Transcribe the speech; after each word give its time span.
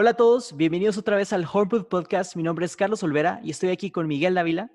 Hola 0.00 0.10
a 0.10 0.14
todos, 0.14 0.56
bienvenidos 0.56 0.96
otra 0.96 1.16
vez 1.16 1.32
al 1.32 1.44
Hornwood 1.52 1.86
Podcast. 1.88 2.36
Mi 2.36 2.44
nombre 2.44 2.64
es 2.64 2.76
Carlos 2.76 3.02
Olvera 3.02 3.40
y 3.42 3.50
estoy 3.50 3.70
aquí 3.70 3.90
con 3.90 4.06
Miguel 4.06 4.34
Dávila, 4.34 4.70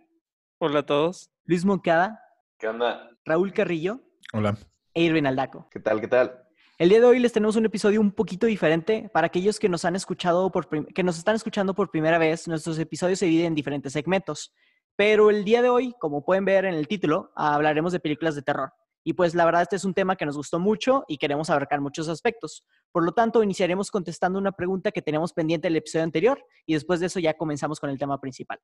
Hola 0.57 0.79
a 0.79 0.85
todos. 0.85 1.31
Luis 1.45 1.63
Moncada, 1.63 2.19
¿Qué 2.59 2.67
onda? 2.67 3.09
Raúl 3.23 3.53
Carrillo 3.53 4.01
Hola. 4.33 4.57
e 4.93 5.01
Irvin 5.01 5.25
Aldaco. 5.25 5.69
¿Qué 5.71 5.79
tal? 5.79 6.01
¿Qué 6.01 6.09
tal? 6.09 6.43
El 6.77 6.89
día 6.89 6.99
de 6.99 7.05
hoy 7.05 7.19
les 7.19 7.31
tenemos 7.31 7.55
un 7.55 7.63
episodio 7.63 8.01
un 8.01 8.11
poquito 8.11 8.47
diferente 8.47 9.09
para 9.13 9.27
aquellos 9.27 9.59
que 9.59 9.69
nos 9.69 9.85
han 9.85 9.95
escuchado 9.95 10.51
por 10.51 10.67
que 10.93 11.03
nos 11.03 11.17
están 11.17 11.37
escuchando 11.37 11.73
por 11.73 11.89
primera 11.89 12.17
vez. 12.17 12.45
Nuestros 12.49 12.77
episodios 12.77 13.19
se 13.19 13.25
dividen 13.25 13.45
en 13.47 13.55
diferentes 13.55 13.93
segmentos, 13.93 14.53
pero 14.97 15.29
el 15.29 15.45
día 15.45 15.61
de 15.61 15.69
hoy, 15.69 15.95
como 16.01 16.25
pueden 16.25 16.43
ver 16.43 16.65
en 16.65 16.73
el 16.73 16.89
título, 16.89 17.31
hablaremos 17.37 17.93
de 17.93 18.01
películas 18.01 18.35
de 18.35 18.41
terror. 18.41 18.73
Y 19.03 19.13
pues 19.13 19.35
la 19.35 19.45
verdad 19.45 19.63
este 19.63 19.75
es 19.75 19.85
un 19.85 19.93
tema 19.93 20.15
que 20.15 20.25
nos 20.25 20.37
gustó 20.37 20.59
mucho 20.59 21.03
y 21.07 21.17
queremos 21.17 21.49
abarcar 21.49 21.81
muchos 21.81 22.07
aspectos. 22.07 22.63
Por 22.91 23.03
lo 23.03 23.11
tanto, 23.11 23.43
iniciaremos 23.43 23.91
contestando 23.91 24.39
una 24.39 24.53
pregunta 24.53 24.91
que 24.91 25.01
teníamos 25.01 25.33
pendiente 25.33 25.67
del 25.67 25.75
episodio 25.75 26.03
anterior 26.05 26.45
y 26.65 26.73
después 26.73 26.99
de 26.99 27.07
eso 27.07 27.19
ya 27.19 27.33
comenzamos 27.35 27.79
con 27.79 27.89
el 27.89 27.97
tema 27.97 28.19
principal. 28.19 28.59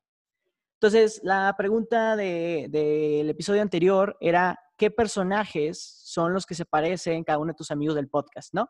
Entonces, 0.76 1.20
la 1.24 1.54
pregunta 1.58 2.16
de- 2.16 2.68
del 2.70 3.30
episodio 3.30 3.62
anterior 3.62 4.16
era, 4.22 4.58
¿qué 4.78 4.90
personajes 4.90 5.78
son 6.06 6.34
los 6.34 6.46
que 6.46 6.56
se 6.56 6.64
parecen 6.64 7.26
cada 7.26 7.40
uno 7.40 7.52
de 7.52 7.58
tus 7.58 7.70
amigos 7.72 7.96
del 7.96 8.08
podcast, 8.08 8.54
no? 8.54 8.70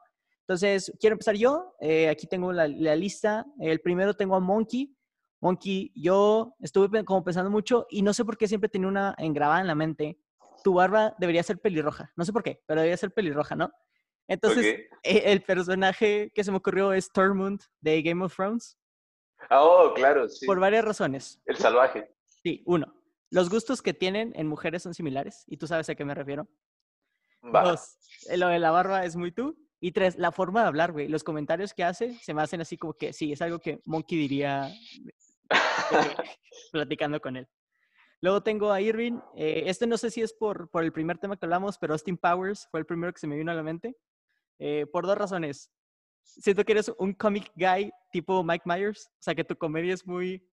Entonces, 0.50 0.92
quiero 1.00 1.14
empezar 1.14 1.36
yo. 1.36 1.76
Eh, 1.80 2.10
aquí 2.10 2.26
tengo 2.26 2.52
la, 2.52 2.68
lista. 2.68 3.46
El 3.60 3.82
primero 3.82 4.16
tengo 4.16 4.36
a 4.36 4.40
Monkey. 4.40 4.92
Monkey, 5.40 5.92
yo 5.94 6.56
estuve 6.60 7.06
como 7.06 7.24
pensando 7.24 7.52
mucho 7.52 7.86
y 7.92 8.02
no 8.02 8.12
sé 8.16 8.26
por 8.26 8.36
qué 8.36 8.48
siempre 8.48 8.68
tenía 8.68 8.88
una 8.88 9.14
engrabada 9.20 9.62
en 9.62 9.68
la 9.68 9.76
mente. 9.76 10.18
Tu 10.64 10.74
barba 10.74 11.16
debería 11.18 11.44
ser 11.44 11.60
pelirroja. 11.60 12.12
No 12.16 12.26
sé 12.26 12.34
por 12.34 12.44
qué, 12.44 12.62
pero 12.66 12.82
debería 12.82 12.98
ser 12.98 13.12
pelirroja, 13.12 13.56
¿no? 13.56 13.72
Entonces, 14.28 14.66
Ok. 14.66 15.00
eh, 15.04 15.24
el 15.26 15.42
personaje 15.42 16.32
que 16.36 16.44
se 16.44 16.52
me 16.52 16.58
ocurrió 16.58 16.94
es 16.94 17.12
Tormund 17.12 17.62
de 17.82 18.02
Game 18.02 18.24
of 18.24 18.36
Thrones 18.36 18.78
Ah, 19.50 19.64
oh, 19.64 19.94
claro, 19.94 20.28
sí. 20.28 20.46
por 20.46 20.60
varias 20.60 20.84
razones. 20.86 21.42
El 21.46 21.56
salvaje. 21.58 22.14
Sí, 22.44 22.62
uno, 22.66 22.94
los 23.32 23.50
gustos 23.50 23.82
que 23.82 23.94
tienen 23.94 24.34
en 24.36 24.48
mujeres 24.48 24.84
son 24.84 24.94
similares 24.94 25.44
y 25.48 25.58
tú 25.58 25.66
sabes 25.66 25.90
a 25.90 25.96
qué 25.96 26.04
me 26.06 26.14
refiero. 26.14 26.48
Va. 27.44 27.64
Dos, 27.64 27.98
lo 28.36 28.48
de 28.50 28.60
la 28.60 28.70
barba 28.72 29.06
es 29.06 29.16
muy 29.16 29.32
tú. 29.32 29.58
Y 29.82 29.94
tres, 29.94 30.18
la 30.18 30.34
forma 30.34 30.62
de 30.62 30.68
hablar, 30.68 30.92
güey. 30.92 31.08
Los 31.08 31.24
comentarios 31.24 31.74
que 31.74 31.86
hace 31.86 32.14
se 32.16 32.34
me 32.34 32.42
hacen 32.42 32.60
así 32.60 32.78
como 32.78 32.94
que 32.96 33.14
sí, 33.14 33.32
es 33.32 33.42
algo 33.42 33.60
que 33.60 33.80
Monkey 33.86 34.18
diría 34.18 34.70
eh, 34.70 35.14
platicando 36.74 37.22
con 37.22 37.38
él. 37.38 37.48
Luego 38.22 38.44
tengo 38.44 38.72
a 38.72 38.82
Irving. 38.82 39.20
eh, 39.36 39.64
este 39.68 39.88
no 39.88 39.98
sé 39.98 40.12
si 40.12 40.22
es 40.22 40.34
por, 40.34 40.70
por 40.70 40.84
el 40.84 40.92
primer 40.92 41.18
tema 41.18 41.38
que 41.38 41.46
hablamos, 41.46 41.78
pero 41.78 41.94
Austin 41.94 42.18
Powers 42.18 42.68
fue 42.72 42.80
el 42.82 42.86
primero 42.86 43.14
que 43.14 43.20
se 43.20 43.28
me 43.28 43.38
vino 43.38 43.52
a 43.52 43.56
la 43.56 43.64
mente. 43.64 43.96
eh, 44.60 44.86
por 44.92 45.06
dos 45.08 45.18
razones. 45.18 45.72
Siento 46.24 46.66
que 46.66 46.74
eres 46.74 46.92
un 47.00 47.14
comic 47.14 47.52
guy 47.56 47.92
tipo 48.12 48.44
Mike 48.44 48.64
Myers. 48.66 49.08
O 49.08 49.22
sea, 49.22 49.34
que 49.36 49.44
tu 49.46 49.56
comedia 49.58 49.94
es 49.94 50.06
muy 50.06 50.46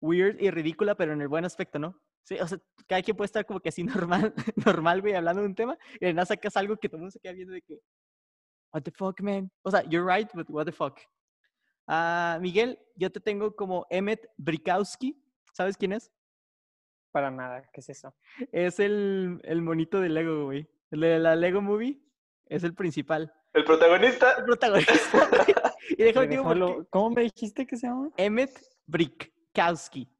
weird 0.00 0.40
y 0.40 0.50
ridícula, 0.50 0.94
pero 0.96 1.12
en 1.12 1.20
el 1.22 1.28
buen 1.28 1.44
aspecto, 1.44 1.78
¿no? 1.78 2.00
Sí, 2.24 2.36
o 2.40 2.46
sea, 2.48 2.58
cada 2.88 3.02
quien 3.02 3.16
puede 3.16 3.26
estar 3.26 3.46
como 3.46 3.60
que 3.60 3.68
así 3.68 3.84
normal, 3.84 4.34
normal, 4.66 5.00
güey, 5.02 5.14
hablando 5.14 5.42
de 5.42 5.48
un 5.48 5.54
tema, 5.54 5.78
y 6.00 6.06
de 6.06 6.14
nada 6.14 6.26
sacas 6.26 6.56
algo 6.56 6.76
que 6.76 6.88
todo 6.88 6.96
el 6.98 7.02
mundo 7.02 7.12
se 7.12 7.20
queda 7.20 7.32
viendo 7.32 7.52
de 7.54 7.62
que, 7.62 7.80
what 8.72 8.82
the 8.82 8.90
fuck, 8.90 9.20
man? 9.20 9.50
O 9.62 9.70
sea, 9.70 9.82
you're 9.84 10.04
right, 10.04 10.28
but 10.34 10.48
what 10.50 10.64
the 10.66 10.72
fuck. 10.72 10.98
Ah, 11.86 12.38
Miguel, 12.40 12.78
yo 12.96 13.10
te 13.12 13.20
tengo 13.20 13.54
como 13.54 13.86
Emmet 13.90 14.26
Brikowski, 14.36 15.22
¿sabes 15.52 15.76
quién 15.76 15.92
es? 15.92 16.10
Para 17.14 17.30
nada, 17.30 17.62
¿qué 17.72 17.78
es 17.80 17.88
eso? 17.90 18.12
Es 18.50 18.80
el, 18.80 19.38
el 19.44 19.62
monito 19.62 20.00
de 20.00 20.08
Lego, 20.08 20.46
güey. 20.46 20.68
El 20.90 20.98
de 20.98 21.20
la 21.20 21.36
Lego 21.36 21.62
Movie 21.62 22.00
es 22.46 22.64
el 22.64 22.74
principal. 22.74 23.32
El 23.52 23.60
El 23.60 23.64
protagonista. 23.64 24.44
protagonista, 24.44 25.28
güey. 25.30 25.54
Y 25.90 26.02
déjame 26.02 26.26
digo 26.26 26.42
dejó 26.42 26.48
por 26.48 26.56
lo- 26.56 26.76
qué. 26.82 26.86
¿Cómo 26.90 27.10
me 27.10 27.22
dijiste 27.22 27.68
que 27.68 27.76
se 27.76 27.86
llama? 27.86 28.10
Emmet 28.16 28.50
Brikowski. 28.86 30.10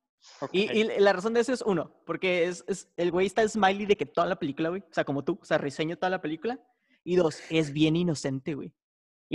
Y, 0.52 0.70
y 0.70 0.84
la 1.00 1.12
razón 1.12 1.34
de 1.34 1.40
eso 1.40 1.52
es 1.52 1.62
uno, 1.62 2.00
porque 2.06 2.44
es, 2.44 2.64
es- 2.68 2.88
el 2.96 3.10
güey 3.10 3.26
está 3.26 3.46
smiley 3.48 3.86
de 3.86 3.96
que 3.96 4.06
toda 4.06 4.28
la 4.28 4.36
película, 4.38 4.68
güey. 4.68 4.82
O 4.82 4.92
sea, 4.94 5.02
como 5.04 5.24
tú, 5.24 5.36
o 5.42 5.44
sea, 5.44 5.58
risueño 5.58 5.96
toda 5.96 6.10
la 6.10 6.20
película. 6.22 6.60
Y 7.02 7.16
dos, 7.16 7.40
es 7.50 7.72
bien 7.72 7.96
inocente, 7.96 8.54
güey. 8.54 8.72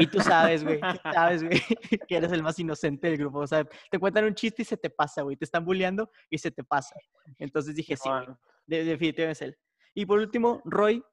Y 0.02 0.08
tú 0.08 0.20
sabes, 0.22 0.64
güey, 0.64 0.80
tú 0.80 0.98
sabes, 1.14 1.44
güey, 1.44 1.60
que 2.08 2.16
eres 2.16 2.32
el 2.32 2.42
más 2.44 2.58
inocente 2.60 3.08
del 3.10 3.18
grupo. 3.18 3.40
O 3.40 3.48
sea, 3.48 3.64
te 3.92 4.00
cuentan 4.00 4.26
un 4.26 4.34
chiste 4.36 4.62
y 4.62 4.66
se 4.66 4.78
te 4.78 4.90
pasa, 4.90 5.22
güey. 5.22 5.36
Te 5.36 5.46
están 5.46 5.66
bulleando 5.66 6.10
y 6.30 6.38
se 6.38 6.52
te 6.52 6.64
pasa. 6.64 6.96
Entonces 7.38 7.76
dije, 7.76 7.96
sí, 7.98 8.10
güey, 8.10 8.22
Simón. 8.24 8.40
de- 8.66 8.84
definitivamente 8.86 9.32
es 9.32 9.42
él. 9.50 9.58
Y 9.94 10.06
por 10.06 10.20
último, 10.20 10.62
Roy. 10.66 11.04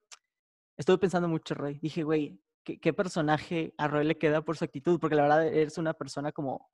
Estuve 0.79 0.99
pensando 0.99 1.27
mucho, 1.29 1.55
Roy. 1.55 1.79
Dije, 1.81 2.03
güey, 2.03 2.39
¿qué, 2.65 2.79
qué 2.79 2.93
personaje 2.93 3.73
a 3.79 3.89
Roy 3.89 4.05
le 4.05 4.19
queda 4.19 4.43
por 4.43 4.57
su 4.57 4.65
actitud? 4.65 5.01
Porque 5.01 5.17
la 5.17 5.23
verdad 5.23 5.47
eres 5.47 5.79
una 5.79 5.95
persona 5.95 6.33
como 6.33 6.69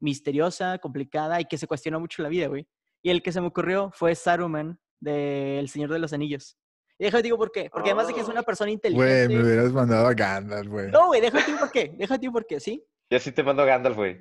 misteriosa, 0.00 0.78
complicada 0.78 1.40
y 1.40 1.44
que 1.46 1.58
se 1.58 1.66
cuestiona 1.66 1.98
mucho 1.98 2.22
la 2.22 2.28
vida, 2.28 2.46
güey. 2.46 2.66
Y 3.02 3.10
el 3.10 3.22
que 3.22 3.32
se 3.32 3.40
me 3.40 3.48
ocurrió 3.48 3.90
fue 3.92 4.14
Saruman 4.14 4.78
de 5.00 5.58
El 5.58 5.68
Señor 5.68 5.90
de 5.92 5.98
los 5.98 6.12
Anillos. 6.12 6.56
Y 7.00 7.04
déjame 7.04 7.22
te 7.22 7.26
digo 7.28 7.38
por 7.38 7.50
qué. 7.50 7.70
Porque 7.70 7.88
además 7.88 8.08
de 8.08 8.12
que 8.14 8.20
es 8.20 8.28
una 8.28 8.42
persona 8.42 8.66
Güey, 8.68 8.74
inteligente. 8.74 9.28
me 9.34 9.42
hubieras 9.42 9.72
mandado 9.72 10.06
a 10.06 10.12
Gandalf, 10.12 10.68
güey. 10.68 10.90
No, 10.90 11.06
güey, 11.06 11.22
déjate 11.22 11.52
por 11.58 11.70
qué. 11.72 11.94
Déjate 11.96 12.30
por 12.30 12.46
qué, 12.46 12.60
¿sí? 12.60 12.86
Ya 13.10 13.18
sí 13.18 13.32
te 13.32 13.42
mando 13.42 13.64
Gandalf, 13.64 13.96
güey. 13.96 14.20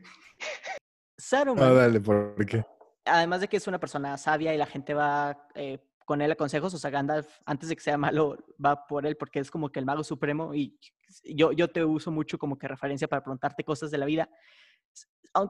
Saruman, 1.17 1.67
No, 1.67 1.75
dale, 1.75 1.99
¿por 1.99 2.45
qué? 2.45 2.63
además 3.05 3.41
de 3.41 3.47
que 3.49 3.57
es 3.57 3.67
una 3.67 3.79
persona 3.79 4.17
sabia 4.17 4.53
y 4.53 4.57
la 4.57 4.65
gente 4.67 4.93
va 4.93 5.47
eh, 5.55 5.79
con 6.05 6.21
él 6.21 6.31
a 6.31 6.35
consejos, 6.35 6.73
o 6.73 6.77
sea, 6.77 6.89
Gandalf, 6.89 7.27
antes 7.45 7.67
de 7.67 7.75
que 7.75 7.81
sea 7.81 7.97
malo, 7.97 8.37
va 8.63 8.85
por 8.87 9.05
él 9.05 9.17
porque 9.17 9.39
es 9.39 9.51
como 9.51 9.69
que 9.69 9.79
el 9.79 9.85
mago 9.85 10.03
supremo 10.03 10.53
y 10.53 10.79
yo, 11.23 11.51
yo 11.51 11.67
te 11.69 11.83
uso 11.83 12.11
mucho 12.11 12.37
como 12.37 12.57
que 12.57 12.67
referencia 12.67 13.07
para 13.09 13.23
preguntarte 13.23 13.63
cosas 13.63 13.91
de 13.91 13.97
la 13.97 14.05
vida. 14.05 14.29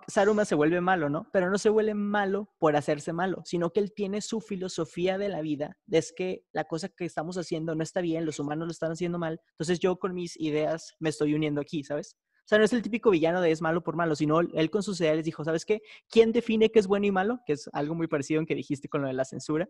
Saruman 0.07 0.45
se 0.45 0.55
vuelve 0.55 0.81
malo, 0.81 1.09
¿no? 1.09 1.29
Pero 1.31 1.49
no 1.49 1.57
se 1.57 1.69
vuelve 1.69 1.93
malo 1.93 2.53
por 2.59 2.75
hacerse 2.75 3.13
malo, 3.13 3.41
sino 3.45 3.71
que 3.71 3.79
él 3.79 3.93
tiene 3.93 4.21
su 4.21 4.41
filosofía 4.41 5.17
de 5.17 5.29
la 5.29 5.41
vida, 5.41 5.77
es 5.89 6.11
que 6.11 6.43
la 6.51 6.65
cosa 6.65 6.89
que 6.89 7.05
estamos 7.05 7.37
haciendo 7.37 7.75
no 7.75 7.83
está 7.83 8.01
bien, 8.01 8.25
los 8.25 8.39
humanos 8.39 8.67
lo 8.67 8.71
están 8.71 8.91
haciendo 8.91 9.17
mal, 9.19 9.39
entonces 9.51 9.79
yo 9.79 9.97
con 9.97 10.13
mis 10.13 10.39
ideas 10.39 10.95
me 10.99 11.09
estoy 11.09 11.33
uniendo 11.33 11.61
aquí, 11.61 11.83
¿sabes? 11.83 12.17
O 12.39 12.49
sea, 12.49 12.57
no 12.57 12.65
es 12.65 12.73
el 12.73 12.81
típico 12.81 13.11
villano 13.11 13.41
de 13.41 13.51
es 13.51 13.61
malo 13.61 13.83
por 13.83 13.95
malo, 13.95 14.15
sino 14.15 14.39
él 14.39 14.69
con 14.71 14.81
sus 14.81 14.99
ideales 14.99 15.23
dijo, 15.23 15.43
¿sabes 15.43 15.65
qué? 15.65 15.81
¿quién 16.09 16.31
define 16.31 16.71
qué 16.71 16.79
es 16.79 16.87
bueno 16.87 17.05
y 17.05 17.11
malo? 17.11 17.41
Que 17.45 17.53
es 17.53 17.69
algo 17.73 17.93
muy 17.93 18.07
parecido 18.07 18.39
en 18.39 18.47
que 18.47 18.55
dijiste 18.55 18.89
con 18.89 19.01
lo 19.01 19.07
de 19.07 19.13
la 19.13 19.23
censura. 19.23 19.69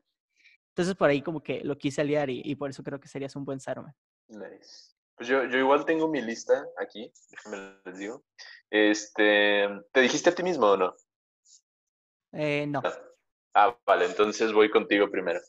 Entonces 0.70 0.96
por 0.96 1.10
ahí 1.10 1.22
como 1.22 1.44
que 1.44 1.62
lo 1.64 1.78
quise 1.78 2.00
aliar 2.00 2.30
y, 2.30 2.42
y 2.44 2.56
por 2.56 2.70
eso 2.70 2.82
creo 2.82 3.00
que 3.00 3.10
serías 3.10 3.36
un 3.36 3.44
buen 3.44 3.60
Saruman. 3.60 3.94
Nice. 4.30 4.99
Pues 5.20 5.28
yo, 5.28 5.44
yo 5.44 5.58
igual 5.58 5.84
tengo 5.84 6.08
mi 6.08 6.22
lista 6.22 6.66
aquí, 6.78 7.12
déjame 7.30 7.76
les 7.84 7.98
digo. 7.98 8.24
Este, 8.70 9.68
¿te 9.92 10.00
dijiste 10.00 10.30
a 10.30 10.36
ti 10.36 10.44
mismo 10.44 10.66
o 10.68 10.78
no? 10.78 10.96
Eh, 12.32 12.66
no. 12.66 12.82
Ah, 13.54 13.78
vale, 13.86 14.06
entonces 14.06 14.54
voy 14.54 14.70
contigo 14.70 15.12
primero. 15.12 15.42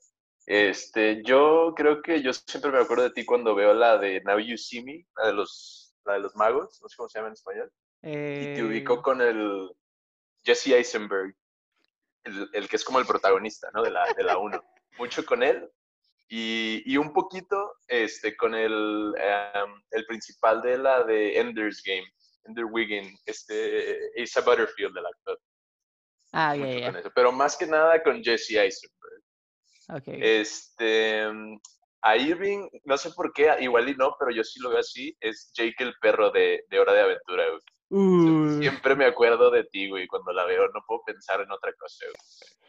Este, 0.45 1.23
yo 1.23 1.73
creo 1.77 2.03
que 2.03 2.21
yo 2.21 2.33
siempre 2.33 2.73
me 2.73 2.81
acuerdo 2.81 3.05
de 3.05 3.13
ti 3.13 3.25
cuando 3.25 3.55
veo 3.55 3.73
la 3.73 3.97
de 3.97 4.21
Now 4.23 4.41
You 4.41 4.59
See 4.59 4.83
Me, 4.83 5.07
la 5.15 5.29
de 5.29 5.35
los, 5.35 5.95
la 6.05 6.15
de 6.15 6.19
los 6.19 6.35
magos, 6.35 6.81
no 6.83 6.89
sé 6.89 6.97
cómo 6.97 7.09
se 7.09 7.21
llama 7.21 7.29
en 7.29 7.35
español. 7.35 7.73
Y 8.03 8.09
te 8.09 8.77
Eh, 8.77 8.85
con 8.85 9.21
el 9.21 9.71
Jesse 10.43 10.73
Eisenberg, 10.73 11.33
el, 12.25 12.51
el 12.55 12.69
que 12.69 12.75
es 12.75 12.83
como 12.83 12.99
el 12.99 13.07
protagonista, 13.07 13.71
¿no? 13.73 13.85
De 13.85 13.93
la, 13.93 14.05
de 14.15 14.25
la 14.25 14.37
1. 14.37 14.65
Mucho 14.99 15.25
con 15.25 15.45
él 15.45 15.71
y, 16.33 16.83
y 16.87 16.97
un 16.97 17.13
poquito 17.13 17.75
este, 17.89 18.37
con 18.37 18.55
el, 18.55 19.13
em, 19.19 19.83
el 19.91 20.07
principal 20.07 20.63
de 20.63 20.79
la 20.79 21.03
de 21.03 21.39
Ender's 21.41 21.83
Game, 21.85 22.07
Ender 22.45 22.67
Wiggin, 22.67 23.19
este, 23.27 23.99
Asa 24.23 24.41
Butterfield, 24.41 24.97
el 24.97 25.07
actor. 25.07 25.41
Ah, 26.33 26.55
ya. 26.55 26.89
eso, 26.91 27.11
pero 27.17 27.33
más 27.33 27.57
que 27.57 27.67
nada 27.67 28.01
con 28.01 28.23
Jesse 28.23 28.53
Eisenberg. 28.53 29.23
Ok. 29.89 30.05
Este, 30.07 31.27
a 32.03 32.17
Irving, 32.17 32.69
no 32.85 32.97
sé 32.97 33.11
por 33.11 33.33
qué, 33.33 33.53
igual 33.59 33.89
y 33.89 33.97
no, 33.97 34.15
pero 34.17 34.31
yo 34.31 34.45
sí 34.45 34.61
lo 34.61 34.71
veo 34.71 34.79
así, 34.79 35.17
es 35.19 35.51
Jake 35.53 35.83
el 35.83 35.95
perro 36.01 36.31
de, 36.31 36.65
de 36.69 36.79
Hora 36.79 36.93
de 36.93 37.01
Aventura, 37.01 37.45
güey. 37.49 37.61
Uh, 37.93 38.61
Siempre 38.61 38.95
me 38.95 39.05
acuerdo 39.05 39.51
de 39.51 39.65
ti, 39.65 39.91
güey, 39.91 40.07
cuando 40.07 40.33
la 40.33 40.45
veo, 40.45 40.69
no 40.69 40.85
puedo 40.87 41.03
pensar 41.05 41.41
en 41.41 41.51
otra 41.51 41.73
cosa, 41.73 42.05
güey. 42.05 42.61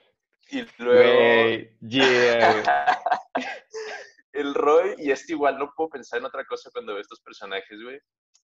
Y 0.51 0.65
luego 0.80 1.69
yeah, 1.88 3.00
el 4.33 4.53
Roy, 4.53 4.95
y 4.98 5.12
este 5.12 5.33
igual, 5.33 5.57
no 5.57 5.71
puedo 5.75 5.89
pensar 5.92 6.19
en 6.19 6.25
otra 6.25 6.45
cosa 6.45 6.69
cuando 6.71 6.94
veo 6.94 7.01
estos 7.01 7.21
personajes, 7.21 7.81
güey. 7.81 8.00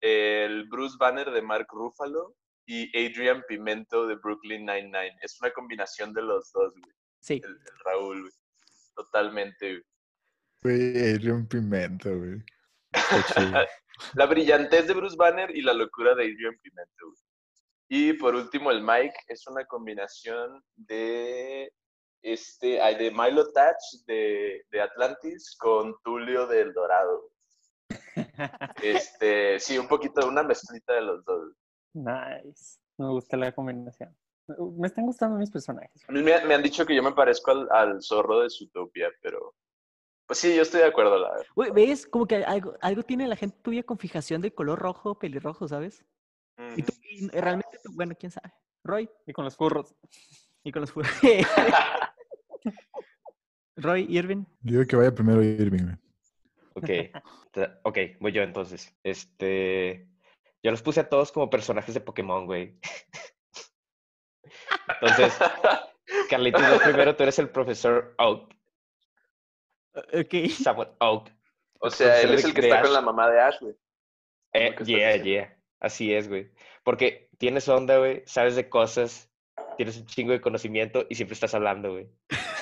El 0.01 0.69
Bruce 0.69 0.97
Banner 0.99 1.31
de 1.31 1.43
Mark 1.43 1.67
Ruffalo 1.71 2.35
y 2.67 2.89
Adrian 2.97 3.45
Pimento 3.47 4.07
de 4.07 4.17
Brooklyn 4.17 4.67
Nine-Nine. 4.67 5.17
Es 5.23 5.41
una 5.41 5.53
combinación 5.53 6.13
de 6.13 6.23
los 6.23 6.51
dos, 6.53 6.73
güey. 6.73 6.93
sí. 7.21 7.41
El, 7.45 7.51
el 7.51 7.79
Raúl, 7.85 8.21
güey. 8.23 8.33
Totalmente, 8.97 9.71
güey. 9.71 9.85
Güey, 10.63 11.15
Adrian 11.15 11.47
Pimento, 11.47 12.17
güey. 12.19 12.43
La 14.15 14.27
brillantez 14.27 14.87
de 14.89 14.95
Bruce 14.95 15.17
Banner 15.17 15.55
y 15.55 15.63
la 15.63 15.73
locura 15.73 16.15
de 16.15 16.25
Adrian 16.25 16.59
Pimento. 16.63 17.07
güey. 17.07 17.19
Y 17.89 18.13
por 18.15 18.35
último, 18.35 18.71
el 18.71 18.83
Mike 18.83 19.15
es 19.29 19.47
una 19.47 19.65
combinación 19.67 20.63
de 20.77 21.71
este, 22.23 22.81
hay 22.81 22.97
de 22.97 23.11
Milo 23.11 23.45
Touch 23.53 24.05
de, 24.07 24.65
de 24.71 24.81
Atlantis 24.81 25.57
con 25.59 25.95
Tulio 26.03 26.47
del 26.47 26.73
Dorado. 26.73 27.31
Este, 28.83 29.59
sí, 29.61 29.79
un 29.79 29.89
poquito, 29.89 30.27
una 30.27 30.43
mezclita 30.43 30.95
de 30.95 31.01
los 31.03 31.25
dos. 31.25 31.53
Nice. 31.95 32.79
Me 32.97 33.09
gusta 33.09 33.37
la 33.37 33.53
combinación. 33.53 34.17
Me 34.77 34.87
están 34.89 35.07
gustando 35.07 35.39
mis 35.39 35.51
personajes. 35.51 36.03
A 36.09 36.13
mí 36.13 36.21
me, 36.23 36.45
me 36.45 36.55
han 36.55 36.63
dicho 36.63 36.85
que 36.85 36.95
yo 36.95 37.03
me 37.03 37.13
parezco 37.13 37.51
al, 37.53 37.69
al 37.71 38.03
zorro 38.03 38.41
de 38.41 38.51
Zootopia, 38.51 39.11
pero... 39.21 39.55
Pues 40.27 40.39
sí, 40.39 40.55
yo 40.55 40.63
estoy 40.63 40.81
de 40.81 40.87
acuerdo, 40.87 41.19
la 41.19 41.31
verdad. 41.33 41.75
¿ves? 41.75 42.07
Como 42.07 42.27
que 42.27 42.37
algo, 42.45 42.75
algo 42.81 43.03
tiene 43.03 43.27
la 43.29 43.37
gente 43.37 43.57
tuya 43.63 43.83
con 43.83 43.99
fijación 43.99 44.41
de 44.41 44.53
color 44.55 44.79
rojo, 44.79 45.19
pelirrojo, 45.19 45.69
¿sabes? 45.69 46.05
Y 46.77 46.83
tú, 46.83 46.93
y 47.03 47.29
realmente, 47.29 47.79
tú- 47.83 47.93
bueno, 47.95 48.15
quién 48.19 48.31
sabe. 48.33 48.53
Roy, 48.85 49.09
Y 49.27 49.33
con 49.33 49.45
los 49.45 49.57
furros. 49.57 49.95
y 50.65 50.73
con 50.73 50.81
los 50.83 50.93
fu- 50.93 51.03
Roy, 53.77 54.07
Irving. 54.09 54.45
Digo 54.61 54.85
que 54.87 54.97
vaya 54.97 55.15
primero 55.15 55.43
Irving, 55.43 55.85
güey. 55.85 55.97
Ok, 56.75 56.89
ok, 57.83 57.99
voy 58.21 58.33
yo 58.33 58.43
entonces. 58.43 58.95
Este, 59.03 60.09
yo 60.63 60.71
los 60.71 60.83
puse 60.83 61.01
a 61.01 61.09
todos 61.09 61.33
como 61.33 61.51
personajes 61.51 61.95
de 61.95 62.01
Pokémon, 62.01 62.47
güey. 62.47 62.79
Entonces, 64.89 65.35
Carlitos, 66.31 66.63
primero 66.83 67.17
tú 67.17 67.23
eres 67.23 67.39
el 67.39 67.51
profesor 67.51 68.15
Oak, 68.19 68.55
Ok. 69.95 70.35
Samuel 70.63 70.89
Oak. 71.01 71.31
o 71.81 71.91
sea, 71.91 72.21
él 72.23 72.35
es 72.35 72.45
el 72.45 72.55
que 72.55 72.63
está 72.63 72.83
con 72.83 72.93
la 72.93 73.01
mamá 73.01 73.31
de 73.31 73.41
Ash, 73.41 73.61
güey. 73.61 73.75
Eh, 74.55 74.75
yeah, 74.85 75.17
yeah. 75.17 75.59
Así 75.81 76.15
es, 76.15 76.29
güey. 76.29 76.51
Porque 76.85 77.29
tienes 77.39 77.69
onda, 77.69 77.99
güey, 77.99 78.23
sabes 78.27 78.55
de 78.55 78.69
cosas, 78.69 79.31
tienes 79.77 79.97
un 79.97 80.07
chingo 80.07 80.33
de 80.33 80.41
conocimiento 80.41 81.07
y 81.09 81.15
siempre 81.15 81.35
estás 81.35 81.55
hablando, 81.55 81.93
güey. 81.93 82.09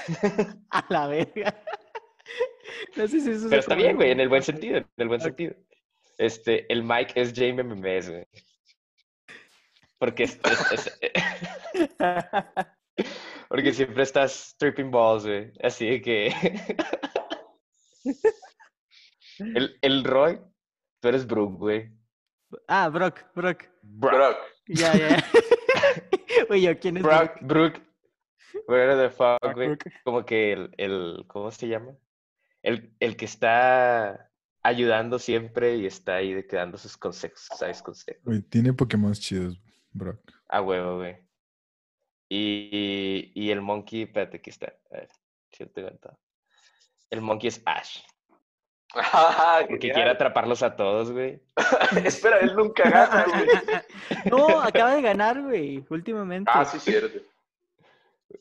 A 0.70 0.84
la 0.88 1.06
verga. 1.06 1.54
No 2.96 3.06
sé 3.08 3.20
si 3.20 3.30
eso 3.30 3.48
Pero 3.48 3.60
está 3.60 3.74
bien, 3.74 3.96
güey, 3.96 4.12
en 4.12 4.20
el 4.20 4.28
buen 4.28 4.42
sentido. 4.42 4.76
en 4.78 4.86
el 4.96 5.08
buen 5.08 5.20
sentido. 5.20 5.54
Este, 6.18 6.72
el 6.72 6.84
Mike 6.84 7.12
es 7.20 7.32
Jamie 7.34 7.64
Memes, 7.64 8.08
güey. 8.08 8.24
Porque 9.98 10.22
es, 10.24 10.38
es- 10.72 10.98
es- 11.02 11.98
porque 13.48 13.72
siempre 13.72 14.04
estás 14.04 14.54
tripping 14.58 14.90
balls, 14.90 15.26
güey. 15.26 15.52
Así 15.62 16.00
que 16.00 16.32
el, 19.38 19.78
el 19.82 20.04
Roy, 20.04 20.40
tú 21.00 21.08
eres 21.08 21.26
Brooke, 21.26 21.56
güey. 21.58 21.90
Ah, 22.68 22.88
Brock, 22.88 23.24
Brock. 23.34 23.64
Brock. 23.82 24.36
Ya, 24.66 24.94
ya. 24.96 25.24
Oye, 26.48 26.62
yo, 26.62 26.78
¿quién 26.78 26.96
es 26.98 27.02
Brock, 27.02 27.34
Brock? 27.40 27.42
Brooke, 27.42 27.82
where 28.66 28.96
the 28.96 29.10
fuck, 29.10 29.54
güey. 29.54 29.68
Brook. 29.68 29.84
Como 30.04 30.24
que 30.24 30.52
el, 30.52 30.74
el, 30.76 31.24
¿cómo 31.26 31.50
se 31.50 31.68
llama? 31.68 31.92
El, 32.62 32.94
el 33.00 33.16
que 33.16 33.24
está 33.24 34.30
ayudando 34.62 35.18
siempre 35.18 35.76
y 35.76 35.86
está 35.86 36.16
ahí 36.16 36.34
de 36.34 36.46
que 36.46 36.56
dando 36.56 36.76
sus 36.78 36.96
consejos, 36.96 37.48
¿sabes? 37.56 37.82
Consejos. 37.82 38.22
Güey, 38.24 38.42
tiene 38.42 38.72
Pokémon 38.72 39.12
chidos, 39.12 39.60
Brock. 39.92 40.20
A 40.48 40.60
huevo, 40.60 40.98
güey. 40.98 41.16
Y, 42.28 43.32
y 43.34 43.50
el 43.50 43.60
monkey, 43.60 44.02
espérate, 44.02 44.36
aquí 44.36 44.50
está. 44.50 44.72
A 44.90 44.96
ver. 44.98 45.08
El 47.10 47.20
monkey 47.20 47.48
es 47.48 47.60
Ash. 47.66 48.02
Ah, 48.94 49.58
Porque 49.68 49.88
genial. 49.88 49.94
quiere 49.94 50.10
atraparlos 50.10 50.62
a 50.62 50.76
todos, 50.76 51.10
güey. 51.12 51.40
Espera, 52.04 52.38
él 52.38 52.54
nunca 52.54 52.88
gana, 52.88 53.24
güey. 53.24 53.48
No, 54.30 54.60
acaba 54.60 54.94
de 54.94 55.02
ganar, 55.02 55.40
güey, 55.40 55.84
últimamente. 55.88 56.50
Ah, 56.52 56.64
sí, 56.64 56.78
cierto. 56.78 57.20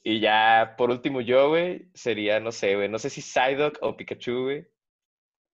Y 0.04 0.20
ya, 0.20 0.76
por 0.78 0.90
último, 0.90 1.22
yo, 1.22 1.50
güey, 1.50 1.90
sería, 1.94 2.40
no 2.40 2.52
sé, 2.52 2.76
güey. 2.76 2.90
No 2.90 3.00
sé 3.00 3.10
si 3.10 3.22
Psyduck 3.22 3.78
o 3.82 3.98
Pikachu, 3.98 4.44
güey. 4.44 4.68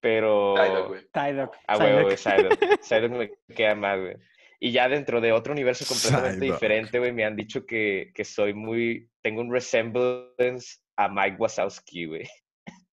Pero. 0.01 0.55
Psyduck, 0.57 0.87
güey. 0.87 1.01
Psyduck. 1.13 1.55
A 1.67 1.77
huevo, 1.77 2.01
güey, 2.03 2.17
Psyduck. 2.17 2.81
Psyduck 2.81 3.11
me 3.17 3.31
queda 3.55 3.75
más, 3.75 3.99
güey. 3.99 4.15
Y 4.59 4.71
ya 4.71 4.87
dentro 4.87 5.21
de 5.21 5.31
otro 5.31 5.53
universo 5.53 5.85
completamente 5.85 6.39
Psyduck. 6.39 6.53
diferente, 6.53 6.99
güey, 6.99 7.11
me 7.11 7.25
han 7.25 7.35
dicho 7.35 7.65
que, 7.65 8.11
que 8.13 8.25
soy 8.25 8.53
muy. 8.53 9.09
Tengo 9.21 9.41
un 9.41 9.51
resemblance 9.51 10.79
a 10.97 11.09
Mike 11.09 11.37
Wazowski, 11.39 12.05
güey. 12.05 12.27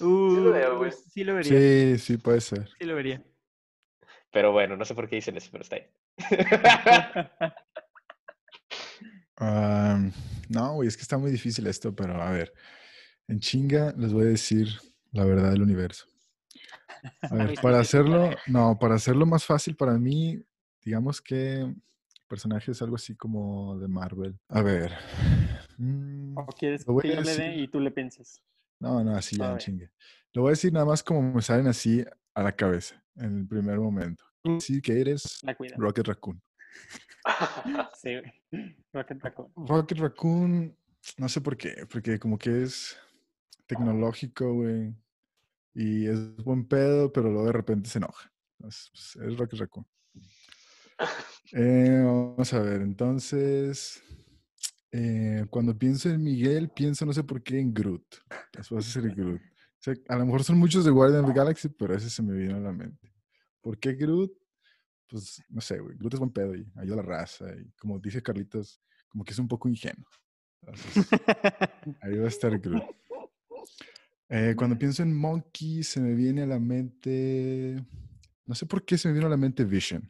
Uh, 0.00 0.36
lo 0.36 0.52
veo, 0.52 0.78
güey. 0.78 0.92
sí 0.92 1.24
lo 1.24 1.34
vería. 1.34 1.50
Sí. 1.50 1.98
Sí, 1.98 1.98
sí, 1.98 2.18
puede 2.18 2.40
ser. 2.40 2.68
lo 2.78 2.94
vería. 2.94 3.20
Pero 4.30 4.52
bueno, 4.52 4.76
no 4.76 4.84
sé 4.84 4.94
por 4.94 5.08
qué 5.08 5.16
dicen 5.16 5.36
eso, 5.36 5.48
pero 5.50 5.62
está 5.62 5.74
ahí. 5.74 5.86
Am, 9.38 10.12
no, 10.48 10.74
güey, 10.74 10.88
es 10.88 10.96
que 10.96 11.02
está 11.02 11.16
muy 11.16 11.30
difícil 11.30 11.66
esto, 11.66 11.94
pero 11.94 12.20
a 12.20 12.30
ver. 12.30 12.52
En 13.28 13.40
chinga 13.40 13.94
les 13.96 14.12
voy 14.12 14.24
a 14.24 14.28
decir 14.28 14.68
la 15.12 15.24
verdad 15.24 15.50
del 15.50 15.62
universo. 15.62 16.06
A 17.22 17.34
ver, 17.34 17.54
para 17.60 17.78
hacerlo, 17.80 18.30
no, 18.46 18.78
para 18.78 18.96
hacerlo 18.96 19.26
más 19.26 19.44
fácil 19.44 19.76
para 19.76 19.98
mí, 19.98 20.42
digamos 20.82 21.20
que 21.20 21.60
el 21.60 21.76
personaje 22.26 22.72
es 22.72 22.82
algo 22.82 22.96
así 22.96 23.14
como 23.14 23.78
de 23.78 23.88
Marvel. 23.88 24.38
A 24.48 24.62
ver. 24.62 24.92
mm, 25.76 26.36
¿O 26.36 26.46
quieres 26.46 26.84
que 26.84 27.14
yo 27.14 27.20
le 27.20 27.36
dé 27.36 27.56
y 27.56 27.68
tú 27.68 27.80
le 27.80 27.90
pienses? 27.90 28.42
No, 28.80 29.04
no, 29.04 29.16
así 29.16 29.36
ya 29.36 29.52
en 29.52 29.58
chingue. 29.58 29.90
Lo 30.32 30.42
voy 30.42 30.50
a 30.50 30.52
decir 30.52 30.72
nada 30.72 30.86
más 30.86 31.02
como 31.02 31.22
me 31.32 31.42
salen 31.42 31.66
así 31.66 32.04
a 32.34 32.42
la 32.42 32.52
cabeza 32.52 33.02
en 33.16 33.38
el 33.38 33.46
primer 33.46 33.78
momento. 33.78 34.24
Decir 34.44 34.80
que 34.82 35.00
eres 35.00 35.40
La. 35.42 35.56
Rocket 35.76 36.06
Raccoon. 36.06 36.40
Sí. 37.94 38.10
Rocket 38.92 39.22
Raccoon. 39.22 39.52
Rocket 39.56 39.98
Raccoon, 39.98 40.76
no 41.18 41.28
sé 41.28 41.40
por 41.40 41.56
qué, 41.56 41.86
porque 41.90 42.18
como 42.18 42.38
que 42.38 42.62
es 42.62 42.96
tecnológico, 43.66 44.54
güey. 44.54 44.94
Y 45.74 46.06
es 46.08 46.36
buen 46.38 46.66
pedo, 46.66 47.12
pero 47.12 47.30
luego 47.30 47.46
de 47.46 47.52
repente 47.52 47.90
se 47.90 47.98
enoja. 47.98 48.32
Entonces, 48.58 48.90
pues, 48.92 49.16
es 49.32 49.38
Rocket 49.38 49.60
Raccoon. 49.60 49.86
Eh, 51.52 52.02
vamos 52.04 52.52
a 52.52 52.60
ver, 52.60 52.82
entonces. 52.82 54.02
eh, 54.92 55.46
cuando 55.50 55.76
pienso 55.78 56.10
en 56.10 56.22
Miguel, 56.22 56.70
pienso 56.70 57.06
no 57.06 57.12
sé 57.12 57.24
por 57.24 57.42
qué 57.42 57.58
en 57.60 57.72
Groot. 57.74 58.04
Eso 58.58 58.74
va 58.74 58.80
a 58.80 58.84
ser 58.84 59.10
Groot. 59.14 59.40
O 59.42 59.80
sea, 59.80 59.94
a 60.08 60.16
lo 60.16 60.26
mejor 60.26 60.44
son 60.44 60.58
muchos 60.58 60.84
de 60.84 60.90
Guardian 60.90 61.22
of 61.24 61.28
the 61.32 61.34
Galaxy, 61.38 61.68
pero 61.70 61.94
ese 61.94 62.10
se 62.10 62.22
me 62.22 62.34
vino 62.36 62.56
a 62.56 62.60
la 62.60 62.72
mente. 62.72 63.12
¿Por 63.62 63.78
qué 63.78 63.94
Groot? 63.94 64.32
Pues 65.08 65.42
no 65.48 65.60
sé, 65.60 65.78
güey. 65.78 65.96
Groot 65.96 66.14
es 66.14 66.20
buen 66.20 66.32
pedo 66.32 66.54
y 66.54 66.70
ayuda 66.76 66.94
a 66.94 66.96
la 66.98 67.02
raza. 67.02 67.46
Y 67.56 67.70
como 67.78 67.98
dice 67.98 68.22
Carlitos, 68.22 68.80
como 69.08 69.24
que 69.24 69.32
es 69.32 69.38
un 69.38 69.48
poco 69.48 69.68
ingenuo. 69.68 70.06
Entonces, 70.60 71.08
ahí 72.02 72.18
va 72.18 72.24
a 72.26 72.28
estar 72.28 72.58
Groot. 72.58 72.82
Eh, 74.28 74.54
cuando 74.56 74.78
pienso 74.78 75.02
en 75.02 75.16
Monkey, 75.16 75.82
se 75.82 76.00
me 76.00 76.14
viene 76.14 76.42
a 76.42 76.46
la 76.46 76.58
mente. 76.58 77.82
No 78.44 78.54
sé 78.54 78.66
por 78.66 78.84
qué 78.84 78.98
se 78.98 79.08
me 79.08 79.14
vino 79.14 79.26
a 79.26 79.30
la 79.30 79.36
mente 79.38 79.64
Vision. 79.64 80.06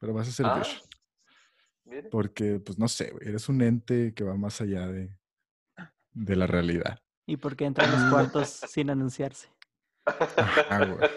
Pero 0.00 0.12
vas 0.12 0.28
a 0.28 0.32
ser 0.32 0.46
Ah, 0.46 0.58
Vision. 0.58 0.80
mire. 1.84 2.08
Porque, 2.10 2.58
pues 2.58 2.78
no 2.78 2.88
sé, 2.88 3.10
güey. 3.12 3.28
Eres 3.28 3.48
un 3.48 3.62
ente 3.62 4.12
que 4.14 4.24
va 4.24 4.36
más 4.36 4.60
allá 4.60 4.88
de, 4.88 5.16
de 6.12 6.36
la 6.36 6.46
realidad. 6.48 6.98
¿Y 7.26 7.36
por 7.36 7.54
qué 7.56 7.64
entra 7.66 7.84
en 7.84 7.92
los 7.92 8.10
cuartos 8.12 8.48
sin 8.68 8.90
anunciarse? 8.90 9.48
Ajá, 10.04 10.84
güey. 10.84 11.08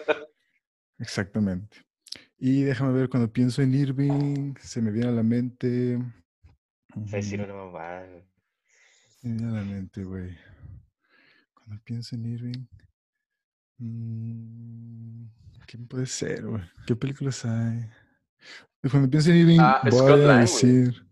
Exactamente. 0.98 1.78
Y 2.42 2.62
déjame 2.62 2.92
ver, 2.92 3.08
cuando 3.10 3.30
pienso 3.30 3.60
en 3.60 3.74
Irving, 3.74 4.54
se 4.60 4.80
me 4.80 4.90
viene 4.90 5.08
a 5.08 5.12
la 5.12 5.22
mente. 5.22 5.98
Es 7.04 7.10
decir, 7.10 7.40
ujú, 7.42 7.50
una 7.52 7.64
mamá. 7.66 8.02
Se 9.20 9.28
me 9.28 9.34
viene 9.34 9.50
a 9.50 9.60
la 9.60 9.64
mente, 9.64 10.02
güey. 10.04 10.36
Cuando 11.52 11.82
pienso 11.84 12.16
en 12.16 12.24
Irving. 12.24 12.66
mm, 13.78 15.24
¿Quién 15.66 15.86
puede 15.86 16.06
ser, 16.06 16.46
güey? 16.46 16.62
¿Qué 16.86 16.96
películas 16.96 17.44
hay? 17.44 17.86
Cuando 18.90 19.10
pienso 19.10 19.30
en 19.30 19.36
Irving, 19.36 19.58
Ah, 19.60 19.80
voy 19.84 19.92
Scott 19.92 20.10
a 20.10 20.16
Lang, 20.16 20.40
decir. 20.40 21.06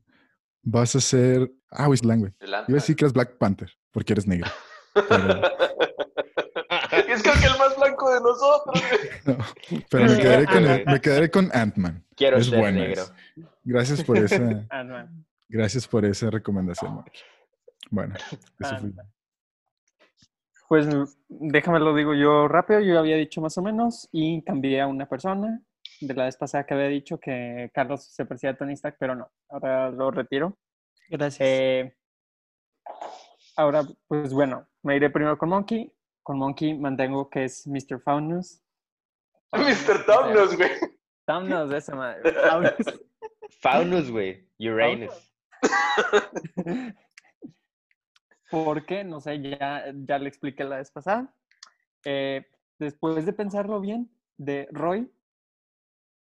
Vas 0.62 0.96
a 0.96 1.00
ser. 1.00 1.52
Ah, 1.70 1.86
güey, 1.86 1.98
Lang, 2.02 2.20
güey. 2.20 2.32
Iba 2.40 2.58
a 2.58 2.64
decir 2.72 2.96
que 2.96 3.04
eres 3.04 3.12
Black 3.12 3.36
Panther, 3.36 3.70
porque 3.92 4.14
eres 4.14 4.26
negro. 4.26 4.50
Pero, 4.94 5.42
es 6.92 7.22
creo 7.22 7.34
que 7.34 7.46
el 7.46 7.58
más 7.58 7.76
blanco 7.76 8.12
de 8.12 8.20
nosotros, 8.20 8.82
no, 9.24 9.36
pero 9.90 10.04
me 10.06 10.16
quedaré 10.18 10.46
con, 10.46 10.62
me 10.92 11.00
quedaré 11.00 11.30
con 11.30 11.50
Ant-Man. 11.52 12.04
Quiero 12.16 12.36
Es 12.38 12.46
ser 12.46 12.58
bueno 12.58 12.80
negro. 12.80 13.04
Gracias 13.64 14.02
por 14.02 14.16
esa, 14.18 14.36
Ant-Man. 14.70 15.24
gracias 15.48 15.86
por 15.86 16.04
esa 16.04 16.30
recomendación, 16.30 16.96
Mark. 16.96 17.12
Bueno, 17.90 18.14
eso 18.58 18.78
fue. 18.78 18.90
Pues 20.68 20.86
déjame 21.28 21.80
lo 21.80 21.94
digo 21.94 22.14
yo 22.14 22.46
rápido. 22.46 22.80
Yo 22.80 22.98
había 22.98 23.16
dicho 23.16 23.40
más 23.40 23.56
o 23.56 23.62
menos 23.62 24.06
y 24.12 24.42
cambié 24.42 24.80
a 24.82 24.86
una 24.86 25.08
persona. 25.08 25.62
De 26.00 26.14
la 26.14 26.26
vez 26.26 26.36
pasada 26.36 26.64
que 26.64 26.74
había 26.74 26.88
dicho 26.88 27.18
que 27.18 27.70
Carlos 27.72 28.04
se 28.04 28.26
parecía 28.26 28.50
a 28.50 28.56
Tony 28.56 28.74
Stark, 28.74 28.96
pero 29.00 29.14
no. 29.14 29.30
Ahora 29.48 29.90
lo 29.90 30.10
retiro. 30.10 30.58
Gracias. 31.08 31.40
Eh, 31.40 31.96
ahora, 33.56 33.82
pues 34.06 34.32
bueno, 34.32 34.68
me 34.82 34.96
iré 34.96 35.08
primero 35.08 35.38
con 35.38 35.48
Monkey. 35.48 35.90
Con 36.28 36.36
Monkey 36.36 36.74
mantengo 36.76 37.30
que 37.30 37.44
es 37.44 37.66
Mr. 37.66 38.02
Faunus. 38.02 38.60
Mr. 39.52 40.04
Tomnos, 40.04 40.54
güey. 40.58 40.72
Faunus, 41.24 41.72
esa 41.72 41.94
madre. 41.96 42.34
Faunus, 43.62 44.10
güey. 44.10 44.46
Uranus. 44.60 45.34
¿Por 48.50 48.84
qué? 48.84 49.04
No 49.04 49.22
sé, 49.22 49.40
ya, 49.40 49.86
ya 50.06 50.18
le 50.18 50.28
expliqué 50.28 50.64
la 50.64 50.76
vez 50.76 50.90
pasada. 50.90 51.34
Eh, 52.04 52.44
después 52.78 53.24
de 53.24 53.32
pensarlo 53.32 53.80
bien, 53.80 54.14
de 54.36 54.68
Roy, 54.70 55.10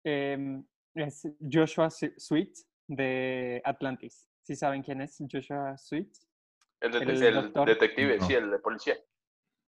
em, 0.04 0.64
es 0.94 1.26
Joshua 1.52 1.90
Sweet 1.90 2.52
de 2.86 3.60
Atlantis. 3.64 4.28
¿Sí 4.42 4.54
saben 4.54 4.84
quién 4.84 5.00
es 5.00 5.16
Joshua 5.28 5.76
Sweet? 5.76 6.12
El, 6.80 6.92
de- 6.92 6.98
El 7.28 7.64
detective, 7.66 8.18
No. 8.18 8.26
sí, 8.28 8.34
el 8.34 8.52
de 8.52 8.58
policía. 8.60 8.94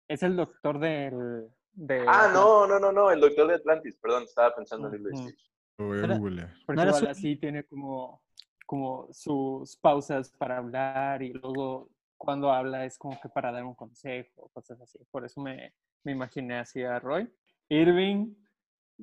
Es 0.07 0.23
el 0.23 0.35
doctor 0.35 0.79
del... 0.79 1.47
De 1.73 2.05
Ah, 2.07 2.29
no, 2.33 2.65
no, 2.67 2.79
no, 2.79 2.91
no, 2.91 3.11
el 3.11 3.19
doctor 3.19 3.47
de 3.47 3.55
Atlantis, 3.55 3.97
perdón, 3.97 4.23
estaba 4.23 4.55
pensando 4.55 4.87
en 4.87 4.93
Lilo 4.93 5.09
y. 5.11 5.17
Stitch. 5.17 5.51
Lo 5.77 5.87
voy 5.87 5.99
a 5.99 6.03
Era- 6.05 6.17
googlear. 6.17 6.53
Porque 6.65 6.75
¿No 6.77 6.81
era 6.83 6.91
igual 6.91 7.03
su- 7.03 7.09
así 7.11 7.35
tiene 7.35 7.63
como, 7.65 8.21
como 8.65 9.07
sus 9.11 9.75
pausas 9.77 10.31
para 10.37 10.57
hablar 10.59 11.21
y 11.21 11.33
luego 11.33 11.89
cuando 12.17 12.49
habla 12.49 12.85
es 12.85 12.97
como 12.97 13.19
que 13.19 13.27
para 13.27 13.51
dar 13.51 13.65
un 13.65 13.75
consejo, 13.75 14.49
cosas 14.53 14.79
así. 14.79 14.97
Por 15.11 15.25
eso 15.25 15.41
me, 15.41 15.73
me 16.05 16.13
imaginé 16.13 16.59
así 16.59 16.81
a 16.81 16.97
Roy. 16.99 17.29
Irving, 17.67 18.33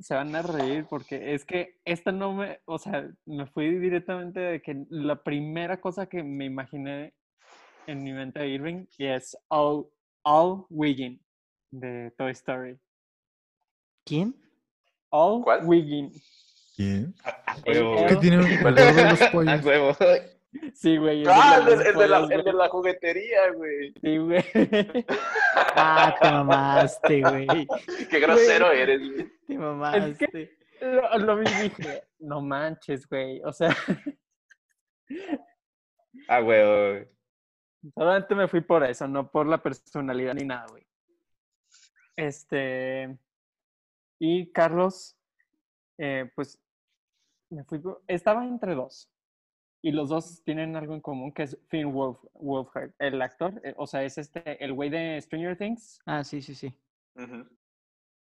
se 0.01 0.15
van 0.15 0.35
a 0.35 0.41
reír 0.41 0.87
porque 0.89 1.35
es 1.35 1.45
que 1.45 1.79
esta 1.85 2.11
no 2.11 2.33
me, 2.33 2.61
o 2.65 2.79
sea, 2.79 3.07
me 3.27 3.45
fui 3.45 3.69
directamente 3.79 4.41
de 4.41 4.63
que 4.63 4.87
la 4.89 5.23
primera 5.23 5.79
cosa 5.79 6.07
que 6.07 6.23
me 6.23 6.47
imaginé 6.47 7.13
en 7.87 8.03
mi 8.03 8.13
mente 8.15 8.41
de 8.41 8.49
Irving 8.49 8.87
es 8.97 9.37
All, 9.49 9.87
All 10.23 10.67
Wiggin 10.71 11.21
de 11.71 12.13
Toy 12.17 12.33
Story. 12.33 12.79
¿Quién? 14.05 14.35
All 15.11 15.43
¿Cuál? 15.43 15.65
Wiggin. 15.67 16.13
¿Quién? 16.77 17.15
A 17.25 17.57
El 17.65 17.83
huevo. 17.83 17.97
L. 17.99 18.07
¿Qué 18.09 18.17
tiene 18.17 18.39
un 18.39 18.45
¿Cuál 18.63 18.75
color 18.75 18.95
de 18.95 19.05
los 19.11 19.23
A 19.23 19.31
pollos? 19.33 19.65
huevo. 19.65 19.97
Sí, 20.75 20.99
güey. 20.99 21.21
el 21.21 21.25
de 21.25 21.31
Ah, 21.33 21.57
el 21.61 21.65
de, 21.79 21.89
el 21.89 21.97
de 21.97 22.09
la, 22.09 22.19
el 22.19 22.29
de 22.29 22.43
güey. 22.43 22.55
la 22.55 22.69
juguetería, 22.69 23.53
güey. 23.53 23.95
Sí, 24.03 24.19
güey. 24.19 24.45
Ah, 25.75 26.15
te 26.21 26.31
mamaste, 26.31 27.21
güey. 27.23 27.47
Qué 28.11 28.21
grosero 28.21 28.71
eres, 28.71 29.01
güey. 29.01 29.33
Te 29.47 29.57
mamaste. 29.57 30.59
Lo, 30.83 31.19
lo 31.21 31.37
vi 31.37 31.47
y 31.49 31.63
dije, 31.71 32.03
no 32.19 32.43
manches, 32.43 33.09
güey. 33.09 33.41
O 33.45 33.51
sea, 33.53 33.75
A 36.29 36.43
huevo. 36.43 37.07
Solamente 37.95 38.35
me 38.35 38.49
fui 38.49 38.61
por 38.61 38.85
eso, 38.85 39.07
no 39.09 39.31
por 39.31 39.47
la 39.47 39.63
personalidad 39.63 40.35
ni 40.35 40.45
nada, 40.45 40.67
güey. 40.71 40.87
Este. 42.17 43.17
Y 44.19 44.53
Carlos, 44.53 45.17
eh, 45.99 46.31
pues, 46.35 46.61
me 47.51 47.65
fui 47.65 47.79
por- 47.79 48.03
Estaba 48.07 48.45
entre 48.47 48.75
dos. 48.75 49.09
Y 49.85 49.91
los 49.91 50.11
dos 50.11 50.43
tienen 50.45 50.77
algo 50.77 50.95
en 50.95 51.01
común, 51.01 51.33
que 51.33 51.43
es 51.43 51.59
Finn 51.69 51.93
Wolf, 51.93 52.19
Wolfhard, 52.35 52.93
el 53.01 53.21
actor. 53.21 53.61
eh, 53.65 53.75
O 53.77 53.87
sea, 53.87 54.05
es 54.05 54.17
este, 54.17 54.63
el 54.65 54.73
güey 54.73 54.91
de 54.91 55.21
Stranger 55.21 55.57
Things. 55.59 56.01
Ah, 56.07 56.23
sí, 56.23 56.41
sí, 56.41 56.55
sí. 56.55 56.73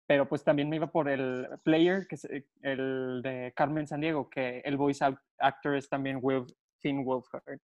Pero 0.06 0.28
pues 0.28 0.44
también 0.44 0.68
me 0.68 0.76
iba 0.76 0.86
por 0.90 1.08
el 1.08 1.48
player, 1.64 2.06
que 2.06 2.14
es 2.14 2.24
eh, 2.26 2.46
el 2.62 3.20
de 3.22 3.52
Carmen 3.56 3.86
San 3.86 4.00
Diego, 4.00 4.28
que 4.30 4.60
el 4.60 4.76
voice 4.76 5.04
act- 5.04 5.22
actor 5.38 5.74
es 5.76 5.88
también 5.88 6.18
Will, 6.22 6.44
Finn 6.78 7.04
Wolfhard. 7.04 7.60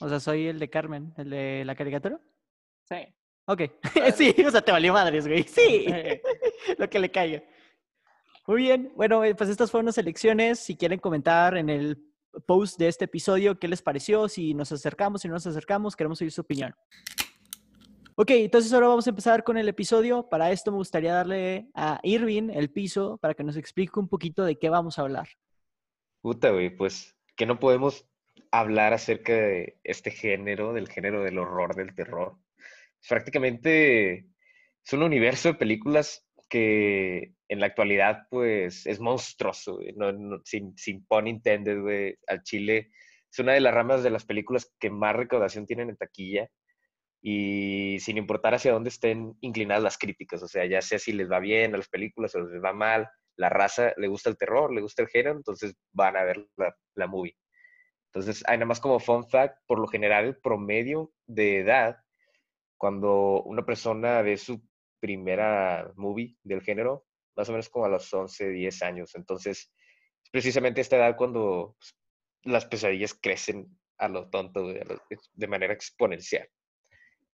O 0.00 0.08
sea, 0.08 0.18
soy 0.18 0.46
el 0.46 0.58
de 0.58 0.70
Carmen, 0.70 1.12
el 1.16 1.30
de 1.30 1.62
la 1.64 1.74
caricatura. 1.74 2.20
Sí. 2.84 2.96
Ok. 3.46 3.62
sí, 4.16 4.34
o 4.46 4.50
sea, 4.50 4.62
te 4.62 4.72
valió 4.72 4.92
madres, 4.92 5.26
güey. 5.26 5.42
Sí. 5.44 5.86
Lo 6.78 6.88
que 6.88 6.98
le 6.98 7.10
caiga. 7.10 7.42
Muy 8.46 8.62
bien. 8.62 8.92
Bueno, 8.96 9.22
eh, 9.24 9.34
pues 9.34 9.50
estas 9.50 9.70
fueron 9.70 9.86
las 9.86 9.98
elecciones. 9.98 10.58
Si 10.58 10.76
quieren 10.76 10.98
comentar 10.98 11.56
en 11.56 11.68
el 11.68 12.02
post 12.46 12.78
de 12.78 12.88
este 12.88 13.04
episodio 13.04 13.58
qué 13.58 13.68
les 13.68 13.82
pareció, 13.82 14.28
si 14.28 14.54
nos 14.54 14.72
acercamos, 14.72 15.22
si 15.22 15.28
no 15.28 15.34
nos 15.34 15.46
acercamos, 15.46 15.96
queremos 15.96 16.20
oír 16.20 16.32
su 16.32 16.40
opinión. 16.40 16.74
Ok, 18.16 18.30
entonces 18.32 18.72
ahora 18.72 18.88
vamos 18.88 19.06
a 19.06 19.10
empezar 19.10 19.44
con 19.44 19.56
el 19.56 19.68
episodio. 19.68 20.28
Para 20.28 20.50
esto 20.50 20.70
me 20.70 20.78
gustaría 20.78 21.14
darle 21.14 21.70
a 21.74 22.00
Irving 22.02 22.50
el 22.50 22.70
piso 22.70 23.18
para 23.18 23.34
que 23.34 23.44
nos 23.44 23.56
explique 23.56 23.98
un 23.98 24.08
poquito 24.08 24.44
de 24.44 24.58
qué 24.58 24.68
vamos 24.68 24.98
a 24.98 25.02
hablar. 25.02 25.28
Puta, 26.20 26.50
güey, 26.50 26.70
pues 26.70 27.16
que 27.36 27.46
no 27.46 27.58
podemos 27.58 28.04
hablar 28.50 28.92
acerca 28.92 29.32
de 29.32 29.78
este 29.84 30.10
género, 30.10 30.72
del 30.72 30.88
género 30.88 31.22
del 31.22 31.38
horror, 31.38 31.74
del 31.74 31.94
terror. 31.94 32.36
Prácticamente 33.08 34.26
es 34.84 34.92
un 34.92 35.02
universo 35.02 35.48
de 35.48 35.58
películas 35.58 36.26
que 36.48 37.32
en 37.48 37.60
la 37.60 37.66
actualidad, 37.66 38.26
pues, 38.28 38.86
es 38.86 39.00
monstruoso, 39.00 39.78
sin, 40.44 40.76
sin 40.76 41.06
pun 41.06 41.28
intended, 41.28 42.16
al 42.26 42.42
chile. 42.42 42.90
Es 43.30 43.38
una 43.38 43.52
de 43.52 43.60
las 43.60 43.72
ramas 43.72 44.02
de 44.02 44.10
las 44.10 44.24
películas 44.24 44.72
que 44.80 44.90
más 44.90 45.14
recaudación 45.14 45.66
tienen 45.66 45.90
en 45.90 45.96
taquilla 45.96 46.50
y 47.22 47.98
sin 48.00 48.18
importar 48.18 48.54
hacia 48.54 48.72
dónde 48.72 48.88
estén 48.88 49.36
inclinadas 49.40 49.82
las 49.82 49.98
críticas, 49.98 50.42
o 50.42 50.48
sea, 50.48 50.64
ya 50.64 50.80
sea 50.80 50.98
si 50.98 51.12
les 51.12 51.30
va 51.30 51.38
bien 51.38 51.74
a 51.74 51.76
las 51.76 51.88
películas 51.88 52.34
o 52.34 52.40
les 52.40 52.62
va 52.62 52.72
mal, 52.72 53.08
la 53.36 53.48
raza 53.48 53.92
le 53.96 54.08
gusta 54.08 54.30
el 54.30 54.38
terror, 54.38 54.72
le 54.72 54.80
gusta 54.80 55.02
el 55.02 55.08
género, 55.08 55.36
entonces 55.36 55.74
van 55.92 56.16
a 56.16 56.24
ver 56.24 56.46
la, 56.56 56.74
la 56.94 57.06
movie. 57.06 57.36
Entonces, 58.12 58.42
hay 58.46 58.58
nada 58.58 58.66
más 58.66 58.80
como 58.80 58.98
fun 59.00 59.28
fact, 59.28 59.58
por 59.66 59.78
lo 59.78 59.86
general 59.86 60.24
el 60.26 60.36
promedio 60.38 61.12
de 61.26 61.58
edad, 61.60 61.98
cuando 62.76 63.42
una 63.44 63.64
persona 63.64 64.22
ve 64.22 64.36
su 64.36 64.62
primera 65.00 65.92
movie 65.96 66.36
del 66.42 66.62
género, 66.62 67.06
más 67.36 67.48
o 67.48 67.52
menos 67.52 67.68
como 67.68 67.86
a 67.86 67.88
los 67.88 68.12
11, 68.12 68.48
10 68.50 68.82
años. 68.82 69.14
Entonces, 69.14 69.72
es 70.24 70.30
precisamente 70.30 70.80
esta 70.80 70.96
edad 70.96 71.16
cuando 71.16 71.76
pues, 71.78 71.96
las 72.42 72.66
pesadillas 72.66 73.14
crecen 73.14 73.78
a 73.98 74.08
lo 74.08 74.28
tonto, 74.30 74.60
a 74.60 74.72
lo- 74.84 75.02
de 75.34 75.46
manera 75.46 75.72
exponencial. 75.74 76.48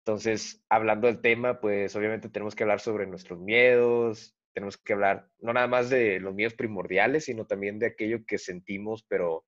Entonces, 0.05 0.65
hablando 0.69 1.07
del 1.07 1.21
tema, 1.21 1.61
pues 1.61 1.95
obviamente 1.97 2.29
tenemos 2.31 2.55
que 2.55 2.63
hablar 2.65 2.81
sobre 2.81 3.07
nuestros 3.07 3.39
miedos, 3.39 4.37
tenemos 4.55 4.77
que 4.79 4.93
hablar 4.95 5.29
no 5.39 5.53
nada 5.53 5.67
más 5.69 5.91
de 5.91 6.21
los 6.21 6.35
miedos 6.35 6.55
primordiales, 6.55 7.27
sino 7.27 7.47
también 7.47 7.79
de 7.79 7.87
aquello 7.89 8.25
que 8.27 8.39
sentimos, 8.39 9.05
pero 9.09 9.45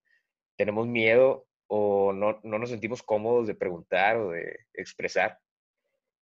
tenemos 0.57 0.87
miedo 0.87 1.47
o 1.67 2.13
no, 2.13 2.41
no 2.43 2.59
nos 2.59 2.71
sentimos 2.71 3.03
cómodos 3.03 3.47
de 3.47 3.55
preguntar 3.55 4.17
o 4.17 4.31
de 4.31 4.67
expresar. 4.75 5.39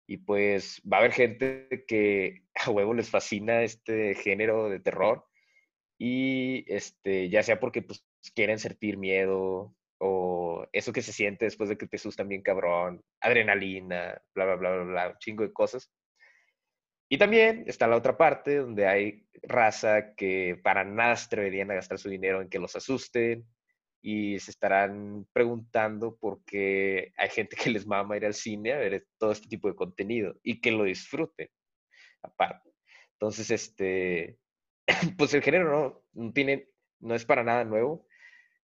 Y 0.07 0.17
pues 0.17 0.81
va 0.81 0.97
a 0.97 0.99
haber 1.01 1.11
gente 1.11 1.85
que 1.87 2.43
a 2.55 2.69
huevo 2.71 2.93
les 2.93 3.09
fascina 3.09 3.63
este 3.63 4.15
género 4.15 4.69
de 4.69 4.79
terror 4.79 5.25
y 5.99 6.65
este, 6.73 7.29
ya 7.29 7.43
sea 7.43 7.59
porque 7.59 7.81
pues, 7.81 8.05
quieren 8.33 8.59
sentir 8.59 8.97
miedo 8.97 9.75
o 9.99 10.65
eso 10.71 10.93
que 10.93 11.01
se 11.01 11.13
siente 11.13 11.45
después 11.45 11.69
de 11.69 11.77
que 11.77 11.87
te 11.87 11.97
asustan 11.97 12.29
bien 12.29 12.41
cabrón, 12.41 13.03
adrenalina, 13.19 14.21
bla, 14.33 14.45
bla, 14.45 14.55
bla, 14.55 14.71
bla, 14.71 14.83
bla, 14.83 15.09
un 15.09 15.17
chingo 15.17 15.43
de 15.43 15.51
cosas. 15.51 15.91
Y 17.11 17.17
también 17.17 17.63
está 17.67 17.87
la 17.87 17.97
otra 17.97 18.17
parte 18.17 18.57
donde 18.57 18.87
hay 18.87 19.27
raza 19.41 20.13
que 20.15 20.59
para 20.63 20.83
nada 20.83 21.15
se 21.15 21.25
atreverían 21.25 21.71
a 21.71 21.75
gastar 21.75 21.97
su 21.97 22.07
dinero 22.07 22.41
en 22.41 22.49
que 22.49 22.59
los 22.59 22.75
asusten 22.75 23.45
y 24.01 24.39
se 24.39 24.51
estarán 24.51 25.27
preguntando 25.33 26.15
por 26.17 26.43
qué 26.45 27.11
hay 27.17 27.29
gente 27.29 27.55
que 27.55 27.69
les 27.69 27.85
mama 27.85 28.17
ir 28.17 28.25
al 28.25 28.33
cine 28.33 28.73
a 28.73 28.77
ver 28.77 29.05
todo 29.17 29.31
este 29.31 29.47
tipo 29.47 29.67
de 29.67 29.75
contenido 29.75 30.35
y 30.43 30.61
que 30.61 30.71
lo 30.71 30.83
disfruten 30.85 31.49
aparte. 32.21 32.71
Entonces, 33.13 33.51
este, 33.51 34.37
pues 35.17 35.33
el 35.33 35.41
género 35.41 36.05
no, 36.13 36.31
tiene, 36.31 36.69
no 36.99 37.15
es 37.15 37.25
para 37.25 37.43
nada 37.43 37.65
nuevo. 37.65 38.07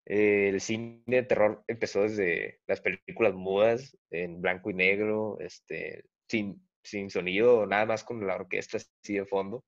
Eh, 0.06 0.50
el 0.50 0.62
cine 0.62 1.04
de 1.08 1.24
terror 1.24 1.64
empezó 1.68 2.04
desde 2.04 2.62
las 2.68 2.80
películas 2.80 3.34
mudas, 3.34 3.98
en 4.12 4.42
blanco 4.42 4.70
y 4.70 4.74
negro, 4.74 5.38
este, 5.40 6.06
sin, 6.30 6.66
sin 6.84 7.10
sonido, 7.10 7.66
nada 7.66 7.86
más 7.86 8.04
con 8.04 8.26
la 8.26 8.36
orquesta 8.36 8.78
así 8.78 9.16
de 9.16 9.26
fondo. 9.26 9.66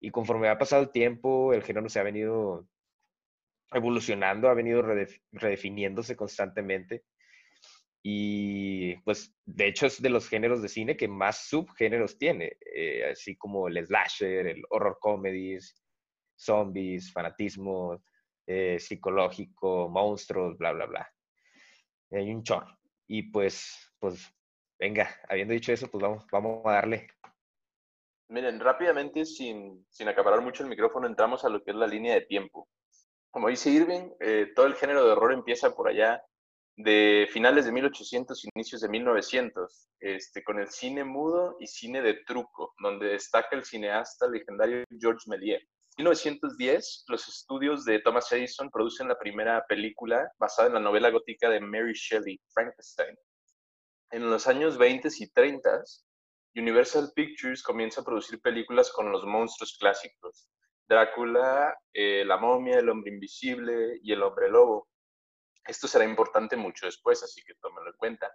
Y 0.00 0.10
conforme 0.10 0.48
ha 0.48 0.58
pasado 0.58 0.82
el 0.82 0.90
tiempo, 0.90 1.52
el 1.52 1.62
género 1.62 1.88
se 1.88 2.00
ha 2.00 2.04
venido 2.04 2.66
evolucionando, 3.72 4.48
ha 4.48 4.54
venido 4.54 4.82
redef- 4.82 5.22
redefiniéndose 5.32 6.16
constantemente. 6.16 7.04
Y 8.02 8.96
pues 9.02 9.34
de 9.44 9.66
hecho 9.66 9.86
es 9.86 10.00
de 10.00 10.08
los 10.08 10.28
géneros 10.28 10.62
de 10.62 10.68
cine 10.68 10.96
que 10.96 11.06
más 11.06 11.48
subgéneros 11.48 12.16
tiene, 12.18 12.56
eh, 12.74 13.10
así 13.10 13.36
como 13.36 13.68
el 13.68 13.84
slasher, 13.84 14.46
el 14.46 14.62
horror 14.70 14.98
comedies, 14.98 15.82
zombies, 16.34 17.12
fanatismo 17.12 18.02
eh, 18.46 18.78
psicológico, 18.78 19.88
monstruos, 19.90 20.56
bla, 20.56 20.72
bla, 20.72 20.86
bla. 20.86 21.12
Hay 22.12 22.30
un 22.30 22.42
chorro. 22.42 22.78
Y 23.06 23.24
pues, 23.24 23.92
pues, 23.98 24.26
venga, 24.78 25.10
habiendo 25.28 25.52
dicho 25.52 25.72
eso, 25.72 25.90
pues 25.90 26.00
vamos, 26.02 26.26
vamos 26.32 26.62
a 26.64 26.72
darle. 26.72 27.08
Miren, 28.28 28.60
rápidamente, 28.60 29.24
sin, 29.24 29.84
sin 29.90 30.08
acaparar 30.08 30.40
mucho 30.40 30.62
el 30.62 30.68
micrófono, 30.68 31.06
entramos 31.06 31.44
a 31.44 31.48
lo 31.48 31.62
que 31.62 31.72
es 31.72 31.76
la 31.76 31.86
línea 31.86 32.14
de 32.14 32.22
tiempo. 32.22 32.68
Como 33.30 33.48
dice 33.48 33.70
Irving, 33.70 34.10
eh, 34.20 34.52
todo 34.54 34.66
el 34.66 34.74
género 34.74 35.04
de 35.04 35.12
horror 35.12 35.32
empieza 35.32 35.74
por 35.74 35.88
allá 35.88 36.22
de 36.76 37.28
finales 37.30 37.64
de 37.64 37.72
1800, 37.72 38.46
inicios 38.54 38.80
de 38.80 38.88
1900, 38.88 39.88
este, 40.00 40.42
con 40.42 40.58
el 40.58 40.68
cine 40.68 41.04
mudo 41.04 41.56
y 41.60 41.66
cine 41.66 42.02
de 42.02 42.14
truco, 42.26 42.74
donde 42.82 43.08
destaca 43.08 43.54
el 43.54 43.64
cineasta 43.64 44.28
legendario 44.28 44.84
Georges 44.98 45.28
Méliès. 45.28 45.62
En 45.96 46.04
1910, 46.04 47.04
los 47.08 47.28
estudios 47.28 47.84
de 47.84 48.00
Thomas 48.00 48.32
Edison 48.32 48.70
producen 48.70 49.08
la 49.08 49.18
primera 49.18 49.64
película 49.68 50.32
basada 50.38 50.68
en 50.68 50.74
la 50.74 50.80
novela 50.80 51.10
gótica 51.10 51.50
de 51.50 51.60
Mary 51.60 51.92
Shelley, 51.92 52.40
Frankenstein. 52.54 53.16
En 54.10 54.30
los 54.30 54.46
años 54.46 54.78
20 54.78 55.08
y 55.18 55.30
30, 55.30 55.84
Universal 56.56 57.12
Pictures 57.14 57.62
comienza 57.62 58.00
a 58.00 58.04
producir 58.04 58.40
películas 58.40 58.90
con 58.90 59.12
los 59.12 59.24
monstruos 59.24 59.76
clásicos, 59.78 60.48
Drácula, 60.90 61.78
eh, 61.92 62.24
la 62.24 62.36
momia, 62.36 62.80
el 62.80 62.88
hombre 62.88 63.12
invisible 63.12 64.00
y 64.02 64.12
el 64.12 64.24
hombre 64.24 64.50
lobo. 64.50 64.88
Esto 65.64 65.86
será 65.86 66.04
importante 66.04 66.56
mucho 66.56 66.86
después, 66.86 67.22
así 67.22 67.40
que 67.44 67.54
tómenlo 67.60 67.90
en 67.90 67.96
cuenta. 67.96 68.32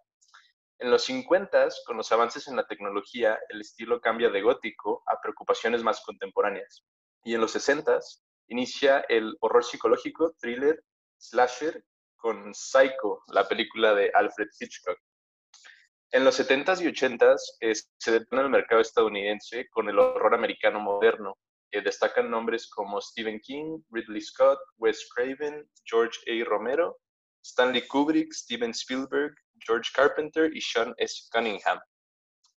En 0.79 0.89
los 0.89 1.03
50, 1.03 1.67
con 1.85 1.97
los 1.97 2.09
avances 2.13 2.47
en 2.47 2.55
la 2.55 2.65
tecnología, 2.65 3.37
el 3.49 3.59
estilo 3.59 3.99
cambia 3.99 4.29
de 4.29 4.41
gótico 4.41 5.03
a 5.05 5.19
preocupaciones 5.21 5.83
más 5.83 6.01
contemporáneas. 6.05 6.85
Y 7.25 7.33
en 7.33 7.41
los 7.41 7.51
60, 7.51 7.99
inicia 8.47 8.99
el 9.09 9.35
horror 9.41 9.65
psicológico, 9.65 10.33
thriller, 10.39 10.81
slasher, 11.17 11.83
con 12.15 12.55
Psycho, 12.55 13.21
la 13.33 13.45
película 13.49 13.93
de 13.93 14.11
Alfred 14.13 14.47
Hitchcock. 14.57 14.97
En 16.11 16.23
los 16.23 16.39
70s 16.39 16.81
y 16.81 16.87
80s 16.87 17.83
se 17.97 18.11
detona 18.11 18.43
el 18.43 18.49
mercado 18.49 18.79
estadounidense 18.79 19.67
con 19.69 19.89
el 19.89 19.99
horror 19.99 20.33
americano 20.33 20.79
moderno. 20.79 21.37
Que 21.71 21.81
destacan 21.81 22.29
nombres 22.29 22.69
como 22.69 23.01
Stephen 23.01 23.39
King, 23.41 23.81
Ridley 23.91 24.21
Scott, 24.21 24.59
Wes 24.77 25.07
Craven, 25.13 25.69
George 25.85 26.17
A. 26.27 26.45
Romero, 26.45 26.97
Stanley 27.43 27.85
Kubrick, 27.87 28.33
Steven 28.33 28.71
Spielberg, 28.71 29.33
George 29.65 29.91
Carpenter 29.93 30.55
y 30.55 30.61
Sean 30.61 30.93
S. 30.97 31.27
Cunningham. 31.31 31.79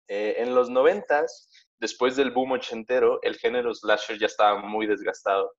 Eh, 0.09 0.35
en 0.39 0.55
los 0.55 0.71
90s, 0.71 1.49
después 1.79 2.17
del 2.17 2.31
boom 2.31 2.53
ochentero, 2.53 3.19
el 3.23 3.37
género 3.37 3.75
slasher 3.75 4.19
ya 4.19 4.27
estaba 4.27 4.61
muy 4.61 4.87
desgastado. 4.87 5.53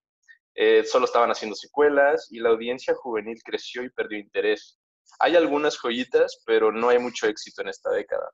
Eh, 0.55 0.83
solo 0.85 1.05
estaban 1.05 1.29
haciendo 1.29 1.55
secuelas 1.55 2.27
y 2.31 2.39
la 2.39 2.49
audiencia 2.49 2.95
juvenil 2.95 3.39
creció 3.43 3.83
y 3.83 3.89
perdió 3.89 4.17
interés. 4.17 4.79
Hay 5.19 5.35
algunas 5.35 5.77
joyitas, 5.77 6.41
pero 6.45 6.71
no 6.71 6.89
hay 6.89 6.99
mucho 6.99 7.27
éxito 7.27 7.61
en 7.61 7.69
esta 7.69 7.91
década. 7.91 8.31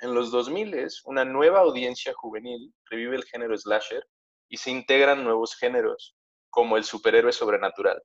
En 0.00 0.14
los 0.14 0.30
2000, 0.32 0.88
una 1.04 1.24
nueva 1.24 1.60
audiencia 1.60 2.12
juvenil 2.14 2.74
revive 2.90 3.16
el 3.16 3.24
género 3.24 3.56
slasher 3.56 4.04
y 4.48 4.56
se 4.56 4.70
integran 4.70 5.24
nuevos 5.24 5.56
géneros, 5.56 6.16
como 6.50 6.76
el 6.76 6.84
superhéroe 6.84 7.32
sobrenatural. 7.32 8.02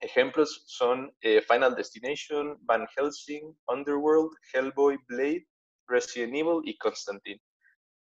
Ejemplos 0.00 0.64
son 0.66 1.14
eh, 1.20 1.42
Final 1.42 1.74
Destination, 1.74 2.58
Van 2.62 2.86
Helsing, 2.96 3.56
Underworld, 3.68 4.30
Hellboy, 4.52 4.98
Blade, 5.08 5.46
Resident 5.86 6.34
Evil 6.34 6.60
y 6.64 6.76
Constantine. 6.78 7.40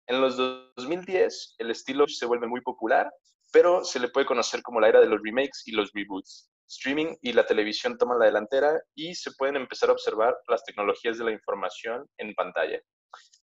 En 0.09 0.21
los 0.21 0.37
2010, 0.37 1.57
el 1.59 1.71
estilo 1.71 2.09
se 2.09 2.27
vuelve 2.27 2.47
muy 2.47 2.61
popular, 2.61 3.11
pero 3.53 3.85
se 3.85 4.01
le 4.01 4.09
puede 4.09 4.27
conocer 4.27 4.63
como 4.63 4.81
la 4.81 4.89
era 4.89 5.01
de 5.01 5.07
los 5.07 5.21
remakes 5.23 5.63
y 5.67 5.73
los 5.73 5.91
reboots 5.93 6.53
streaming 6.73 7.15
y 7.21 7.33
la 7.33 7.47
televisión 7.47 7.99
toman 7.99 8.19
la 8.19 8.27
delantera 8.27 8.81
y 8.95 9.15
se 9.15 9.33
pueden 9.33 9.57
empezar 9.57 9.91
a 9.91 9.93
observar 9.93 10.37
las 10.49 10.65
tecnologías 10.65 11.19
de 11.19 11.25
la 11.25 11.33
información 11.33 12.09
en 12.17 12.35
pantalla. 12.35 12.81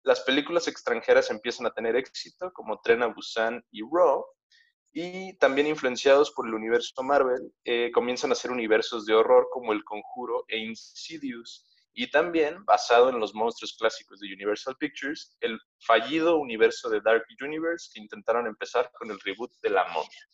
Las 0.05 0.21
películas 0.21 0.67
extranjeras 0.67 1.31
empiezan 1.31 1.65
a 1.65 1.73
tener 1.73 1.95
éxito, 1.95 2.53
como 2.53 2.79
Tren 2.79 3.01
a 3.01 3.07
Busan 3.07 3.65
y 3.71 3.81
Raw, 3.81 4.23
y 4.93 5.35
también 5.39 5.65
influenciados 5.65 6.31
por 6.31 6.47
el 6.47 6.53
universo 6.53 7.01
Marvel, 7.01 7.51
eh, 7.63 7.89
comienzan 7.91 8.31
a 8.31 8.35
ser 8.35 8.51
universos 8.51 9.07
de 9.07 9.15
horror 9.15 9.47
como 9.51 9.73
El 9.73 9.83
Conjuro 9.83 10.45
e 10.47 10.59
Insidious, 10.59 11.67
y 11.91 12.11
también, 12.11 12.63
basado 12.65 13.09
en 13.09 13.19
los 13.19 13.33
monstruos 13.33 13.75
clásicos 13.79 14.19
de 14.19 14.31
Universal 14.31 14.75
Pictures, 14.77 15.35
el 15.39 15.59
fallido 15.79 16.37
universo 16.37 16.87
de 16.87 17.01
Dark 17.01 17.25
Universe 17.41 17.89
que 17.91 17.99
intentaron 17.99 18.45
empezar 18.45 18.91
con 18.99 19.09
el 19.09 19.19
reboot 19.21 19.51
de 19.63 19.71
La 19.71 19.85
Momia, 19.87 20.29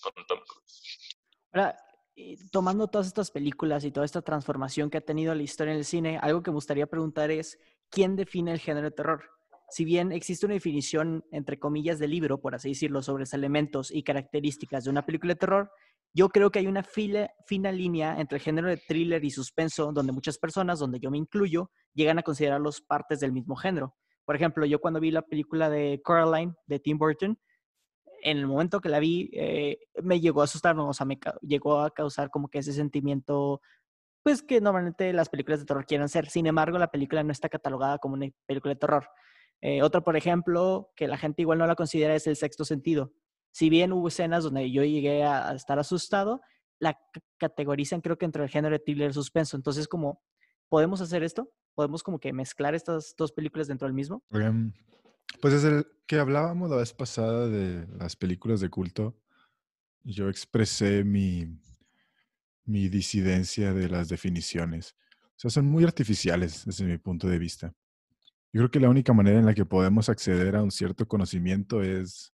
con 0.00 0.26
Tom 0.26 0.40
Cruise. 0.46 1.18
Ahora, 1.52 1.76
tomando 2.50 2.88
todas 2.88 3.08
estas 3.08 3.30
películas 3.30 3.84
y 3.84 3.90
toda 3.90 4.06
esta 4.06 4.22
transformación 4.22 4.88
que 4.88 4.98
ha 4.98 5.02
tenido 5.02 5.34
la 5.34 5.42
historia 5.42 5.72
en 5.72 5.78
el 5.80 5.84
cine, 5.84 6.18
algo 6.22 6.42
que 6.42 6.50
me 6.50 6.54
gustaría 6.54 6.86
preguntar 6.86 7.30
es, 7.30 7.58
¿quién 7.92 8.16
define 8.16 8.52
el 8.52 8.58
género 8.58 8.90
de 8.90 8.96
terror? 8.96 9.22
Si 9.68 9.84
bien 9.84 10.10
existe 10.10 10.46
una 10.46 10.54
definición, 10.54 11.24
entre 11.30 11.58
comillas, 11.58 11.98
de 11.98 12.08
libro, 12.08 12.40
por 12.40 12.54
así 12.54 12.70
decirlo, 12.70 13.02
sobre 13.02 13.22
los 13.22 13.32
elementos 13.32 13.90
y 13.90 14.02
características 14.02 14.84
de 14.84 14.90
una 14.90 15.06
película 15.06 15.34
de 15.34 15.38
terror, 15.38 15.70
yo 16.14 16.28
creo 16.28 16.50
que 16.50 16.58
hay 16.58 16.66
una 16.66 16.82
fina 16.82 17.72
línea 17.72 18.20
entre 18.20 18.36
el 18.36 18.42
género 18.42 18.68
de 18.68 18.76
thriller 18.76 19.24
y 19.24 19.30
suspenso, 19.30 19.92
donde 19.92 20.12
muchas 20.12 20.36
personas, 20.36 20.78
donde 20.78 20.98
yo 20.98 21.10
me 21.10 21.16
incluyo, 21.16 21.70
llegan 21.94 22.18
a 22.18 22.22
considerarlos 22.22 22.82
partes 22.82 23.20
del 23.20 23.32
mismo 23.32 23.56
género. 23.56 23.94
Por 24.24 24.36
ejemplo, 24.36 24.66
yo 24.66 24.78
cuando 24.78 25.00
vi 25.00 25.10
la 25.10 25.22
película 25.22 25.70
de 25.70 26.00
Coraline 26.04 26.54
de 26.66 26.80
Tim 26.80 26.98
Burton, 26.98 27.38
en 28.22 28.38
el 28.38 28.46
momento 28.46 28.80
que 28.80 28.88
la 28.88 29.00
vi, 29.00 29.30
eh, 29.32 29.78
me 30.02 30.20
llegó 30.20 30.42
a 30.42 30.44
asustar, 30.44 30.78
o 30.78 30.92
sea, 30.92 31.06
me 31.06 31.18
llegó 31.40 31.80
a 31.80 31.90
causar 31.90 32.30
como 32.30 32.48
que 32.48 32.58
ese 32.58 32.72
sentimiento, 32.72 33.60
pues 34.22 34.42
que 34.42 34.60
normalmente 34.60 35.12
las 35.12 35.28
películas 35.28 35.60
de 35.60 35.66
terror 35.66 35.84
quieren 35.84 36.08
ser. 36.08 36.28
Sin 36.28 36.46
embargo, 36.46 36.78
la 36.78 36.90
película 36.90 37.22
no 37.22 37.32
está 37.32 37.48
catalogada 37.48 37.98
como 37.98 38.14
una 38.14 38.28
película 38.46 38.74
de 38.74 38.80
terror. 38.80 39.08
Eh, 39.60 39.82
otro, 39.82 40.02
por 40.02 40.16
ejemplo, 40.16 40.90
que 40.96 41.08
la 41.08 41.16
gente 41.16 41.42
igual 41.42 41.58
no 41.58 41.66
la 41.66 41.74
considera 41.74 42.14
es 42.14 42.26
el 42.26 42.36
sexto 42.36 42.64
sentido. 42.64 43.12
Si 43.52 43.68
bien 43.68 43.92
hubo 43.92 44.08
escenas 44.08 44.44
donde 44.44 44.70
yo 44.70 44.82
llegué 44.82 45.24
a, 45.24 45.52
estar 45.54 45.78
asustado, 45.78 46.40
la 46.78 46.98
categorizan 47.38 48.00
creo 48.00 48.18
que 48.18 48.24
entre 48.24 48.42
el 48.42 48.48
género 48.48 48.72
de 48.72 48.80
thriller 48.80 49.12
suspenso. 49.12 49.56
Entonces, 49.56 49.86
como, 49.86 50.20
¿podemos 50.68 51.00
hacer 51.00 51.22
esto? 51.22 51.52
¿Podemos 51.74 52.02
como 52.02 52.18
que 52.18 52.32
mezclar 52.32 52.74
estas 52.74 53.14
dos 53.16 53.32
películas 53.32 53.68
dentro 53.68 53.86
del 53.86 53.94
mismo? 53.94 54.22
Em, 54.32 54.72
pues 55.40 55.54
desde 55.54 55.78
el 55.78 55.86
que 56.06 56.18
hablábamos 56.18 56.70
la 56.70 56.76
vez 56.76 56.92
pasada 56.92 57.48
de 57.48 57.86
las 57.98 58.16
películas 58.16 58.60
de 58.60 58.68
culto, 58.68 59.16
yo 60.02 60.28
expresé 60.28 61.04
mi, 61.04 61.46
mi 62.64 62.88
disidencia 62.88 63.72
de 63.72 63.88
las 63.88 64.08
definiciones. 64.08 64.94
O 65.30 65.34
sea, 65.36 65.50
son 65.50 65.66
muy 65.66 65.84
artificiales 65.84 66.64
desde 66.64 66.84
mi 66.84 66.98
punto 66.98 67.28
de 67.28 67.38
vista. 67.38 67.74
Yo 68.52 68.60
creo 68.60 68.70
que 68.70 68.80
la 68.80 68.90
única 68.90 69.12
manera 69.12 69.38
en 69.38 69.46
la 69.46 69.54
que 69.54 69.64
podemos 69.64 70.08
acceder 70.08 70.56
a 70.56 70.62
un 70.62 70.70
cierto 70.70 71.06
conocimiento 71.06 71.82
es 71.82 72.32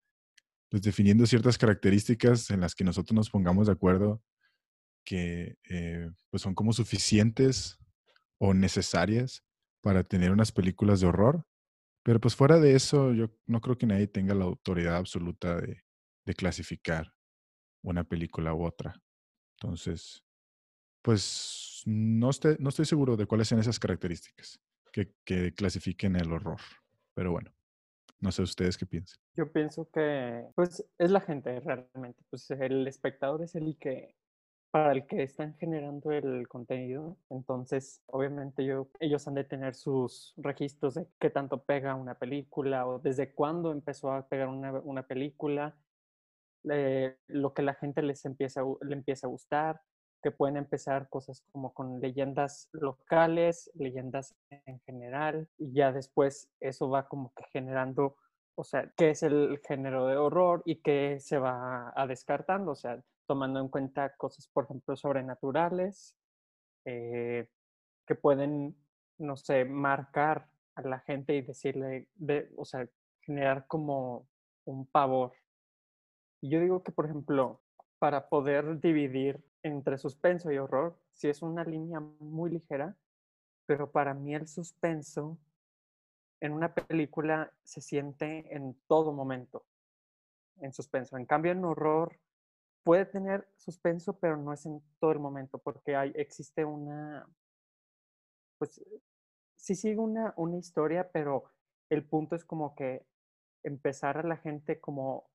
pues, 0.70 0.82
definiendo 0.82 1.26
ciertas 1.26 1.58
características 1.58 2.50
en 2.50 2.60
las 2.60 2.74
que 2.74 2.84
nosotros 2.84 3.14
nos 3.14 3.30
pongamos 3.30 3.66
de 3.66 3.72
acuerdo 3.74 4.22
que 5.04 5.56
eh, 5.68 6.10
pues 6.30 6.42
son 6.42 6.54
como 6.54 6.72
suficientes 6.72 7.78
o 8.38 8.54
necesarias 8.54 9.44
para 9.80 10.02
tener 10.02 10.32
unas 10.32 10.50
películas 10.50 11.00
de 11.00 11.06
horror 11.06 11.46
pero 12.06 12.20
pues 12.20 12.36
fuera 12.36 12.60
de 12.60 12.76
eso, 12.76 13.12
yo 13.12 13.32
no 13.46 13.60
creo 13.60 13.76
que 13.76 13.86
nadie 13.88 14.06
tenga 14.06 14.32
la 14.32 14.44
autoridad 14.44 14.94
absoluta 14.94 15.60
de, 15.60 15.82
clasificar 16.36 17.12
una 17.82 18.04
película 18.04 18.54
u 18.54 18.64
otra. 18.64 19.02
Entonces, 19.60 20.24
pues 21.02 21.82
no, 21.86 22.30
estoy, 22.30 22.56
no 22.58 22.68
estoy 22.68 22.84
seguro 22.84 23.16
de 23.16 23.26
cuáles 23.26 23.48
son 23.48 23.58
esas 23.58 23.78
características 23.78 24.60
que, 24.92 25.12
que 25.24 25.54
clasifiquen 25.54 26.16
el 26.16 26.32
horror. 26.32 26.60
Pero 27.14 27.32
bueno, 27.32 27.50
no 28.20 28.32
sé 28.32 28.42
ustedes 28.42 28.76
qué 28.76 28.86
piensan. 28.86 29.18
Yo 29.34 29.50
pienso 29.50 29.88
que, 29.90 30.46
pues, 30.54 30.84
es 30.98 31.10
la 31.10 31.20
gente 31.20 31.60
realmente. 31.60 32.22
Pues 32.30 32.50
el 32.50 32.86
espectador 32.86 33.42
es 33.42 33.54
el 33.54 33.76
que 33.78 34.14
para 34.70 34.92
el 34.92 35.06
que 35.06 35.22
están 35.22 35.54
generando 35.54 36.12
el 36.12 36.48
contenido. 36.48 37.16
Entonces, 37.30 38.02
obviamente 38.06 38.64
yo, 38.64 38.88
ellos 39.00 39.26
han 39.26 39.34
de 39.34 39.44
tener 39.44 39.74
sus 39.74 40.34
registros 40.36 40.94
de 40.94 41.06
qué 41.18 41.30
tanto 41.30 41.62
pega 41.62 41.94
una 41.94 42.14
película 42.14 42.86
o 42.86 42.98
desde 42.98 43.32
cuándo 43.32 43.72
empezó 43.72 44.12
a 44.12 44.28
pegar 44.28 44.48
una, 44.48 44.72
una 44.72 45.06
película, 45.06 45.74
lo 46.66 47.54
que 47.54 47.62
la 47.62 47.74
gente 47.74 48.02
les 48.02 48.24
empieza, 48.24 48.62
le 48.82 48.94
empieza 48.94 49.26
a 49.26 49.30
gustar, 49.30 49.80
que 50.22 50.30
pueden 50.30 50.56
empezar 50.56 51.08
cosas 51.08 51.42
como 51.52 51.72
con 51.72 52.00
leyendas 52.00 52.68
locales, 52.72 53.70
leyendas 53.74 54.34
en 54.50 54.80
general, 54.80 55.48
y 55.58 55.72
ya 55.72 55.92
después 55.92 56.50
eso 56.60 56.88
va 56.90 57.06
como 57.08 57.32
que 57.34 57.44
generando, 57.52 58.16
o 58.56 58.64
sea, 58.64 58.92
qué 58.96 59.10
es 59.10 59.22
el 59.22 59.60
género 59.66 60.06
de 60.06 60.16
horror 60.16 60.62
y 60.64 60.82
qué 60.82 61.18
se 61.20 61.38
va 61.38 61.92
a 61.94 62.06
descartando, 62.06 62.72
o 62.72 62.76
sea, 62.76 63.00
tomando 63.26 63.60
en 63.60 63.68
cuenta 63.68 64.16
cosas, 64.16 64.48
por 64.48 64.64
ejemplo, 64.64 64.96
sobrenaturales, 64.96 66.16
eh, 66.84 67.48
que 68.06 68.14
pueden, 68.14 68.76
no 69.18 69.36
sé, 69.36 69.64
marcar 69.64 70.48
a 70.74 70.82
la 70.82 71.00
gente 71.00 71.34
y 71.34 71.42
decirle, 71.42 72.08
de, 72.14 72.50
o 72.56 72.64
sea, 72.64 72.88
generar 73.20 73.66
como 73.66 74.28
un 74.64 74.86
pavor. 74.86 75.32
Yo 76.48 76.60
digo 76.60 76.82
que, 76.82 76.92
por 76.92 77.06
ejemplo, 77.06 77.60
para 77.98 78.28
poder 78.28 78.80
dividir 78.80 79.44
entre 79.62 79.98
suspenso 79.98 80.50
y 80.52 80.58
horror, 80.58 80.96
si 81.12 81.28
es 81.28 81.42
una 81.42 81.64
línea 81.64 82.00
muy 82.00 82.50
ligera, 82.50 82.96
pero 83.66 83.90
para 83.90 84.14
mí 84.14 84.34
el 84.34 84.46
suspenso 84.46 85.38
en 86.40 86.52
una 86.52 86.74
película 86.74 87.52
se 87.64 87.80
siente 87.80 88.54
en 88.54 88.76
todo 88.86 89.12
momento, 89.12 89.64
en 90.60 90.72
suspenso. 90.72 91.16
En 91.16 91.26
cambio, 91.26 91.52
en 91.52 91.64
horror 91.64 92.18
puede 92.84 93.06
tener 93.06 93.48
suspenso, 93.56 94.18
pero 94.18 94.36
no 94.36 94.52
es 94.52 94.64
en 94.66 94.80
todo 95.00 95.12
el 95.12 95.18
momento, 95.18 95.58
porque 95.58 95.96
hay, 95.96 96.12
existe 96.14 96.64
una, 96.64 97.26
pues 98.58 98.80
sí 99.56 99.74
sigue 99.74 99.98
una, 99.98 100.34
una 100.36 100.58
historia, 100.58 101.10
pero 101.10 101.44
el 101.88 102.04
punto 102.04 102.36
es 102.36 102.44
como 102.44 102.74
que 102.76 103.04
empezar 103.64 104.18
a 104.18 104.22
la 104.22 104.36
gente 104.36 104.78
como 104.78 105.28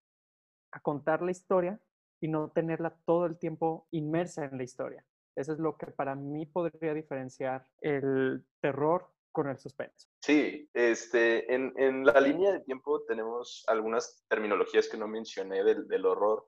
a 0.71 0.79
contar 0.79 1.21
la 1.21 1.31
historia 1.31 1.79
y 2.19 2.27
no 2.27 2.49
tenerla 2.51 2.95
todo 3.05 3.25
el 3.25 3.37
tiempo 3.37 3.87
inmersa 3.91 4.45
en 4.45 4.57
la 4.57 4.63
historia. 4.63 5.05
Eso 5.35 5.53
es 5.53 5.59
lo 5.59 5.77
que 5.77 5.87
para 5.87 6.15
mí 6.15 6.45
podría 6.45 6.93
diferenciar 6.93 7.65
el 7.79 8.45
terror 8.59 9.07
con 9.31 9.47
el 9.47 9.57
suspenso. 9.57 10.07
Sí, 10.21 10.69
este, 10.73 11.53
en, 11.53 11.73
en 11.77 12.05
la 12.05 12.19
línea 12.19 12.51
de 12.51 12.59
tiempo 12.59 13.03
tenemos 13.05 13.63
algunas 13.67 14.23
terminologías 14.27 14.89
que 14.89 14.97
no 14.97 15.07
mencioné 15.07 15.63
del, 15.63 15.87
del 15.87 16.05
horror, 16.05 16.47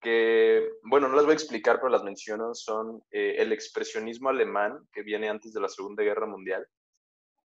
que, 0.00 0.68
bueno, 0.82 1.08
no 1.08 1.14
las 1.14 1.24
voy 1.24 1.32
a 1.32 1.34
explicar, 1.34 1.76
pero 1.76 1.88
las 1.88 2.02
menciono, 2.02 2.54
son 2.54 3.04
eh, 3.12 3.36
el 3.38 3.52
expresionismo 3.52 4.28
alemán, 4.30 4.88
que 4.92 5.02
viene 5.02 5.28
antes 5.28 5.52
de 5.52 5.60
la 5.60 5.68
Segunda 5.68 6.02
Guerra 6.02 6.26
Mundial, 6.26 6.66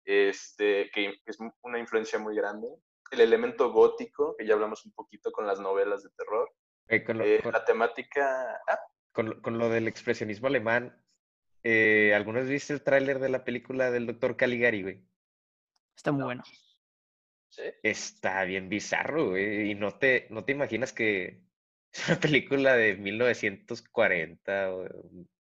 este, 0.04 0.90
que 0.92 1.14
es 1.24 1.38
una 1.62 1.78
influencia 1.78 2.18
muy 2.18 2.34
grande, 2.34 2.66
el 3.10 3.20
elemento 3.20 3.72
gótico, 3.72 4.36
que 4.36 4.46
ya 4.46 4.54
hablamos 4.54 4.84
un 4.84 4.92
poquito 4.92 5.30
con 5.32 5.46
las 5.46 5.60
novelas 5.60 6.02
de 6.02 6.10
terror, 6.16 6.50
Eh, 6.88 7.04
con, 7.04 7.18
lo, 7.18 7.24
eh, 7.24 7.40
con- 7.42 7.52
la 7.52 7.64
temática... 7.64 8.60
ah, 8.68 8.80
con 9.12 9.30
lo- 9.30 9.42
con 9.42 9.58
lo 9.58 9.68
del 9.68 9.88
expresionismo 9.88 10.46
alemán, 10.48 11.02
eh, 11.62 12.12
¿alguna 12.14 12.40
vez 12.40 12.48
viste 12.48 12.72
el 12.72 12.82
tráiler 12.82 13.18
de 13.18 13.28
la 13.28 13.44
película 13.44 13.90
del 13.90 14.06
doctor 14.06 14.36
Caligari, 14.36 14.82
güey? 14.82 15.04
Está 15.96 16.12
muy 16.12 16.20
No. 16.20 16.26
bueno. 16.26 16.42
¿sí? 17.50 17.62
Está 17.82 18.44
bien 18.44 18.68
bizarro, 18.68 19.30
güey. 19.30 19.70
Y 19.70 19.74
no 19.74 19.98
te, 19.98 20.26
no 20.30 20.44
te 20.44 20.52
imaginas 20.52 20.92
que 20.92 21.42
es 21.92 22.08
una 22.08 22.20
película 22.20 22.74
de 22.76 22.94
1940. 22.96 24.72
o- 24.74 24.86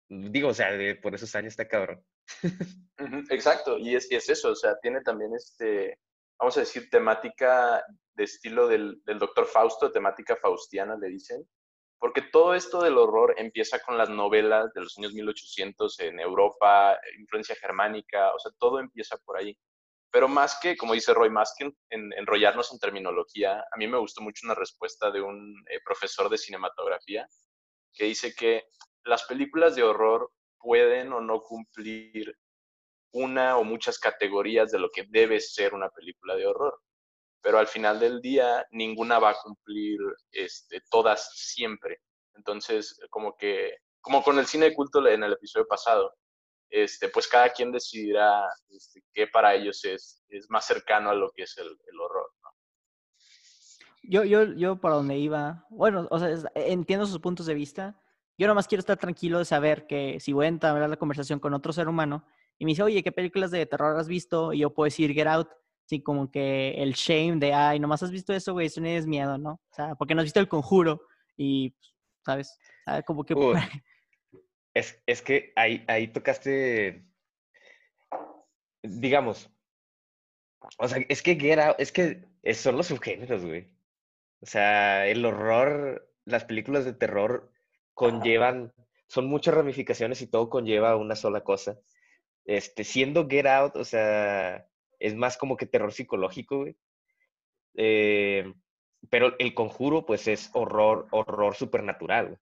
digo, 0.08 0.48
o 0.48 0.54
sea, 0.54 0.72
de- 0.72 0.94
por 0.94 1.14
esos 1.14 1.34
años 1.34 1.52
está 1.52 1.68
cabrón. 1.68 2.02
Exacto, 3.30 3.78
y 3.78 3.94
es, 3.94 4.10
y 4.10 4.14
es 4.16 4.28
eso, 4.28 4.50
o 4.50 4.56
sea, 4.56 4.78
tiene 4.80 5.00
también 5.02 5.34
este, 5.34 5.98
vamos 6.38 6.56
a 6.56 6.60
decir, 6.60 6.88
temática 6.90 7.84
de 8.14 8.24
estilo 8.24 8.66
del, 8.68 9.02
doctor 9.18 9.46
Fausto, 9.46 9.92
temática 9.92 10.36
faustiana, 10.36 10.96
le 10.96 11.08
dicen, 11.08 11.46
porque 11.98 12.22
todo 12.22 12.54
esto 12.54 12.82
del 12.82 12.98
horror 12.98 13.34
empieza 13.38 13.78
con 13.80 13.96
las 13.96 14.08
novelas 14.10 14.72
de 14.74 14.80
los 14.82 14.96
años 14.98 15.12
1800 15.14 15.98
en 16.00 16.20
Europa, 16.20 16.98
influencia 17.18 17.54
germánica, 17.56 18.32
o 18.34 18.38
sea, 18.38 18.52
todo 18.58 18.80
empieza 18.80 19.16
por 19.24 19.38
ahí. 19.38 19.56
Pero 20.10 20.28
más 20.28 20.58
que, 20.60 20.76
como 20.76 20.92
dice 20.94 21.12
Roy, 21.14 21.30
más 21.30 21.54
en- 21.58 21.76
en- 21.90 22.12
enrollarnos 22.14 22.72
en 22.72 22.78
terminología, 22.78 23.60
a 23.60 23.76
mí 23.76 23.86
me 23.86 23.98
gustó 23.98 24.20
mucho 24.22 24.46
una 24.46 24.54
respuesta 24.54 25.10
de 25.10 25.20
un 25.20 25.54
eh, 25.70 25.80
profesor 25.84 26.28
de 26.28 26.38
cinematografía 26.38 27.26
que 27.94 28.04
dice 28.04 28.34
que 28.34 28.64
las 29.04 29.24
películas 29.24 29.74
de 29.74 29.82
horror 29.82 30.30
pueden 30.58 31.12
o 31.12 31.20
no 31.20 31.40
cumplir 31.40 32.36
una 33.12 33.56
o 33.56 33.64
muchas 33.64 33.98
categorías 33.98 34.70
de 34.70 34.78
lo 34.78 34.90
que 34.90 35.04
debe 35.08 35.40
ser 35.40 35.74
una 35.74 35.88
película 35.90 36.36
de 36.36 36.46
horror. 36.46 36.80
Pero 37.40 37.58
al 37.58 37.66
final 37.66 38.00
del 38.00 38.20
día, 38.20 38.66
ninguna 38.70 39.18
va 39.18 39.30
a 39.30 39.36
cumplir 39.42 39.98
este, 40.32 40.82
todas 40.90 41.30
siempre. 41.34 42.00
Entonces, 42.34 42.98
como 43.10 43.36
que, 43.36 43.76
como 44.00 44.22
con 44.22 44.38
el 44.38 44.46
cine 44.46 44.66
de 44.66 44.74
culto 44.74 45.06
en 45.06 45.22
el 45.22 45.32
episodio 45.32 45.66
pasado, 45.66 46.12
este, 46.70 47.08
pues 47.08 47.28
cada 47.28 47.50
quien 47.50 47.72
decidirá 47.72 48.48
este, 48.68 49.02
qué 49.12 49.26
para 49.26 49.54
ellos 49.54 49.84
es, 49.84 50.22
es 50.28 50.50
más 50.50 50.66
cercano 50.66 51.10
a 51.10 51.14
lo 51.14 51.30
que 51.30 51.44
es 51.44 51.56
el, 51.58 51.68
horror. 52.00 52.30
Yo, 54.02 54.24
yo, 54.24 54.44
yo 54.44 54.76
para 54.80 54.96
donde 54.96 55.16
iba, 55.16 55.66
bueno, 55.70 56.06
o 56.10 56.18
sea, 56.18 56.30
entiendo 56.54 57.06
sus 57.06 57.18
puntos 57.18 57.46
de 57.46 57.54
vista. 57.54 58.00
Yo 58.38 58.46
nomás 58.46 58.68
quiero 58.68 58.80
estar 58.80 58.98
tranquilo 58.98 59.38
de 59.38 59.44
saber 59.44 59.86
que 59.86 60.20
si 60.20 60.32
voy 60.32 60.46
a 60.46 60.48
entablar 60.48 60.88
la 60.88 60.98
conversación 60.98 61.40
con 61.40 61.54
otro 61.54 61.72
ser 61.72 61.88
humano 61.88 62.24
y 62.58 62.64
me 62.64 62.70
dice, 62.72 62.82
oye, 62.82 63.02
¿qué 63.02 63.12
películas 63.12 63.50
de 63.50 63.66
terror 63.66 63.98
has 63.98 64.08
visto? 64.08 64.52
Y 64.52 64.60
yo 64.60 64.72
puedo 64.72 64.84
decir 64.86 65.12
Get 65.12 65.26
Out, 65.26 65.48
sin 65.86 66.02
como 66.02 66.30
que 66.30 66.70
el 66.82 66.92
shame 66.94 67.36
de, 67.36 67.52
ay, 67.52 67.78
nomás 67.78 68.02
has 68.02 68.10
visto 68.10 68.32
eso, 68.32 68.52
güey, 68.52 68.66
eso 68.66 68.80
no 68.80 68.88
es 68.88 69.06
miedo, 69.06 69.38
¿no? 69.38 69.52
O 69.52 69.74
sea, 69.74 69.94
porque 69.94 70.14
no 70.14 70.20
has 70.20 70.26
visto 70.26 70.40
El 70.40 70.48
Conjuro 70.48 71.02
y, 71.36 71.70
pues, 71.70 71.94
¿sabes? 72.24 72.58
Ah, 72.86 73.02
Como 73.02 73.24
que... 73.24 73.34
Es, 74.74 75.02
es 75.06 75.22
que 75.22 75.54
ahí, 75.56 75.82
ahí 75.88 76.08
tocaste, 76.08 77.06
digamos, 78.82 79.50
o 80.78 80.88
sea, 80.88 81.02
es 81.08 81.22
que 81.22 81.36
Get 81.36 81.58
Out- 81.58 81.76
es 81.78 81.92
que 81.92 82.24
son 82.54 82.76
los 82.76 82.86
subgéneros, 82.88 83.44
güey. 83.44 83.70
O 84.40 84.46
sea, 84.46 85.06
el 85.06 85.24
horror, 85.24 86.12
las 86.24 86.44
películas 86.44 86.84
de 86.84 86.92
terror 86.92 87.50
conllevan, 87.94 88.72
son 89.08 89.26
muchas 89.26 89.54
ramificaciones 89.54 90.20
y 90.22 90.26
todo 90.26 90.50
conlleva 90.50 90.96
una 90.96 91.16
sola 91.16 91.42
cosa. 91.42 91.78
Este, 92.46 92.84
siendo 92.84 93.28
Get 93.28 93.46
Out, 93.46 93.76
o 93.76 93.84
sea, 93.84 94.66
es 94.98 95.14
más 95.14 95.36
como 95.36 95.56
que 95.56 95.66
terror 95.66 95.92
psicológico, 95.92 96.58
güey. 96.58 96.76
Eh, 97.74 98.52
pero 99.10 99.34
el 99.38 99.52
conjuro, 99.52 100.06
pues, 100.06 100.28
es 100.28 100.50
horror, 100.54 101.08
horror 101.10 101.54
supernatural, 101.54 102.26
güey. 102.28 102.38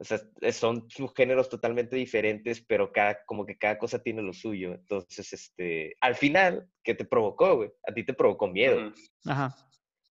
O 0.00 0.04
sea, 0.04 0.20
son 0.52 0.88
subgéneros 0.88 1.48
totalmente 1.48 1.96
diferentes, 1.96 2.60
pero 2.60 2.92
cada, 2.92 3.24
como 3.24 3.44
que 3.44 3.58
cada 3.58 3.78
cosa 3.78 4.00
tiene 4.00 4.22
lo 4.22 4.32
suyo. 4.32 4.74
Entonces, 4.74 5.32
este, 5.32 5.96
al 6.00 6.14
final, 6.14 6.68
¿qué 6.84 6.94
te 6.94 7.04
provocó, 7.04 7.56
güey? 7.56 7.72
A 7.84 7.92
ti 7.92 8.04
te 8.04 8.14
provocó 8.14 8.46
miedo. 8.46 8.92
Ajá. 9.24 9.56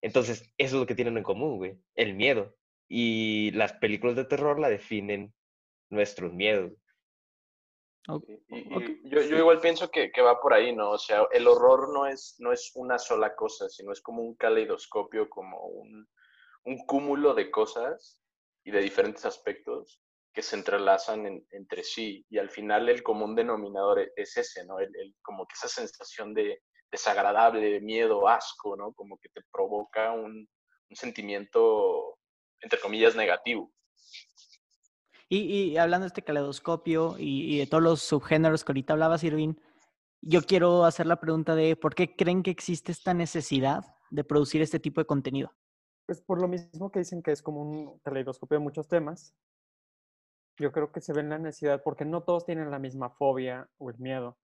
Entonces, 0.01 0.41
eso 0.57 0.75
es 0.75 0.79
lo 0.81 0.85
que 0.85 0.95
tienen 0.95 1.17
en 1.17 1.23
común, 1.23 1.57
güey, 1.57 1.77
el 1.95 2.15
miedo. 2.15 2.55
Y 2.89 3.51
las 3.51 3.73
películas 3.73 4.17
de 4.17 4.25
terror 4.25 4.59
la 4.59 4.69
definen 4.69 5.33
nuestros 5.89 6.33
miedos. 6.33 6.73
O- 8.07 8.21
Y- 8.79 9.09
yo, 9.09 9.21
yo 9.21 9.37
igual 9.37 9.59
pienso 9.59 9.89
que, 9.91 10.11
que 10.11 10.21
va 10.21 10.39
por 10.39 10.53
ahí, 10.53 10.73
¿no? 10.75 10.91
O 10.91 10.97
sea, 10.97 11.27
el 11.31 11.47
horror 11.47 11.93
no 11.93 12.05
es, 12.07 12.35
no 12.39 12.51
es 12.53 12.71
una 12.75 12.97
sola 12.97 13.35
cosa, 13.35 13.67
sino 13.69 13.91
es 13.91 14.01
como 14.01 14.21
un 14.21 14.35
caleidoscopio, 14.35 15.29
como 15.29 15.59
un, 15.67 16.07
un 16.65 16.77
cúmulo 16.85 17.33
de 17.33 17.51
cosas 17.51 18.21
y 18.63 18.71
de 18.71 18.79
diferentes 18.81 19.25
aspectos 19.25 20.01
que 20.33 20.41
se 20.41 20.55
entrelazan 20.55 21.25
en- 21.25 21.47
entre 21.51 21.83
sí. 21.83 22.25
Y 22.29 22.37
al 22.37 22.49
final 22.49 22.87
el 22.89 23.03
común 23.03 23.35
denominador 23.35 23.99
e- 23.99 24.11
es 24.15 24.37
ese, 24.37 24.65
¿no? 24.65 24.79
El, 24.79 24.95
el- 24.95 25.15
como 25.21 25.45
que 25.47 25.53
esa 25.55 25.67
sensación 25.67 26.33
de 26.33 26.61
desagradable, 26.91 27.81
miedo, 27.81 28.27
asco, 28.29 28.77
¿no? 28.77 28.93
Como 28.93 29.17
que 29.17 29.29
te 29.29 29.41
provoca 29.51 30.13
un, 30.13 30.47
un 30.89 30.95
sentimiento, 30.95 32.17
entre 32.61 32.79
comillas, 32.79 33.15
negativo. 33.15 33.71
Y, 35.29 35.75
hablando 35.75 36.05
de 36.05 36.07
este 36.07 36.21
caleidoscopio 36.21 37.15
y, 37.17 37.59
de 37.59 37.67
todos 37.67 37.83
los 37.83 38.01
subgéneros 38.01 38.63
que 38.63 38.71
ahorita 38.71 38.93
hablabas, 38.93 39.23
Irving, 39.23 39.55
yo 40.21 40.41
quiero 40.41 40.85
hacer 40.85 41.05
la 41.05 41.19
pregunta 41.19 41.53
de 41.55 41.75
por 41.75 41.95
qué 41.95 42.15
creen 42.15 42.43
que 42.43 42.51
existe 42.51 42.91
esta 42.91 43.13
necesidad 43.13 43.83
de 44.09 44.23
producir 44.23 44.61
este 44.61 44.79
tipo 44.79 45.01
de 45.01 45.05
contenido. 45.05 45.51
Pues 46.05 46.21
por 46.21 46.39
lo 46.41 46.47
mismo 46.47 46.91
que 46.91 46.99
dicen 46.99 47.21
que 47.21 47.31
es 47.31 47.41
como 47.41 47.61
un 47.61 47.99
caleidoscopio 47.99 48.57
de 48.57 48.63
muchos 48.63 48.87
temas, 48.87 49.35
yo 50.57 50.71
creo 50.71 50.91
que 50.91 51.01
se 51.01 51.13
ve 51.13 51.19
en 51.19 51.29
la 51.29 51.37
necesidad 51.37 51.83
porque 51.83 52.05
no 52.05 52.23
todos 52.23 52.45
tienen 52.45 52.71
la 52.71 52.79
misma 52.79 53.09
fobia 53.09 53.69
o 53.77 53.89
el 53.89 53.99
miedo. 53.99 54.37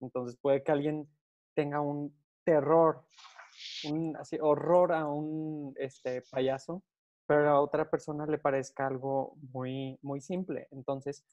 Entonces 0.00 0.36
puede 0.40 0.64
que 0.64 0.72
alguien 0.72 1.08
tenga 1.54 1.80
un 1.80 2.14
terror, 2.44 3.06
un 3.84 4.16
así, 4.16 4.36
horror 4.40 4.92
a 4.92 5.06
un 5.06 5.74
este, 5.78 6.22
payaso, 6.22 6.82
pero 7.26 7.50
a 7.50 7.60
otra 7.60 7.88
persona 7.88 8.26
le 8.26 8.38
parezca 8.38 8.86
algo 8.86 9.36
muy, 9.52 9.98
muy 10.02 10.20
simple. 10.20 10.68
Entonces, 10.70 11.24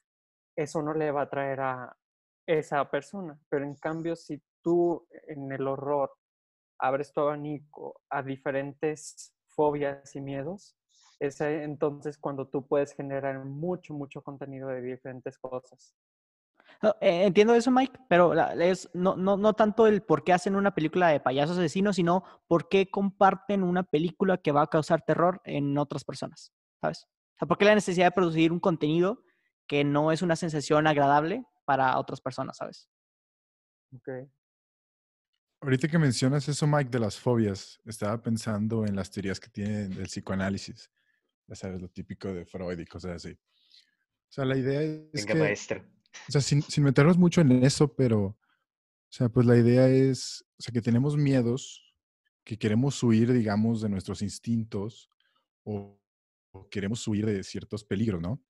eso 0.55 0.81
no 0.81 0.93
le 0.93 1.11
va 1.11 1.21
a 1.21 1.23
atraer 1.25 1.61
a 1.61 1.97
esa 2.45 2.89
persona. 2.89 3.39
Pero 3.49 3.65
en 3.65 3.75
cambio, 3.75 4.15
si 4.15 4.41
tú 4.61 5.07
en 5.27 5.51
el 5.51 5.67
horror 5.67 6.11
abres 6.79 7.11
tu 7.13 7.21
abanico 7.21 8.01
a 8.09 8.23
diferentes 8.23 9.33
fobias 9.47 10.15
y 10.15 10.21
miedos, 10.21 10.75
es 11.19 11.39
entonces 11.41 12.17
cuando 12.17 12.47
tú 12.47 12.65
puedes 12.65 12.93
generar 12.93 13.45
mucho, 13.45 13.93
mucho 13.93 14.23
contenido 14.23 14.69
de 14.69 14.81
diferentes 14.81 15.37
cosas. 15.37 15.93
No, 16.81 16.95
eh, 17.01 17.25
entiendo 17.25 17.53
eso, 17.53 17.71
Mike, 17.71 17.99
pero 18.09 18.33
la- 18.33 18.53
es 18.53 18.89
no, 18.93 19.15
no, 19.15 19.37
no 19.37 19.53
tanto 19.53 19.87
el 19.87 20.01
por 20.01 20.23
qué 20.23 20.33
hacen 20.33 20.55
una 20.55 20.73
película 20.73 21.09
de 21.09 21.19
payasos 21.19 21.57
asesinos, 21.57 21.95
sino 21.95 22.23
por 22.47 22.69
qué 22.69 22.89
comparten 22.89 23.63
una 23.63 23.83
película 23.83 24.37
que 24.37 24.51
va 24.51 24.63
a 24.63 24.67
causar 24.67 25.01
terror 25.03 25.41
en 25.43 25.77
otras 25.77 26.03
personas, 26.03 26.51
¿sabes? 26.81 27.05
O 27.05 27.37
sea, 27.39 27.47
¿por 27.47 27.57
qué 27.57 27.65
la 27.65 27.75
necesidad 27.75 28.07
de 28.07 28.11
producir 28.11 28.51
un 28.51 28.59
contenido 28.59 29.23
que 29.67 29.83
no 29.83 30.11
es 30.11 30.21
una 30.21 30.35
sensación 30.35 30.85
agradable 30.87 31.45
para 31.65 31.97
otras 31.97 32.19
personas, 32.21 32.57
¿sabes? 32.57 32.89
Okay. 33.95 34.29
Ahorita 35.61 35.87
que 35.87 35.99
mencionas 35.99 36.47
eso, 36.49 36.65
Mike, 36.65 36.89
de 36.89 36.99
las 36.99 37.19
fobias, 37.19 37.79
estaba 37.85 38.21
pensando 38.21 38.85
en 38.85 38.95
las 38.95 39.11
teorías 39.11 39.39
que 39.39 39.49
tiene 39.49 39.87
del 39.89 40.07
psicoanálisis. 40.07 40.91
Ya 41.47 41.55
sabes, 41.55 41.81
lo 41.81 41.87
típico 41.87 42.33
de 42.33 42.45
Freud 42.45 42.79
y 42.79 42.85
cosas 42.85 43.11
así. 43.17 43.31
O 43.31 44.33
sea, 44.33 44.45
la 44.45 44.57
idea 44.57 44.81
es 44.81 45.11
Venga, 45.13 45.33
que, 45.33 45.39
maestro. 45.39 45.85
O 46.27 46.31
sea, 46.31 46.41
sin, 46.41 46.61
sin 46.61 46.83
meternos 46.83 47.17
mucho 47.17 47.41
en 47.41 47.63
eso, 47.63 47.93
pero, 47.93 48.23
o 48.25 48.37
sea, 49.09 49.29
pues 49.29 49.45
la 49.45 49.57
idea 49.57 49.87
es, 49.87 50.45
o 50.57 50.61
sea, 50.61 50.71
que 50.71 50.81
tenemos 50.81 51.17
miedos, 51.17 51.95
que 52.43 52.57
queremos 52.57 53.01
huir, 53.03 53.31
digamos, 53.31 53.81
de 53.81 53.89
nuestros 53.89 54.21
instintos 54.21 55.09
o, 55.63 55.99
o 56.53 56.69
queremos 56.69 57.07
huir 57.07 57.25
de 57.25 57.43
ciertos 57.43 57.83
peligros, 57.83 58.21
¿no? 58.21 58.41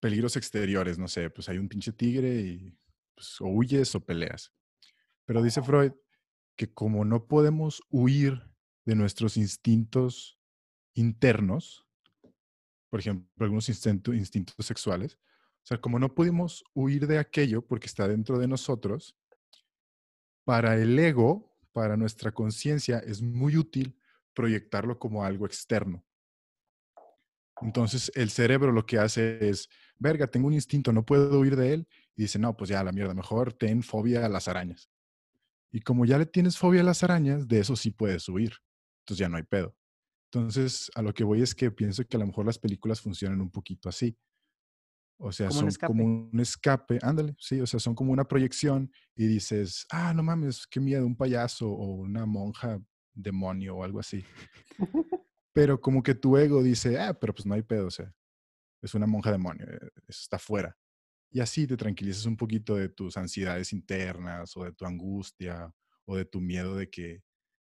Peligros 0.00 0.36
exteriores, 0.36 0.98
no 0.98 1.08
sé, 1.08 1.30
pues 1.30 1.48
hay 1.48 1.58
un 1.58 1.68
pinche 1.68 1.92
tigre 1.92 2.40
y 2.40 2.78
pues, 3.14 3.40
o 3.40 3.46
huyes 3.46 3.94
o 3.94 4.04
peleas. 4.04 4.52
Pero 5.24 5.42
dice 5.42 5.62
Freud 5.62 5.92
que 6.56 6.72
como 6.72 7.04
no 7.04 7.26
podemos 7.26 7.82
huir 7.90 8.42
de 8.84 8.94
nuestros 8.94 9.36
instintos 9.36 10.38
internos, 10.94 11.86
por 12.90 13.00
ejemplo, 13.00 13.28
algunos 13.40 13.68
instinto- 13.68 14.14
instintos 14.14 14.54
sexuales, 14.64 15.18
o 15.64 15.66
sea, 15.66 15.80
como 15.80 15.98
no 15.98 16.14
pudimos 16.14 16.62
huir 16.74 17.06
de 17.06 17.18
aquello 17.18 17.62
porque 17.66 17.86
está 17.86 18.06
dentro 18.06 18.38
de 18.38 18.46
nosotros, 18.46 19.16
para 20.44 20.76
el 20.76 20.98
ego, 20.98 21.56
para 21.72 21.96
nuestra 21.96 22.32
conciencia, 22.32 22.98
es 22.98 23.22
muy 23.22 23.56
útil 23.56 23.98
proyectarlo 24.34 24.98
como 24.98 25.24
algo 25.24 25.46
externo. 25.46 26.04
Entonces, 27.62 28.12
el 28.14 28.28
cerebro 28.28 28.72
lo 28.72 28.84
que 28.84 28.98
hace 28.98 29.48
es, 29.48 29.70
verga, 29.98 30.26
tengo 30.26 30.48
un 30.48 30.52
instinto, 30.52 30.92
no 30.92 31.06
puedo 31.06 31.40
huir 31.40 31.56
de 31.56 31.72
él. 31.72 31.88
Y 32.14 32.22
dice, 32.22 32.38
no, 32.38 32.54
pues 32.54 32.68
ya, 32.68 32.84
la 32.84 32.92
mierda, 32.92 33.14
mejor 33.14 33.54
ten 33.54 33.82
fobia 33.82 34.26
a 34.26 34.28
las 34.28 34.48
arañas. 34.48 34.90
Y 35.72 35.80
como 35.80 36.04
ya 36.04 36.18
le 36.18 36.26
tienes 36.26 36.58
fobia 36.58 36.82
a 36.82 36.84
las 36.84 37.02
arañas, 37.02 37.48
de 37.48 37.60
eso 37.60 37.74
sí 37.74 37.90
puedes 37.90 38.28
huir. 38.28 38.52
Entonces 39.00 39.18
ya 39.18 39.30
no 39.30 39.38
hay 39.38 39.44
pedo. 39.44 39.74
Entonces, 40.30 40.90
a 40.94 41.00
lo 41.00 41.14
que 41.14 41.24
voy 41.24 41.40
es 41.40 41.54
que 41.54 41.70
pienso 41.70 42.04
que 42.04 42.18
a 42.18 42.20
lo 42.20 42.26
mejor 42.26 42.44
las 42.44 42.58
películas 42.58 43.00
funcionan 43.00 43.40
un 43.40 43.50
poquito 43.50 43.88
así. 43.88 44.14
O 45.18 45.32
sea, 45.32 45.48
Como 45.48 45.60
un 45.60 45.60
son 45.60 45.68
escape. 45.68 45.86
como 45.86 46.04
un 46.04 46.40
escape, 46.40 46.98
ándale, 47.02 47.34
sí, 47.38 47.60
o 47.60 47.66
sea, 47.66 47.80
son 47.80 47.94
como 47.94 48.12
una 48.12 48.24
proyección 48.24 48.90
y 49.14 49.26
dices, 49.26 49.86
ah, 49.90 50.12
no 50.12 50.22
mames, 50.22 50.66
qué 50.66 50.80
miedo, 50.80 51.06
un 51.06 51.16
payaso 51.16 51.70
o 51.70 51.94
una 51.94 52.26
monja 52.26 52.80
demonio 53.14 53.76
o 53.76 53.84
algo 53.84 54.00
así. 54.00 54.24
Pero 55.52 55.80
como 55.80 56.02
que 56.02 56.14
tu 56.14 56.36
ego 56.36 56.62
dice, 56.62 56.98
ah, 56.98 57.14
pero 57.14 57.32
pues 57.32 57.46
no 57.46 57.54
hay 57.54 57.62
pedo, 57.62 57.86
o 57.86 57.90
sea, 57.90 58.12
es 58.82 58.92
una 58.94 59.06
monja 59.06 59.30
demonio, 59.30 59.64
eh, 59.66 59.78
eso 60.08 60.20
está 60.22 60.36
fuera. 60.38 60.76
Y 61.30 61.38
así 61.40 61.66
te 61.66 61.76
tranquilizas 61.76 62.26
un 62.26 62.36
poquito 62.36 62.74
de 62.74 62.88
tus 62.88 63.16
ansiedades 63.16 63.72
internas 63.72 64.56
o 64.56 64.64
de 64.64 64.72
tu 64.72 64.84
angustia 64.84 65.72
o 66.06 66.16
de 66.16 66.24
tu 66.24 66.40
miedo 66.40 66.74
de 66.76 66.90
que 66.90 67.22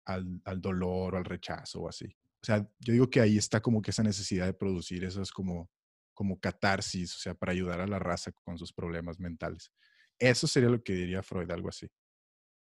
al, 0.07 0.41
al 0.45 0.61
dolor 0.61 1.15
o 1.15 1.19
al 1.19 1.25
rechazo 1.25 1.83
o 1.83 1.89
así. 1.89 2.07
O 2.43 2.47
sea, 2.47 2.59
yo 2.79 2.93
digo 2.93 3.11
que 3.11 3.21
ahí 3.21 3.37
está 3.39 3.61
como 3.61 3.83
que 3.83 3.91
esa 3.91 4.03
necesidad 4.05 4.47
de 4.47 4.55
producir 4.55 5.03
esas 5.03 5.33
como, 5.33 5.69
como 6.15 6.41
catarsis, 6.41 7.15
o 7.17 7.19
sea, 7.19 7.35
para 7.35 7.53
ayudar 7.53 7.81
a 7.81 7.87
la 7.87 7.99
raza 7.99 8.33
con 8.45 8.57
sus 8.57 8.73
problemas 8.73 9.19
mentales. 9.21 9.73
Eso 10.19 10.47
sería 10.47 10.71
lo 10.71 10.83
que 10.83 10.93
diría 10.95 11.23
Freud, 11.23 11.51
algo 11.51 11.69
así. 11.69 11.89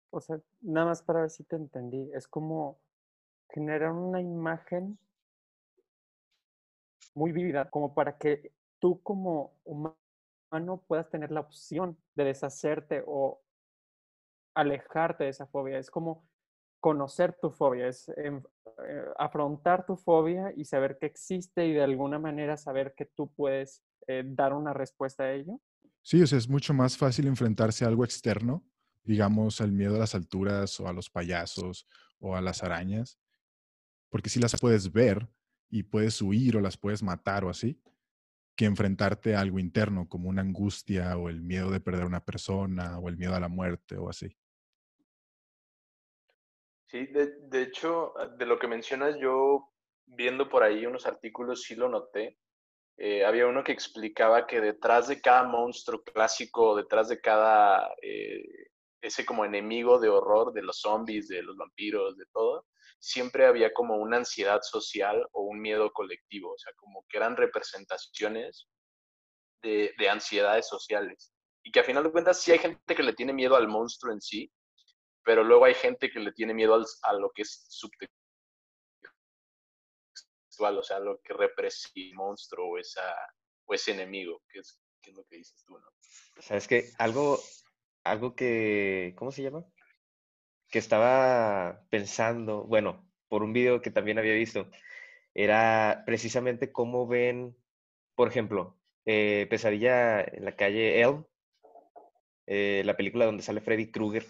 O 0.09 0.19
sea, 0.19 0.39
nada 0.61 0.87
más 0.87 1.03
para 1.03 1.21
ver 1.21 1.29
si 1.29 1.43
te 1.43 1.55
entendí. 1.55 2.11
Es 2.13 2.27
como 2.27 2.79
generar 3.49 3.91
una 3.91 4.21
imagen 4.21 4.97
muy 7.13 7.31
vívida, 7.31 7.69
como 7.69 7.93
para 7.93 8.17
que 8.17 8.51
tú 8.79 9.01
como 9.01 9.53
humano 9.63 10.83
puedas 10.87 11.09
tener 11.09 11.31
la 11.31 11.41
opción 11.41 11.97
de 12.15 12.25
deshacerte 12.25 13.03
o 13.05 13.41
alejarte 14.53 15.25
de 15.25 15.29
esa 15.29 15.47
fobia. 15.47 15.77
Es 15.77 15.91
como 15.91 16.27
conocer 16.85 17.35
tu 17.41 17.49
fobia, 17.49 17.87
es 17.87 18.07
em, 18.09 18.43
eh, 18.87 19.05
afrontar 19.17 19.87
tu 19.87 19.95
fobia 19.95 20.53
y 20.55 20.65
saber 20.65 20.99
que 20.99 21.07
existe 21.07 21.65
y 21.65 21.73
de 21.73 21.81
alguna 21.81 22.19
manera 22.19 22.57
saber 22.57 22.93
que 22.95 23.05
tú 23.05 23.33
puedes 23.33 23.81
eh, 24.05 24.21
dar 24.23 24.53
una 24.53 24.71
respuesta 24.71 25.23
a 25.23 25.31
ello. 25.31 25.59
Sí, 26.03 26.21
o 26.21 26.27
sea, 26.27 26.37
es 26.37 26.47
mucho 26.47 26.75
más 26.75 26.95
fácil 26.95 27.25
enfrentarse 27.25 27.85
a 27.85 27.87
algo 27.87 28.05
externo, 28.05 28.63
digamos, 29.03 29.61
al 29.61 29.71
miedo 29.71 29.95
a 29.95 29.97
las 29.97 30.13
alturas 30.13 30.79
o 30.79 30.87
a 30.87 30.93
los 30.93 31.09
payasos 31.09 31.87
o 32.19 32.35
a 32.35 32.41
las 32.41 32.61
arañas, 32.61 33.17
porque 34.11 34.29
sí 34.29 34.39
las 34.39 34.55
puedes 34.61 34.91
ver 34.91 35.27
y 35.71 35.81
puedes 35.81 36.21
huir 36.21 36.55
o 36.55 36.61
las 36.61 36.77
puedes 36.77 37.01
matar 37.01 37.45
o 37.45 37.49
así, 37.49 37.81
que 38.55 38.65
enfrentarte 38.65 39.33
a 39.33 39.39
algo 39.39 39.57
interno 39.57 40.07
como 40.07 40.29
una 40.29 40.43
angustia 40.43 41.17
o 41.17 41.29
el 41.29 41.41
miedo 41.41 41.71
de 41.71 41.79
perder 41.79 42.03
a 42.03 42.13
una 42.13 42.23
persona 42.23 42.99
o 42.99 43.09
el 43.09 43.17
miedo 43.17 43.33
a 43.33 43.39
la 43.39 43.49
muerte 43.49 43.97
o 43.97 44.07
así. 44.07 44.37
Sí, 46.87 47.07
de, 47.07 47.33
de 47.49 47.61
hecho, 47.63 48.13
de 48.37 48.45
lo 48.45 48.59
que 48.59 48.67
mencionas, 48.67 49.17
yo 49.19 49.69
viendo 50.05 50.49
por 50.49 50.63
ahí 50.63 50.85
unos 50.85 51.05
artículos 51.07 51.63
sí 51.63 51.75
lo 51.75 51.89
noté. 51.89 52.37
Eh, 52.97 53.25
había 53.25 53.47
uno 53.47 53.63
que 53.63 53.71
explicaba 53.73 54.47
que 54.47 54.61
detrás 54.61 55.07
de 55.07 55.19
cada 55.21 55.43
monstruo 55.43 56.03
clásico, 56.03 56.75
detrás 56.75 57.09
de 57.09 57.19
cada 57.19 57.89
eh, 58.01 58.41
ese 59.01 59.25
como 59.25 59.45
enemigo 59.45 59.99
de 59.99 60.09
horror 60.09 60.53
de 60.53 60.61
los 60.63 60.79
zombies, 60.79 61.27
de 61.27 61.43
los 61.43 61.57
vampiros, 61.57 62.17
de 62.17 62.25
todo, 62.33 62.65
siempre 62.99 63.45
había 63.45 63.73
como 63.73 63.97
una 63.97 64.17
ansiedad 64.17 64.61
social 64.61 65.27
o 65.33 65.43
un 65.43 65.59
miedo 65.59 65.91
colectivo, 65.91 66.53
o 66.53 66.57
sea, 66.57 66.71
como 66.77 67.05
que 67.09 67.17
eran 67.17 67.35
representaciones 67.35 68.67
de, 69.61 69.93
de 69.97 70.09
ansiedades 70.09 70.67
sociales. 70.67 71.33
Y 71.63 71.71
que 71.71 71.79
a 71.81 71.83
final 71.83 72.03
de 72.03 72.11
cuentas 72.11 72.41
sí 72.41 72.51
hay 72.51 72.59
gente 72.59 72.95
que 72.95 73.03
le 73.03 73.13
tiene 73.13 73.33
miedo 73.33 73.55
al 73.55 73.67
monstruo 73.67 74.13
en 74.13 74.21
sí, 74.21 74.51
pero 75.25 75.43
luego 75.43 75.65
hay 75.65 75.73
gente 75.73 76.09
que 76.09 76.19
le 76.19 76.31
tiene 76.31 76.53
miedo 76.53 76.79
a 77.01 77.13
lo 77.13 77.31
que 77.31 77.41
es 77.41 77.65
subtextual, 77.67 78.13
o 80.77 80.83
sea, 80.83 80.99
lo 80.99 81.19
que 81.21 81.33
representa 81.33 82.15
monstruo 82.15 82.69
o, 82.69 82.77
esa, 82.77 83.03
o 83.65 83.73
ese 83.73 83.91
enemigo, 83.91 84.43
que 84.47 84.59
es, 84.59 84.79
que 85.01 85.11
lo 85.11 85.25
que 85.25 85.37
dices 85.37 85.63
tú, 85.65 85.77
¿no? 85.79 85.87
¿Sabes 86.39 86.67
qué? 86.67 86.91
Algo, 86.99 87.39
algo 88.03 88.35
que, 88.35 89.15
¿cómo 89.17 89.31
se 89.31 89.41
llama? 89.41 89.65
Que 90.69 90.77
estaba 90.79 91.85
pensando, 91.89 92.63
bueno, 92.63 93.09
por 93.27 93.41
un 93.41 93.51
video 93.51 93.81
que 93.81 93.91
también 93.91 94.19
había 94.19 94.33
visto, 94.33 94.69
era 95.33 96.03
precisamente 96.05 96.71
cómo 96.71 97.07
ven, 97.07 97.57
por 98.13 98.27
ejemplo, 98.27 98.79
eh, 99.05 99.47
Pesadilla 99.49 100.21
en 100.21 100.45
la 100.45 100.55
calle 100.55 101.01
Elm, 101.01 101.25
eh, 102.45 102.83
la 102.85 102.95
película 102.95 103.25
donde 103.25 103.43
sale 103.43 103.61
Freddy 103.61 103.91
Krueger. 103.91 104.27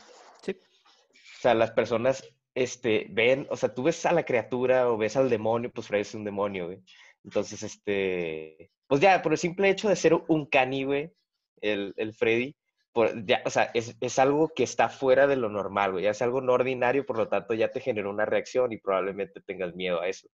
Sea, 1.46 1.54
las 1.54 1.70
personas 1.70 2.28
este, 2.56 3.06
ven, 3.12 3.46
o 3.52 3.56
sea, 3.56 3.72
tú 3.72 3.84
ves 3.84 4.04
a 4.08 4.12
la 4.12 4.26
criatura 4.26 4.90
o 4.90 4.98
ves 4.98 5.16
al 5.16 5.30
demonio, 5.30 5.72
pues 5.72 5.86
Freddy 5.86 6.02
es 6.02 6.16
un 6.16 6.24
demonio, 6.24 6.66
güey. 6.66 6.82
Entonces, 7.24 7.62
este, 7.62 8.72
pues 8.88 9.00
ya, 9.00 9.22
por 9.22 9.32
el 9.32 9.38
simple 9.38 9.70
hecho 9.70 9.88
de 9.88 9.96
ser 9.96 10.16
un 10.28 10.48
cani, 10.48 10.86
güey, 10.86 11.14
el, 11.62 11.94
el 11.98 12.16
Freddy, 12.16 12.56
por, 12.92 13.24
ya, 13.28 13.44
o 13.46 13.52
sea, 13.52 13.70
es, 13.76 13.96
es 14.02 14.18
algo 14.18 14.50
que 14.56 14.64
está 14.64 14.90
fuera 14.90 15.28
de 15.28 15.36
lo 15.36 15.50
normal, 15.50 15.92
güey, 15.92 16.06
ya 16.06 16.10
es 16.10 16.22
algo 16.24 16.42
no 16.42 16.54
ordinario, 16.54 17.06
por 17.06 17.18
lo 17.20 17.30
tanto 17.30 17.54
ya 17.54 17.72
te 17.72 17.80
generó 17.80 18.10
una 18.10 18.26
reacción 18.26 18.72
y 18.74 18.80
probablemente 18.80 19.40
tengas 19.42 19.76
miedo 19.76 20.02
a 20.02 20.08
eso. 20.08 20.28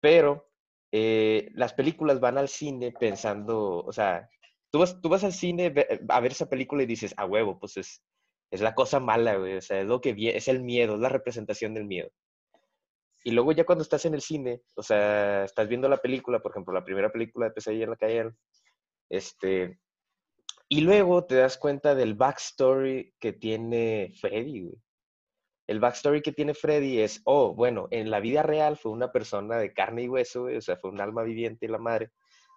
Pero 0.00 0.50
eh, 0.90 1.48
las 1.54 1.74
películas 1.74 2.18
van 2.18 2.38
al 2.38 2.48
cine 2.48 2.90
pensando, 2.90 3.84
o 3.84 3.92
sea, 3.92 4.28
tú 4.72 4.80
vas, 4.80 5.00
tú 5.00 5.08
vas 5.08 5.22
al 5.22 5.32
cine 5.32 5.72
a 6.08 6.20
ver 6.20 6.32
esa 6.32 6.48
película 6.48 6.82
y 6.82 6.86
dices, 6.86 7.14
a 7.16 7.24
huevo, 7.24 7.60
pues 7.60 7.76
es, 7.76 8.02
es 8.50 8.60
la 8.60 8.74
cosa 8.74 9.00
mala, 9.00 9.36
güey, 9.36 9.56
o 9.56 9.60
sea, 9.60 9.80
es 9.80 9.86
lo 9.86 10.00
que 10.00 10.14
es 10.34 10.48
el 10.48 10.62
miedo, 10.62 10.94
es 10.94 11.00
la 11.00 11.08
representación 11.08 11.74
del 11.74 11.84
miedo. 11.84 12.10
Y 13.24 13.32
luego 13.32 13.52
ya 13.52 13.64
cuando 13.64 13.82
estás 13.82 14.04
en 14.06 14.14
el 14.14 14.22
cine, 14.22 14.62
o 14.74 14.82
sea, 14.82 15.44
estás 15.44 15.68
viendo 15.68 15.88
la 15.88 15.98
película, 15.98 16.40
por 16.40 16.52
ejemplo, 16.52 16.72
la 16.72 16.84
primera 16.84 17.10
película 17.10 17.46
de 17.46 17.52
Pesadilla 17.52 17.84
en 17.84 17.90
la 17.90 17.96
calle, 17.96 18.30
este, 19.10 19.78
y 20.68 20.82
luego 20.82 21.24
te 21.24 21.36
das 21.36 21.58
cuenta 21.58 21.94
del 21.94 22.14
backstory 22.14 23.14
que 23.18 23.32
tiene 23.32 24.12
Freddy, 24.20 24.62
güey. 24.62 24.76
El 25.66 25.80
backstory 25.80 26.22
que 26.22 26.32
tiene 26.32 26.54
Freddy 26.54 27.00
es, 27.00 27.20
oh, 27.24 27.54
bueno, 27.54 27.88
en 27.90 28.10
la 28.10 28.20
vida 28.20 28.42
real 28.42 28.78
fue 28.78 28.92
una 28.92 29.12
persona 29.12 29.58
de 29.58 29.74
carne 29.74 30.04
y 30.04 30.08
hueso, 30.08 30.42
güey, 30.42 30.56
o 30.56 30.62
sea, 30.62 30.76
fue 30.76 30.90
un 30.90 31.00
alma 31.00 31.22
viviente 31.22 31.66
y 31.66 31.68
la 31.68 31.78
madre. 31.78 32.10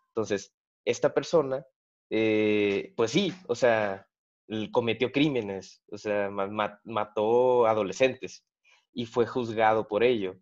Entonces, 0.10 0.54
esta 0.86 1.14
persona, 1.14 1.66
eh, 2.10 2.94
pues 2.96 3.12
sí, 3.12 3.34
o 3.48 3.56
sea, 3.56 4.08
cometió 4.72 5.12
crímenes, 5.12 5.84
o 5.92 5.98
sea, 5.98 6.30
ma- 6.30 6.48
ma- 6.48 6.80
mató 6.84 7.66
adolescentes 7.68 8.46
y 8.94 9.06
fue 9.06 9.26
juzgado 9.26 9.88
por 9.88 10.04
ello. 10.04 10.36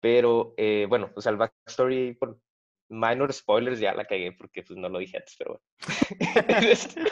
Pero, 0.00 0.54
eh, 0.56 0.86
bueno, 0.88 1.10
o 1.14 1.20
sea, 1.20 1.32
el 1.32 1.38
backstory, 1.38 2.14
por 2.14 2.38
minor 2.88 3.32
spoilers, 3.32 3.78
ya 3.80 3.94
la 3.94 4.04
cagué 4.04 4.32
porque 4.32 4.62
pues 4.62 4.78
no 4.78 4.88
lo 4.88 4.98
dije 4.98 5.18
antes, 5.18 5.36
pero 5.38 5.60
bueno. 5.60 6.60
Este- 6.70 7.04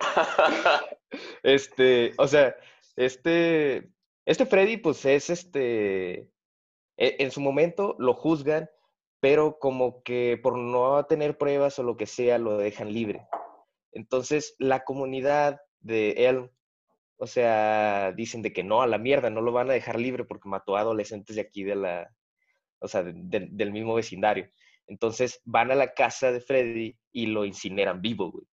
este, 1.42 2.12
o 2.18 2.26
sea, 2.28 2.56
este, 2.96 3.90
este 4.26 4.46
Freddy, 4.46 4.76
pues 4.76 5.04
es 5.04 5.30
este, 5.30 6.30
e- 6.96 7.16
en 7.18 7.30
su 7.30 7.40
momento 7.40 7.96
lo 7.98 8.14
juzgan, 8.14 8.68
pero 9.20 9.58
como 9.58 10.02
que 10.02 10.38
por 10.42 10.56
no 10.58 11.04
tener 11.06 11.38
pruebas 11.38 11.78
o 11.78 11.82
lo 11.82 11.96
que 11.96 12.06
sea, 12.06 12.38
lo 12.38 12.58
dejan 12.58 12.92
libre. 12.92 13.26
Entonces, 13.94 14.54
la 14.58 14.84
comunidad 14.84 15.60
de 15.80 16.10
él, 16.28 16.50
o 17.16 17.26
sea, 17.26 18.12
dicen 18.12 18.42
de 18.42 18.52
que 18.52 18.62
no, 18.64 18.82
a 18.82 18.86
la 18.86 18.98
mierda, 18.98 19.30
no 19.30 19.40
lo 19.40 19.52
van 19.52 19.70
a 19.70 19.74
dejar 19.74 19.98
libre 19.98 20.24
porque 20.24 20.48
mató 20.48 20.76
a 20.76 20.80
adolescentes 20.80 21.36
de 21.36 21.42
aquí 21.42 21.62
de 21.64 21.76
la, 21.76 22.14
o 22.80 22.88
sea, 22.88 23.02
de- 23.02 23.12
de- 23.14 23.48
del 23.50 23.72
mismo 23.72 23.94
vecindario. 23.94 24.50
Entonces, 24.86 25.40
van 25.44 25.70
a 25.70 25.74
la 25.74 25.94
casa 25.94 26.32
de 26.32 26.40
Freddy 26.40 26.98
y 27.12 27.26
lo 27.26 27.44
incineran 27.44 28.00
vivo, 28.02 28.30
güey. 28.32 28.46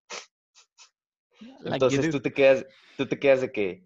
Entonces 1.75 2.01
tú 2.11 2.21
te 2.21 2.33
quedas, 2.33 2.67
tú 2.97 3.07
te 3.09 3.19
quedas 3.19 3.41
de 3.41 3.51
que, 3.51 3.85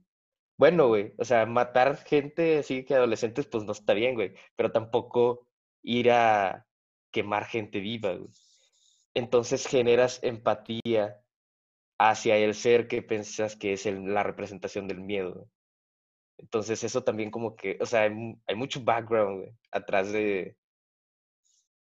bueno, 0.58 0.88
güey, 0.88 1.14
o 1.18 1.24
sea, 1.24 1.46
matar 1.46 1.96
gente 2.04 2.58
así 2.58 2.84
que 2.84 2.94
adolescentes, 2.94 3.46
pues 3.46 3.64
no 3.64 3.72
está 3.72 3.94
bien, 3.94 4.14
güey, 4.14 4.34
pero 4.56 4.72
tampoco 4.72 5.48
ir 5.82 6.10
a 6.10 6.66
quemar 7.10 7.44
gente 7.46 7.78
viva, 7.80 8.12
güey. 8.14 8.30
Entonces 9.14 9.66
generas 9.66 10.18
empatía 10.22 11.20
hacia 11.98 12.36
el 12.36 12.54
ser 12.54 12.88
que 12.88 13.02
piensas 13.02 13.56
que 13.56 13.72
es 13.74 13.86
el- 13.86 14.12
la 14.12 14.22
representación 14.22 14.88
del 14.88 15.00
miedo. 15.00 15.48
Entonces 16.38 16.82
eso 16.84 17.04
también 17.04 17.30
como 17.30 17.54
que, 17.56 17.78
o 17.80 17.86
sea, 17.86 18.02
hay, 18.02 18.36
hay 18.46 18.54
mucho 18.56 18.82
background, 18.82 19.38
güey, 19.40 19.52
atrás 19.70 20.12
de, 20.12 20.56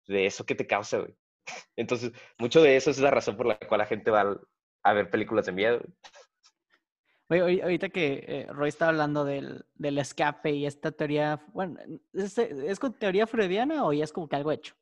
de 0.07 0.25
eso 0.25 0.45
que 0.45 0.55
te 0.55 0.65
causa, 0.67 0.99
güey. 0.99 1.15
Entonces, 1.75 2.11
mucho 2.37 2.61
de 2.61 2.75
eso 2.75 2.89
es 2.89 2.99
la 2.99 3.11
razón 3.11 3.37
por 3.37 3.45
la 3.45 3.57
cual 3.59 3.79
la 3.79 3.85
gente 3.85 4.11
va 4.11 4.39
a 4.83 4.93
ver 4.93 5.09
películas 5.09 5.45
de 5.45 5.51
miedo. 5.51 5.81
Oye, 7.31 7.41
ahori- 7.43 7.61
ahorita 7.61 7.89
que 7.89 8.23
eh, 8.27 8.47
Roy 8.49 8.69
está 8.69 8.87
hablando 8.89 9.23
del, 9.23 9.63
del 9.75 9.99
escape 9.99 10.51
y 10.51 10.65
esta 10.65 10.91
teoría, 10.91 11.45
bueno, 11.53 11.77
¿es, 12.11 12.35
¿es 12.39 12.79
con 12.79 12.93
teoría 12.97 13.27
freudiana 13.27 13.85
o 13.85 13.93
ya 13.93 14.03
es 14.03 14.11
como 14.11 14.27
que 14.27 14.35
algo 14.35 14.51
hecho? 14.51 14.75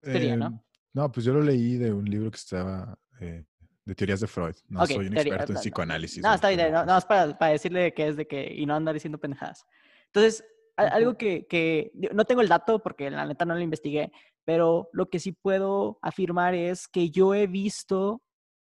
Teoría, 0.00 0.36
¿no? 0.36 0.46
Em, 0.46 0.58
no, 0.94 1.12
pues 1.12 1.26
yo 1.26 1.34
lo 1.34 1.42
leí 1.42 1.76
de 1.76 1.92
un 1.92 2.06
libro 2.06 2.30
que 2.30 2.36
estaba 2.38 2.98
eh, 3.20 3.44
de 3.88 3.94
teorías 3.94 4.20
de 4.20 4.26
Freud. 4.26 4.54
No 4.68 4.86
soy 4.86 5.06
un 5.06 5.14
teoría- 5.14 5.32
experto 5.32 5.52
en 5.52 5.54
no, 5.54 5.60
psicoanálisis. 5.60 6.22
No, 6.22 6.34
está 6.34 6.50
bien, 6.50 6.70
no, 6.70 6.84
no, 6.84 6.98
es 6.98 7.06
para, 7.06 7.36
para 7.38 7.52
decirle 7.52 7.94
que 7.94 8.08
es 8.08 8.16
de 8.16 8.26
que, 8.26 8.52
y 8.54 8.66
no 8.66 8.74
andar 8.74 8.92
diciendo 8.92 9.18
pendejadas. 9.18 9.66
Entonces, 10.06 10.44
algo 10.76 11.16
que, 11.16 11.46
que, 11.46 11.90
no 12.12 12.26
tengo 12.26 12.42
el 12.42 12.48
dato 12.48 12.80
porque 12.80 13.10
la 13.10 13.24
neta 13.24 13.46
no 13.46 13.54
lo 13.54 13.60
investigué, 13.60 14.12
pero 14.44 14.90
lo 14.92 15.08
que 15.08 15.18
sí 15.18 15.32
puedo 15.32 15.98
afirmar 16.02 16.54
es 16.54 16.86
que 16.86 17.10
yo 17.10 17.34
he 17.34 17.46
visto 17.46 18.22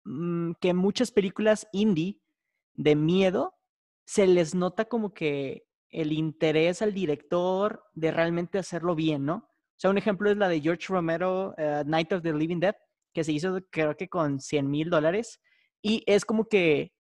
mm, 0.06 0.54
que 0.62 0.74
muchas 0.74 1.12
películas 1.12 1.68
indie 1.74 2.20
de 2.74 2.96
miedo 2.96 3.54
se 4.06 4.28
les 4.28 4.56
nota 4.56 4.86
como 4.86 5.14
que 5.14 5.68
el 5.90 6.14
interés 6.14 6.82
al 6.82 6.94
director 6.94 7.84
de 7.94 8.12
realmente 8.12 8.58
hacerlo 8.58 8.96
bien, 8.96 9.26
¿no? 9.26 9.36
O 9.36 9.78
sea, 9.82 9.90
un 9.90 9.98
ejemplo 9.98 10.32
es 10.32 10.38
la 10.38 10.48
de 10.48 10.62
George 10.62 10.88
Romero, 10.88 11.54
eh, 11.58 11.84
Night 11.86 12.14
of 12.14 12.24
the 12.24 12.34
Living 12.34 12.60
Dead, 12.60 12.76
que 13.14 13.24
se 13.24 13.32
hizo 13.32 13.60
creo 13.70 13.96
que 13.96 14.10
con 14.10 14.40
100 14.40 14.70
mil 14.70 14.90
dólares 14.90 15.40
y 15.82 16.04
es 16.06 16.26
como 16.26 16.46
que 16.46 16.92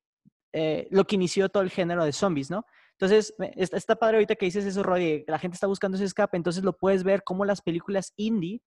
eh, 0.53 0.87
lo 0.91 1.05
que 1.05 1.15
inició 1.15 1.49
todo 1.49 1.63
el 1.63 1.69
género 1.69 2.03
de 2.03 2.11
zombies, 2.11 2.49
¿no? 2.49 2.65
Entonces, 2.93 3.33
está, 3.55 3.95
padre 3.95 4.17
ahorita 4.17 4.35
que 4.35 4.45
dices 4.45 4.65
eso, 4.65 4.83
Roy, 4.83 5.23
la 5.27 5.39
gente 5.39 5.55
está 5.55 5.65
buscando 5.65 5.95
ese 5.95 6.05
escape, 6.05 6.37
entonces 6.37 6.63
lo 6.63 6.77
puedes 6.77 7.03
ver 7.03 7.23
como 7.23 7.45
las 7.45 7.61
películas 7.61 8.13
indie 8.15 8.61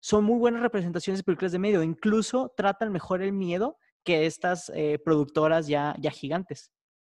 son 0.00 0.24
muy 0.24 0.38
buenas 0.38 0.62
representaciones 0.62 1.20
de 1.20 1.24
películas 1.24 1.52
de 1.52 1.58
miedo, 1.58 1.82
incluso 1.82 2.52
tratan 2.56 2.92
mejor 2.92 3.22
el 3.22 3.32
miedo 3.32 3.76
que 4.04 4.24
estas 4.26 4.70
eh, 4.74 4.98
productoras 5.04 5.66
ya, 5.66 5.96
ya 5.98 6.10
gigantes. 6.10 6.70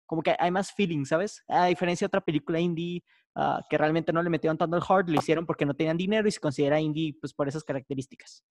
Como 0.07 0.23
que 0.23 0.37
hay 0.39 0.51
más 0.51 0.73
feeling, 0.73 1.05
¿sabes? 1.05 1.43
A 1.49 1.67
diferencia 1.67 2.05
de 2.05 2.09
otra 2.09 2.21
película 2.21 2.61
indie 2.61 3.03
ah, 3.35 3.61
que 3.71 3.79
realmente 3.79 4.13
no 4.13 4.23
le 4.23 4.29
metieron 4.29 4.59
tanto 4.59 4.77
el 4.77 4.83
hard, 4.87 5.09
lo 5.09 5.19
hicieron 5.19 5.47
porque 5.47 5.65
no 5.65 5.75
tenían 5.75 5.97
dinero 5.97 6.29
y 6.29 6.33
se 6.33 6.41
considera 6.41 6.81
indie 6.81 7.17
pues 7.19 7.33
por 7.33 7.49
esas 7.49 7.65
características. 7.65 8.45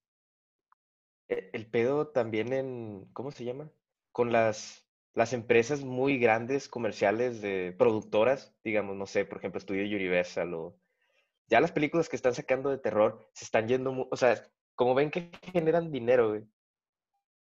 E- 1.31 1.49
El 1.53 1.65
pedo 1.67 2.09
también 2.09 2.53
en, 2.53 3.05
¿cómo 3.13 3.31
se 3.31 3.43
llama? 3.45 3.71
Con 4.11 4.31
las, 4.31 4.87
las 5.13 5.33
empresas 5.33 5.83
muy 5.83 6.19
grandes 6.19 6.67
comerciales 6.69 7.41
de 7.41 7.73
productoras, 7.77 8.55
digamos, 8.63 8.95
no 8.97 9.05
sé, 9.07 9.25
por 9.25 9.37
ejemplo, 9.39 9.57
Estudio 9.59 9.83
Universal 9.83 10.53
o 10.53 10.77
ya 11.49 11.61
las 11.61 11.71
películas 11.73 12.09
que 12.09 12.15
están 12.17 12.35
sacando 12.35 12.69
de 12.71 12.79
terror 12.79 13.29
se 13.33 13.45
están 13.45 13.67
yendo, 13.69 14.07
o 14.11 14.17
sea, 14.17 14.43
como 14.75 14.95
ven 14.95 15.11
que 15.11 15.31
generan 15.53 15.91
dinero, 15.91 16.29
güey, 16.29 16.43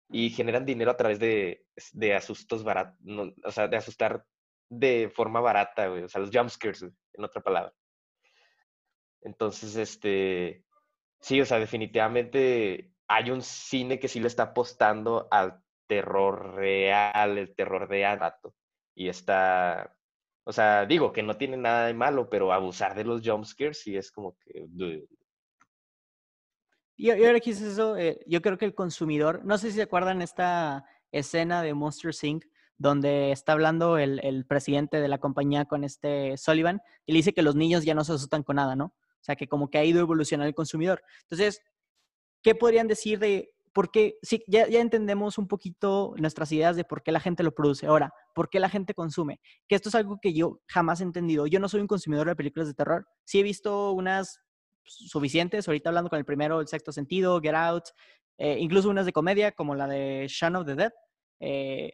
y 0.09 0.29
generan 0.29 0.65
dinero 0.65 0.91
a 0.91 0.97
través 0.97 1.19
de, 1.19 1.65
de 1.93 2.13
asustos 2.15 2.63
baratos, 2.63 2.97
o 3.43 3.51
sea, 3.51 3.67
de 3.67 3.77
asustar 3.77 4.25
de 4.69 5.11
forma 5.13 5.41
barata, 5.41 5.87
güey, 5.87 6.03
o 6.03 6.09
sea, 6.09 6.21
los 6.21 6.31
jumpscares, 6.33 6.83
en 6.83 7.23
otra 7.23 7.41
palabra. 7.41 7.73
Entonces, 9.21 9.75
este, 9.75 10.65
sí, 11.21 11.41
o 11.41 11.45
sea, 11.45 11.59
definitivamente 11.59 12.93
hay 13.07 13.31
un 13.31 13.41
cine 13.41 13.99
que 13.99 14.07
sí 14.07 14.19
le 14.19 14.27
está 14.27 14.43
apostando 14.43 15.27
al 15.31 15.61
terror 15.87 16.55
real, 16.55 17.37
el 17.37 17.55
terror 17.55 17.87
de 17.87 18.15
rato. 18.15 18.55
Y 18.95 19.09
está, 19.09 19.95
o 20.43 20.51
sea, 20.51 20.85
digo 20.85 21.11
que 21.11 21.23
no 21.23 21.37
tiene 21.37 21.57
nada 21.57 21.87
de 21.87 21.93
malo, 21.93 22.29
pero 22.29 22.51
abusar 22.51 22.95
de 22.95 23.03
los 23.03 23.21
jumpscares 23.25 23.81
sí 23.81 23.95
es 23.95 24.11
como 24.11 24.37
que... 24.37 24.65
Y, 26.97 27.09
ahora 27.09 27.41
que 27.41 27.49
dices 27.49 27.73
eso, 27.73 27.97
eh, 27.97 28.21
yo 28.25 28.41
creo 28.41 28.57
que 28.57 28.65
el 28.65 28.73
consumidor, 28.73 29.43
no 29.43 29.57
sé 29.57 29.69
si 29.69 29.75
se 29.75 29.81
acuerdan 29.81 30.21
esta 30.21 30.85
escena 31.11 31.61
de 31.61 31.73
Monster 31.73 32.13
Inc., 32.21 32.45
donde 32.77 33.31
está 33.31 33.53
hablando 33.53 33.97
el, 33.97 34.19
el 34.23 34.45
presidente 34.45 34.99
de 34.99 35.07
la 35.07 35.17
compañía 35.17 35.65
con 35.65 35.83
este 35.83 36.37
Sullivan 36.37 36.81
y 37.05 37.13
le 37.13 37.17
dice 37.17 37.33
que 37.33 37.41
los 37.41 37.55
niños 37.55 37.85
ya 37.85 37.95
no 37.95 38.03
se 38.03 38.13
asustan 38.13 38.43
con 38.43 38.57
nada, 38.57 38.75
¿no? 38.75 38.85
O 38.85 39.23
sea, 39.25 39.35
que 39.35 39.47
como 39.47 39.69
que 39.69 39.77
ha 39.77 39.83
ido 39.83 40.01
evolucionando 40.01 40.47
el 40.47 40.55
consumidor. 40.55 41.01
Entonces, 41.23 41.61
¿qué 42.45 42.53
podrían 42.53 42.87
decir 42.87 43.17
de 43.17 43.51
por 43.73 43.89
qué? 43.89 44.19
Sí, 44.21 44.43
ya, 44.45 44.67
ya 44.67 44.79
entendemos 44.79 45.39
un 45.39 45.47
poquito 45.47 46.13
nuestras 46.19 46.51
ideas 46.51 46.75
de 46.75 46.83
por 46.83 47.01
qué 47.01 47.11
la 47.11 47.19
gente 47.19 47.41
lo 47.41 47.55
produce. 47.55 47.87
Ahora, 47.87 48.13
¿por 48.35 48.51
qué 48.51 48.59
la 48.59 48.69
gente 48.69 48.93
consume? 48.93 49.41
Que 49.67 49.73
esto 49.73 49.89
es 49.89 49.95
algo 49.95 50.19
que 50.21 50.31
yo 50.31 50.61
jamás 50.67 51.01
he 51.01 51.05
entendido. 51.05 51.47
Yo 51.47 51.59
no 51.59 51.67
soy 51.67 51.81
un 51.81 51.87
consumidor 51.87 52.27
de 52.27 52.35
películas 52.35 52.67
de 52.67 52.75
terror. 52.75 53.07
Sí 53.23 53.39
he 53.39 53.43
visto 53.43 53.93
unas 53.93 54.41
suficientes. 54.83 55.67
Ahorita 55.67 55.89
hablando 55.89 56.11
con 56.11 56.19
el 56.19 56.25
primero, 56.25 56.61
El 56.61 56.67
Sexto 56.67 56.91
Sentido, 56.91 57.41
Get 57.41 57.55
Out, 57.55 57.85
eh, 58.37 58.57
incluso 58.59 58.89
unas 58.89 59.07
de 59.07 59.11
comedia 59.11 59.51
como 59.51 59.73
la 59.73 59.87
de 59.87 60.27
Shaun 60.29 60.55
of 60.57 60.67
the 60.67 60.75
Dead, 60.75 60.93
eh, 61.39 61.93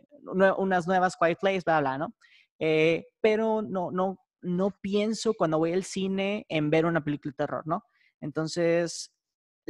unas 0.58 0.86
nuevas 0.86 1.16
Quiet 1.16 1.40
Place, 1.40 1.62
bla, 1.66 1.80
bla, 1.80 1.98
¿no? 1.98 2.14
Eh, 2.60 3.06
pero 3.22 3.62
no, 3.62 3.90
no, 3.90 4.20
no 4.42 4.72
pienso 4.82 5.34
cuando 5.34 5.60
voy 5.60 5.72
al 5.72 5.86
cine 5.86 6.46
en 6.50 6.70
ver 6.70 6.86
una 6.86 7.02
película 7.02 7.32
de 7.32 7.38
terror, 7.38 7.64
¿no? 7.66 7.86
Entonces, 8.20 9.14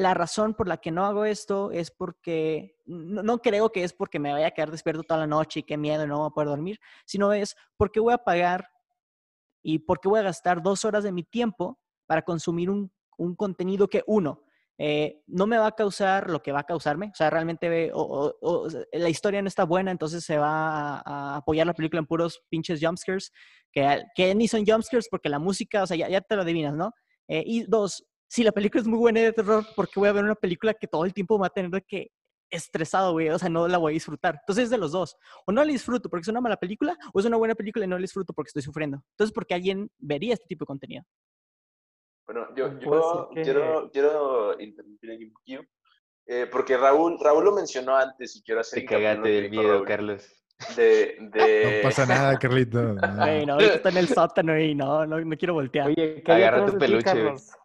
la 0.02 0.14
razón 0.14 0.54
por 0.54 0.68
la 0.68 0.78
que 0.78 0.92
no 0.92 1.06
hago 1.06 1.26
esto 1.26 1.72
es 1.72 1.92
porque, 1.92 2.76
no, 2.86 3.40
creo 3.40 3.72
que 3.72 3.84
es 3.84 3.94
porque 3.94 4.20
me 4.20 4.32
vaya 4.34 4.48
a 4.48 4.52
quedar 4.52 4.72
despierto 4.72 5.04
toda 5.04 5.22
la 5.22 5.28
noche 5.28 5.62
y 5.62 5.64
qué 5.64 5.78
miedo 5.78 6.08
no 6.08 6.20
voy 6.20 6.28
a 6.28 6.32
poder 6.32 6.50
dormir, 6.50 6.80
sino 7.06 7.34
es 7.34 7.56
porque 7.78 8.00
voy 8.00 8.14
a 8.14 8.18
pagar 8.20 8.68
y 9.64 9.80
porque 9.80 10.08
voy 10.10 10.20
a 10.20 10.24
gastar 10.24 10.62
dos 10.62 10.86
horas 10.86 11.04
de 11.04 11.12
mi 11.12 11.24
tiempo 11.24 11.80
para 12.08 12.24
consumir 12.24 12.70
un, 12.70 12.92
un 13.18 13.36
contenido 13.36 13.88
que, 13.88 14.04
uno, 14.08 14.44
eh, 14.78 15.22
no 15.28 15.46
me 15.46 15.58
va 15.58 15.68
a 15.68 15.72
causar 15.76 16.30
lo 16.30 16.42
que 16.42 16.52
va 16.52 16.62
a 16.62 16.64
causarme. 16.66 17.08
O 17.14 17.16
sea, 17.16 17.30
realmente 17.30 17.92
o- 17.94 18.68
la 18.94 19.10
historia 19.10 19.42
no 19.42 19.48
está 19.48 19.64
buena, 19.64 19.92
entonces 19.92 20.24
se 20.24 20.38
va 20.38 20.98
a, 21.00 21.04
a 21.06 21.36
apoyar 21.38 21.68
la 21.68 21.74
película 21.74 22.00
en 22.00 22.08
puros 22.08 22.42
pinches 22.50 22.80
jumpscares, 22.82 23.32
que, 23.72 24.04
que 24.16 24.34
ni 24.36 24.48
son 24.48 24.66
jumpscares 24.66 25.08
porque 25.10 25.30
la 25.30 25.40
música, 25.40 25.84
o 25.84 25.88
sea, 25.88 25.96
ya, 25.98 26.10
ya 26.10 26.22
te 26.22 26.36
lo 26.36 26.42
adivinas, 26.42 26.74
¿no? 26.76 26.94
Eh, 27.28 27.44
y 27.46 27.64
dos, 27.64 28.04
si 28.32 28.46
la 28.46 28.54
película 28.54 28.80
es 28.82 28.88
muy 28.88 28.98
buena 28.98 29.20
y 29.20 29.24
de 29.24 29.34
terror, 29.34 29.66
¿por 29.76 29.90
qué 29.90 30.00
voy 30.00 30.08
a 30.08 30.14
ver 30.14 30.24
una 30.24 30.36
película 30.36 30.74
que 30.74 30.88
todo 30.88 31.04
el 31.04 31.14
tiempo 31.14 31.36
me 31.38 31.42
va 31.42 31.48
a 31.48 31.50
tener 31.50 31.70
de 31.70 31.82
que 31.82 32.12
estresado, 32.50 33.12
güey? 33.12 33.28
O 33.30 33.38
sea, 33.38 33.50
no 33.50 33.68
la 33.68 33.78
voy 33.78 33.92
a 33.92 33.96
disfrutar. 33.96 34.36
Entonces 34.40 34.64
es 34.66 34.70
de 34.70 34.78
los 34.78 34.94
dos. 34.94 35.18
O 35.46 35.52
no 35.52 35.62
la 35.66 35.70
disfruto 35.70 36.10
porque 36.10 36.22
es 36.22 36.28
una 36.30 36.40
mala 36.40 36.56
película, 36.56 36.98
o 37.14 37.20
es 37.20 37.26
una 37.26 37.36
buena 37.36 37.56
película 37.56 37.84
y 37.84 37.90
no 37.90 37.98
la 37.98 38.02
disfruto 38.04 38.32
porque 38.32 38.48
estoy 38.48 38.62
sufriendo. 38.62 39.04
Entonces, 39.12 39.34
¿por 39.34 39.46
qué 39.46 39.56
alguien 39.56 39.92
vería 39.98 40.34
este 40.34 40.46
tipo 40.48 40.64
de 40.64 40.68
contenido? 40.68 41.04
Bueno, 42.26 42.48
yo, 42.56 42.80
que- 42.80 43.44
quiero, 43.44 43.90
quiero 43.92 44.62
interrumpir 44.62 45.12
aquí 45.12 45.26
un 45.26 45.34
poquillo. 45.34 45.62
eh, 46.28 46.48
porque 46.50 46.78
Raúl, 46.78 47.18
Raúl 47.20 47.44
lo 47.44 47.52
mencionó 47.52 47.98
antes 47.98 48.34
y 48.38 48.42
quiero 48.44 48.62
hacer 48.62 48.80
Te 48.80 48.86
cagaste 48.86 49.24
que 49.24 49.30
del 49.30 49.50
miedo, 49.52 49.74
Raúl, 49.74 49.86
Carlos. 49.88 50.41
De, 50.76 51.18
de... 51.20 51.78
No 51.82 51.90
pasa 51.90 52.06
nada, 52.06 52.38
Carlito. 52.38 52.82
no. 52.94 53.16
Güey, 53.18 53.46
no, 53.46 53.60
está 53.60 53.90
en 53.90 53.98
el 53.98 54.08
sótano 54.08 54.58
y 54.60 54.76
no, 54.76 55.06
no, 55.06 55.20
no 55.20 55.38
quiero 55.38 55.54
voltear. 55.56 55.88
Oye, 55.88 56.22
¿qué 56.24 56.32
Agarra 56.32 56.66
tu 56.66 56.78
peluche? 56.78 57.12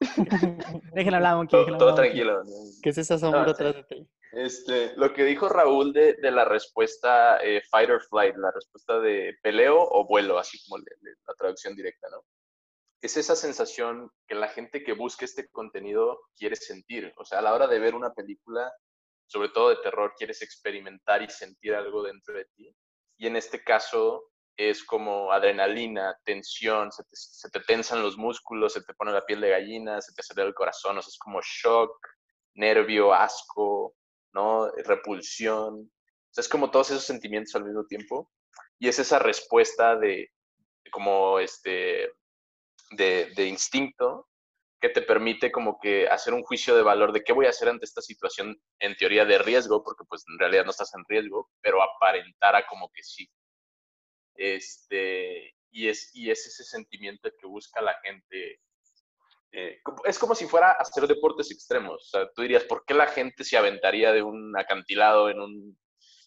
Déjenlo 0.92 1.16
hablar, 1.16 1.36
Monkey. 1.36 1.64
todo, 1.66 1.78
todo 1.78 1.94
tranquilo. 1.94 2.42
¿Qué 2.82 2.90
es 2.90 2.98
esa 2.98 3.18
sombra 3.18 3.44
No, 3.44 3.50
atrás 3.50 3.74
de 3.74 3.84
ti? 3.84 4.08
Este, 4.32 4.92
lo 4.96 5.12
que 5.14 5.24
dijo 5.24 5.48
Raúl 5.48 5.92
de, 5.92 6.14
de 6.14 6.30
la 6.30 6.44
respuesta 6.44 7.38
eh, 7.42 7.62
fight 7.70 7.88
or 7.90 8.02
flight, 8.02 8.36
la 8.36 8.50
respuesta 8.50 8.98
de 9.00 9.34
peleo 9.42 9.78
o 9.80 10.06
vuelo, 10.06 10.38
así 10.38 10.58
como 10.66 10.78
le- 10.78 10.84
le- 11.00 11.16
la 11.26 11.34
traducción 11.38 11.74
directa, 11.74 12.08
¿no? 12.10 12.22
Es 13.00 13.16
esa 13.16 13.36
sensación 13.36 14.10
que 14.26 14.34
la 14.34 14.48
gente 14.48 14.82
que 14.82 14.92
busca 14.92 15.24
este 15.24 15.48
contenido 15.48 16.18
quiere 16.36 16.56
sentir. 16.56 17.12
O 17.16 17.24
sea, 17.24 17.38
a 17.38 17.42
la 17.42 17.54
hora 17.54 17.66
de 17.66 17.78
ver 17.78 17.94
una 17.94 18.12
película, 18.12 18.72
sobre 19.26 19.48
todo 19.50 19.70
de 19.70 19.76
terror, 19.76 20.12
quieres 20.18 20.42
experimentar 20.42 21.22
y 21.22 21.28
sentir 21.30 21.74
algo 21.74 22.02
dentro 22.02 22.34
de 22.34 22.46
ti. 22.56 22.74
Y 23.18 23.26
en 23.26 23.36
este 23.36 23.62
caso 23.62 24.24
es 24.56 24.84
como 24.84 25.32
adrenalina, 25.32 26.18
tensión, 26.24 26.90
se 26.90 27.50
te, 27.50 27.60
tensan 27.60 28.02
los 28.02 28.16
músculos, 28.16 28.72
se 28.72 28.82
te 28.82 28.94
pone 28.94 29.12
la 29.12 29.24
piel 29.24 29.40
de 29.40 29.50
gallina, 29.50 30.00
se 30.00 30.14
te 30.14 30.22
acelera 30.22 30.48
el 30.48 30.54
corazón, 30.54 30.96
o 30.96 31.02
sea, 31.02 31.08
es 31.08 31.18
como 31.18 31.40
shock, 31.42 31.92
nervio, 32.54 33.12
asco, 33.12 33.94
¿no? 34.32 34.70
Repulsión. 34.70 35.74
O 35.74 36.30
sea, 36.30 36.42
es 36.42 36.48
como 36.48 36.70
todos 36.70 36.90
esos 36.90 37.04
sentimientos 37.04 37.54
al 37.54 37.64
mismo 37.64 37.84
tiempo. 37.84 38.30
Y 38.78 38.88
es 38.88 38.98
esa 38.98 39.18
respuesta 39.18 39.96
de, 39.96 40.30
de 40.84 40.90
como 40.90 41.38
este, 41.38 42.12
de, 42.92 43.32
de 43.34 43.46
instinto 43.46 44.28
que 44.80 44.88
te 44.90 45.02
permite 45.02 45.50
como 45.50 45.78
que 45.80 46.06
hacer 46.08 46.34
un 46.34 46.42
juicio 46.42 46.76
de 46.76 46.82
valor 46.82 47.12
de 47.12 47.22
qué 47.24 47.32
voy 47.32 47.46
a 47.46 47.50
hacer 47.50 47.68
ante 47.68 47.84
esta 47.84 48.02
situación 48.02 48.56
en 48.78 48.96
teoría 48.96 49.24
de 49.24 49.38
riesgo, 49.38 49.82
porque 49.82 50.04
pues 50.08 50.22
en 50.30 50.38
realidad 50.38 50.64
no 50.64 50.70
estás 50.70 50.92
en 50.94 51.04
riesgo, 51.08 51.50
pero 51.62 51.82
aparentara 51.82 52.66
como 52.66 52.90
que 52.92 53.02
sí. 53.02 53.28
Este, 54.34 55.54
y, 55.70 55.88
es, 55.88 56.10
y 56.14 56.30
es 56.30 56.46
ese 56.46 56.64
sentimiento 56.64 57.30
que 57.40 57.46
busca 57.46 57.80
la 57.80 57.98
gente. 58.02 58.60
eh, 59.52 59.80
es 60.04 60.18
como 60.18 60.34
si 60.34 60.46
fuera 60.46 60.72
hacer 60.72 61.06
deportes 61.06 61.50
extremos. 61.50 61.94
O 61.94 62.08
sea, 62.18 62.30
tú 62.34 62.42
dirías, 62.42 62.64
¿por 62.64 62.84
qué 62.84 62.92
la 62.94 63.06
gente 63.06 63.44
se 63.44 63.56
aventaría 63.56 64.12
de 64.12 64.22
un 64.22 64.56
acantilado 64.58 65.30
en, 65.30 65.40
un, 65.40 65.78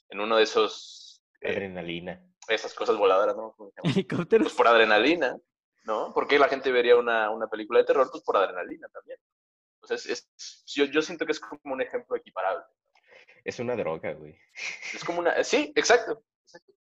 en 0.10 0.20
uno 0.20 0.38
de 0.38 0.44
esos, 0.44 1.24
eh, 1.42 1.52
Adrenalina. 1.52 2.24
esas 2.48 2.74
cosas 2.74 2.98
voladoras, 2.98 3.36
¿no? 3.36 3.56
Helicópteros. 3.84 4.48
Pues 4.48 4.56
por 4.56 4.68
adrenalina, 4.68 5.38
¿no? 5.84 6.14
¿Por 6.14 6.28
qué 6.28 6.38
la 6.40 6.48
gente 6.50 6.72
vería 6.72 6.96
una, 6.98 7.30
una 7.30 7.48
película 7.48 7.80
de 7.80 7.86
terror? 7.86 8.10
Pues 8.12 8.24
por 8.24 8.38
adrenalina 8.38 8.88
también. 8.90 9.20
O 9.82 9.88
sea, 9.88 9.96
es, 9.96 10.06
es- 10.08 10.64
yo, 10.68 10.86
yo 10.86 11.02
siento 11.02 11.26
que 11.26 11.32
es 11.32 11.40
como 11.40 11.74
un 11.74 11.82
ejemplo 11.82 12.16
equiparable. 12.16 12.64
Es 13.44 13.60
una 13.60 13.76
droga, 13.76 14.14
güey. 14.14 14.38
Es 14.94 15.04
como 15.04 15.20
una... 15.20 15.44
Sí, 15.44 15.72
exacto. 15.76 16.24
exacto. 16.44 16.74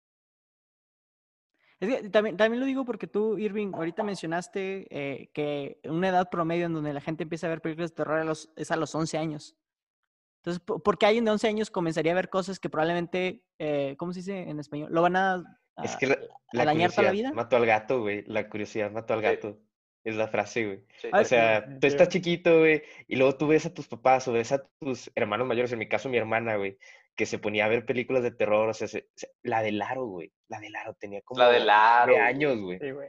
Es 1.78 1.88
que 2.02 2.08
también, 2.08 2.36
también 2.38 2.60
lo 2.60 2.66
digo 2.66 2.86
porque 2.86 3.06
tú, 3.06 3.36
Irving, 3.36 3.72
ahorita 3.74 4.02
mencionaste 4.02 4.86
eh, 4.90 5.30
que 5.34 5.78
una 5.84 6.08
edad 6.08 6.30
promedio 6.30 6.64
en 6.66 6.72
donde 6.72 6.94
la 6.94 7.02
gente 7.02 7.24
empieza 7.24 7.46
a 7.46 7.50
ver 7.50 7.60
películas 7.60 7.90
de 7.90 7.96
terror 7.96 8.18
a 8.18 8.24
los- 8.24 8.50
es 8.56 8.70
a 8.70 8.76
los 8.76 8.94
11 8.94 9.18
años. 9.18 9.54
Entonces, 10.38 10.62
po- 10.64 10.78
¿por 10.78 10.96
qué 10.96 11.04
alguien 11.06 11.26
de 11.26 11.32
11 11.32 11.48
años 11.48 11.70
comenzaría 11.70 12.12
a 12.12 12.14
ver 12.14 12.30
cosas 12.30 12.58
que 12.58 12.70
probablemente, 12.70 13.44
eh, 13.58 13.94
¿cómo 13.98 14.12
se 14.14 14.20
dice 14.20 14.48
en 14.48 14.58
español? 14.58 14.88
Lo 14.90 15.02
van 15.02 15.16
a, 15.16 15.60
Es 15.84 15.96
que 15.96 16.06
la, 16.06 16.18
la 16.52 16.64
dañar 16.64 16.90
toda 16.90 17.04
la 17.04 17.08
curiosidad 17.10 17.12
vida? 17.12 17.32
mató 17.32 17.56
al 17.56 17.66
gato, 17.66 18.00
güey. 18.00 18.24
La 18.26 18.48
curiosidad 18.48 18.90
mató 18.90 19.14
al 19.14 19.20
Sí. 19.20 19.26
gato. 19.26 19.60
Es 20.04 20.14
la 20.14 20.28
frase, 20.28 20.64
güey. 20.66 20.84
Sí. 21.00 21.08
O 21.12 21.24
sea, 21.24 21.66
sí, 21.66 21.78
tú 21.80 21.86
estás 21.88 22.08
chiquito, 22.08 22.60
güey, 22.60 22.82
y 23.08 23.16
luego 23.16 23.36
tú 23.36 23.48
ves 23.48 23.66
a 23.66 23.74
tus 23.74 23.88
papás 23.88 24.28
o 24.28 24.32
ves 24.32 24.52
a 24.52 24.64
tus 24.78 25.10
hermanos 25.16 25.48
mayores, 25.48 25.72
en 25.72 25.80
mi 25.80 25.88
caso 25.88 26.08
mi 26.08 26.16
hermana, 26.16 26.54
güey, 26.56 26.78
que 27.16 27.26
se 27.26 27.40
ponía 27.40 27.64
a 27.64 27.68
ver 27.68 27.84
películas 27.84 28.22
de 28.22 28.30
terror, 28.30 28.68
o 28.68 28.72
sea, 28.74 28.86
se- 28.86 29.08
se- 29.16 29.32
la 29.42 29.62
de 29.62 29.72
Laro, 29.72 30.06
güey, 30.06 30.32
la 30.46 30.60
de 30.60 30.70
Laro 30.70 30.94
tenía 30.94 31.22
como 31.22 31.40
La 31.40 31.50
de 31.50 32.18
años, 32.20 32.56
güey. 32.60 32.78
Sí, 32.78 32.92
güey. 32.92 33.08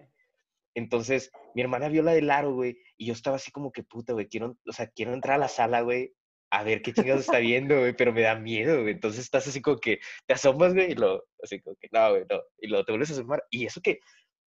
Entonces, 0.73 1.31
mi 1.53 1.61
hermana 1.61 1.87
vio 1.87 2.01
la 2.03 2.13
de 2.13 2.21
Laro, 2.23 2.53
güey, 2.53 2.79
y 2.97 3.05
yo 3.07 3.13
estaba 3.13 3.35
así 3.35 3.51
como 3.51 3.71
que 3.71 3.83
puta, 3.83 4.13
güey, 4.13 4.27
quiero, 4.27 4.57
o 4.67 4.71
sea, 4.73 4.87
quiero 4.87 5.13
entrar 5.13 5.35
a 5.35 5.39
la 5.39 5.47
sala, 5.47 5.81
güey, 5.81 6.13
a 6.49 6.63
ver 6.63 6.81
qué 6.81 6.93
chingados 6.93 7.21
está 7.21 7.39
viendo, 7.39 7.77
güey, 7.79 7.93
pero 7.95 8.13
me 8.13 8.21
da 8.21 8.35
miedo, 8.35 8.81
güey. 8.81 8.93
Entonces 8.93 9.21
estás 9.21 9.47
así 9.47 9.61
como 9.61 9.77
que 9.77 9.99
te 10.25 10.33
asomas, 10.33 10.73
güey, 10.73 10.91
y 10.91 10.95
lo, 10.95 11.23
así 11.43 11.59
como 11.61 11.75
que, 11.79 11.89
no, 11.91 12.09
güey, 12.11 12.23
no, 12.29 12.41
y 12.59 12.67
luego 12.67 12.85
te 12.85 12.91
vuelves 12.93 13.09
a 13.11 13.13
asomar. 13.13 13.43
Y 13.49 13.65
eso 13.65 13.81
que, 13.81 13.99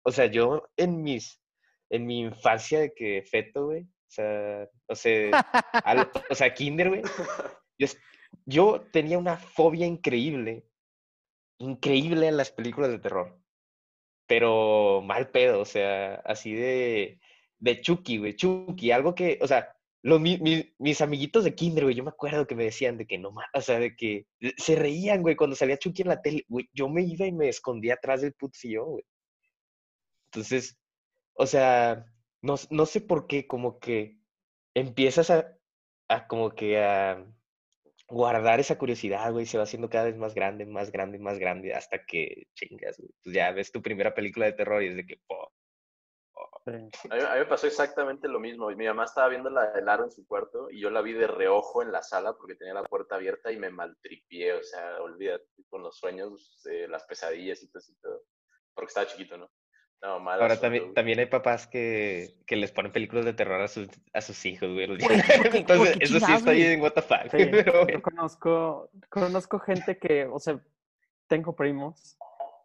o 0.05 0.13
sea, 0.13 0.27
yo 0.27 0.69
en 0.77 1.03
mis, 1.03 1.41
en 1.91 2.07
mi 2.07 2.21
infancia 2.21 2.81
de 2.81 2.93
que 2.95 3.23
feto, 3.29 3.67
güey, 3.67 3.83
o 3.83 4.95
sea, 4.95 5.41
al- 5.85 6.11
o 6.29 6.35
sea, 6.35 6.53
kinder, 6.55 6.89
güey, 6.89 7.03
yo, 7.79 7.87
yo 8.47 8.81
tenía 8.93 9.19
una 9.19 9.37
fobia 9.37 9.87
increíble, 9.87 10.65
increíble 11.59 12.29
en 12.29 12.37
las 12.37 12.51
películas 12.51 12.91
de 12.91 12.99
terror, 12.99 13.39
pero 14.27 15.03
mal 15.05 15.31
pedo, 15.31 15.61
o 15.61 15.65
sea, 15.65 16.15
así 16.25 16.55
de, 16.55 17.21
de 17.59 17.81
Chucky, 17.81 18.19
güey, 18.19 18.35
Chucky, 18.37 18.93
algo 18.93 19.15
que, 19.15 19.39
o 19.43 19.47
sea, 19.47 19.77
los, 20.03 20.21
mi- 20.21 20.39
mi- 20.39 20.75
mis 20.79 21.01
amiguitos 21.01 21.45
de 21.45 21.55
kinder, 21.55 21.85
güey, 21.85 21.97
yo 21.97 22.05
me 22.05 22.11
acuerdo 22.11 22.47
que 22.47 22.55
me 22.55 22.65
decían 22.65 22.97
de 22.99 23.07
que 23.07 23.19
no 23.19 23.33
más, 23.33 23.47
o 23.55 23.61
sea, 23.61 23.79
de 23.79 23.95
que 23.97 24.27
se 24.57 24.77
reían, 24.77 25.23
güey, 25.23 25.37
cuando 25.37 25.57
salía 25.57 25.79
Chucky 25.79 26.03
en 26.03 26.09
la 26.09 26.23
tele, 26.23 26.45
güey, 26.49 26.69
yo 26.73 26.89
me 26.89 27.03
iba 27.03 27.27
y 27.27 27.33
me 27.33 27.49
escondía 27.49 27.95
atrás 27.95 28.23
del 28.23 28.35
sillón, 28.53 28.87
güey. 28.93 29.05
Entonces, 30.33 30.79
o 31.35 31.47
sea, 31.47 32.05
no, 32.43 32.57
no 32.71 32.87
sé 32.87 33.01
por 33.01 33.27
qué, 33.27 33.47
como 33.47 33.79
que 33.81 34.19
empiezas 34.75 35.31
a, 35.31 35.57
a 36.09 36.27
como 36.29 36.51
que 36.55 36.79
a 36.79 37.27
guardar 38.09 38.61
esa 38.61 38.79
curiosidad, 38.79 39.33
güey, 39.33 39.47
se 39.47 39.59
va 39.59 39.65
haciendo 39.65 39.89
cada 39.91 40.07
vez 40.07 40.17
más 40.17 40.35
grande, 40.35 40.67
más 40.67 40.91
grande, 40.93 41.19
más 41.19 41.39
grande, 41.39 41.75
hasta 41.75 42.05
que 42.07 42.49
chingas, 42.55 42.99
güey. 42.99 43.11
Pues 43.25 43.35
ya 43.35 43.53
ves 43.53 43.73
tu 43.73 43.83
primera 43.83 44.15
película 44.15 44.47
de 44.47 44.53
terror 44.53 44.83
y 44.83 44.89
es 44.89 44.97
de 44.97 45.07
que, 45.07 45.17
po, 45.27 45.53
Sí. 46.65 46.73
A 47.11 47.15
mí, 47.17 47.23
a 47.23 47.33
mí 47.35 47.39
me 47.41 47.47
pasó 47.47 47.67
exactamente 47.67 48.29
lo 48.29 48.39
mismo. 48.39 48.69
Mi 48.71 48.87
mamá 48.87 49.05
estaba 49.05 49.29
viendo 49.29 49.49
la 49.51 49.71
del 49.73 49.89
aro 49.89 50.05
en 50.05 50.11
su 50.11 50.27
cuarto 50.27 50.71
y 50.71 50.81
yo 50.81 50.91
la 50.91 51.01
vi 51.01 51.13
de 51.15 51.27
reojo 51.27 51.83
en 51.83 51.91
la 51.91 52.03
sala 52.03 52.35
porque 52.35 52.55
tenía 52.55 52.75
la 52.75 52.83
puerta 52.85 53.15
abierta 53.17 53.51
y 53.51 53.59
me 53.59 53.71
maltripié. 53.71 54.53
O 54.55 54.63
sea, 54.63 55.01
olvídate 55.01 55.45
con 55.69 55.83
los 55.83 55.97
sueños, 55.99 56.63
eh, 56.71 56.87
las 56.89 57.05
pesadillas 57.05 57.63
y 57.63 57.69
todo, 57.71 57.79
eso 57.81 57.93
y 57.93 58.01
todo. 58.01 58.23
Porque 58.75 58.89
estaba 58.89 59.07
chiquito, 59.07 59.37
¿no? 59.39 59.51
No, 60.03 60.19
mal 60.19 60.41
Ahora 60.41 60.59
también, 60.59 60.95
también 60.95 61.19
hay 61.19 61.27
papás 61.27 61.67
que, 61.67 62.29
que 62.47 62.57
les 62.57 62.73
ponen 62.73 62.91
películas 62.91 63.27
de 63.27 63.35
terror 63.35 63.61
a 63.61 63.69
sus, 63.69 63.89
a 64.15 64.21
sus 64.23 64.47
hijos, 64.47 64.73
güey. 64.73 64.87
los 64.87 64.99
Güey, 64.99 65.11
llevan. 65.21 65.43
¿por 65.43 65.51
qué- 65.51 65.59
Entonces, 65.59 65.97
eso 66.01 66.21
sí 66.21 66.33
está 66.33 66.53
what 66.83 66.93
the 66.93 67.03
fuck. 67.03 67.23
Sí, 67.31 67.47
Pero 67.51 67.87
yo 67.87 68.01
conozco, 68.03 68.91
conozco 69.11 69.59
gente 69.59 69.99
que, 69.99 70.25
o 70.25 70.39
sea, 70.39 70.59
tengo 71.29 71.55
primos 71.55 72.17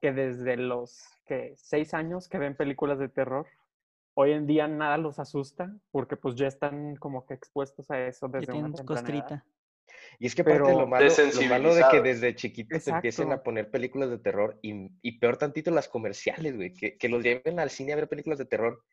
que 0.01 0.13
desde 0.13 0.55
los 0.55 1.03
que 1.25 1.53
seis 1.57 1.93
años 1.93 2.29
que 2.29 2.37
ven 2.37 2.55
películas 2.55 2.99
de 2.99 3.09
terror, 3.09 3.47
hoy 4.15 4.31
en 4.31 4.47
día 4.47 4.67
nada 4.67 4.97
los 4.97 5.19
asusta 5.19 5.71
porque 5.91 6.17
pues 6.17 6.35
ya 6.35 6.47
están 6.47 6.95
como 6.95 7.25
que 7.25 7.33
expuestos 7.35 7.89
a 7.91 8.05
eso 8.07 8.27
desde 8.27 8.45
una 8.51 8.53
tienen 8.53 8.73
temprana 8.73 9.01
edad. 9.01 9.13
costrita. 9.19 9.45
Y 10.19 10.27
es 10.27 10.35
que 10.35 10.43
parte 10.43 10.59
de 10.63 10.69
lo 10.69 10.75
Pero- 10.75 10.87
malo, 10.87 11.05
lo 11.07 11.47
malo 11.49 11.75
de 11.75 11.83
que 11.91 12.01
desde 12.01 12.35
chiquitos 12.35 12.87
empiecen 12.87 13.31
a 13.31 13.43
poner 13.43 13.69
películas 13.69 14.09
de 14.09 14.17
terror 14.17 14.57
y, 14.61 14.89
y 15.01 15.19
peor 15.19 15.37
tantito 15.37 15.69
las 15.71 15.87
comerciales, 15.87 16.55
güey. 16.55 16.73
Que, 16.73 16.97
que 16.97 17.09
los 17.09 17.21
lleven 17.23 17.59
al 17.59 17.69
cine 17.69 17.93
a 17.93 17.97
ver 17.97 18.07
películas 18.09 18.39
de 18.39 18.45
terror 18.45 18.83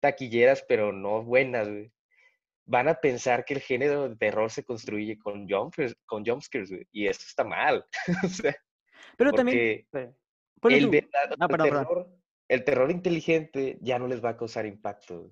taquilleras, 0.00 0.64
pero 0.66 0.92
no 0.92 1.22
buenas, 1.22 1.68
güey. 1.68 1.92
Van 2.64 2.88
a 2.88 2.94
pensar 2.94 3.44
que 3.44 3.54
el 3.54 3.60
género 3.60 4.08
de 4.08 4.16
terror 4.16 4.50
se 4.50 4.64
construye 4.64 5.18
con 5.18 5.48
jumpscares, 5.48 5.94
con 6.06 6.24
jumpscares, 6.24 6.70
güey. 6.70 6.86
Y 6.92 7.06
eso 7.06 7.22
está 7.26 7.44
mal. 7.44 7.84
o 8.24 8.28
sea, 8.28 8.56
Pero 9.16 9.32
también, 9.32 9.86
Sí. 9.92 9.98
el, 10.68 11.10
Ah, 11.40 11.48
perdón, 11.48 11.68
terror, 11.68 12.08
el 12.48 12.64
terror 12.64 12.90
inteligente 12.90 13.78
ya 13.80 13.98
no 13.98 14.06
les 14.06 14.24
va 14.24 14.30
a 14.30 14.36
causar 14.36 14.66
impacto. 14.66 15.30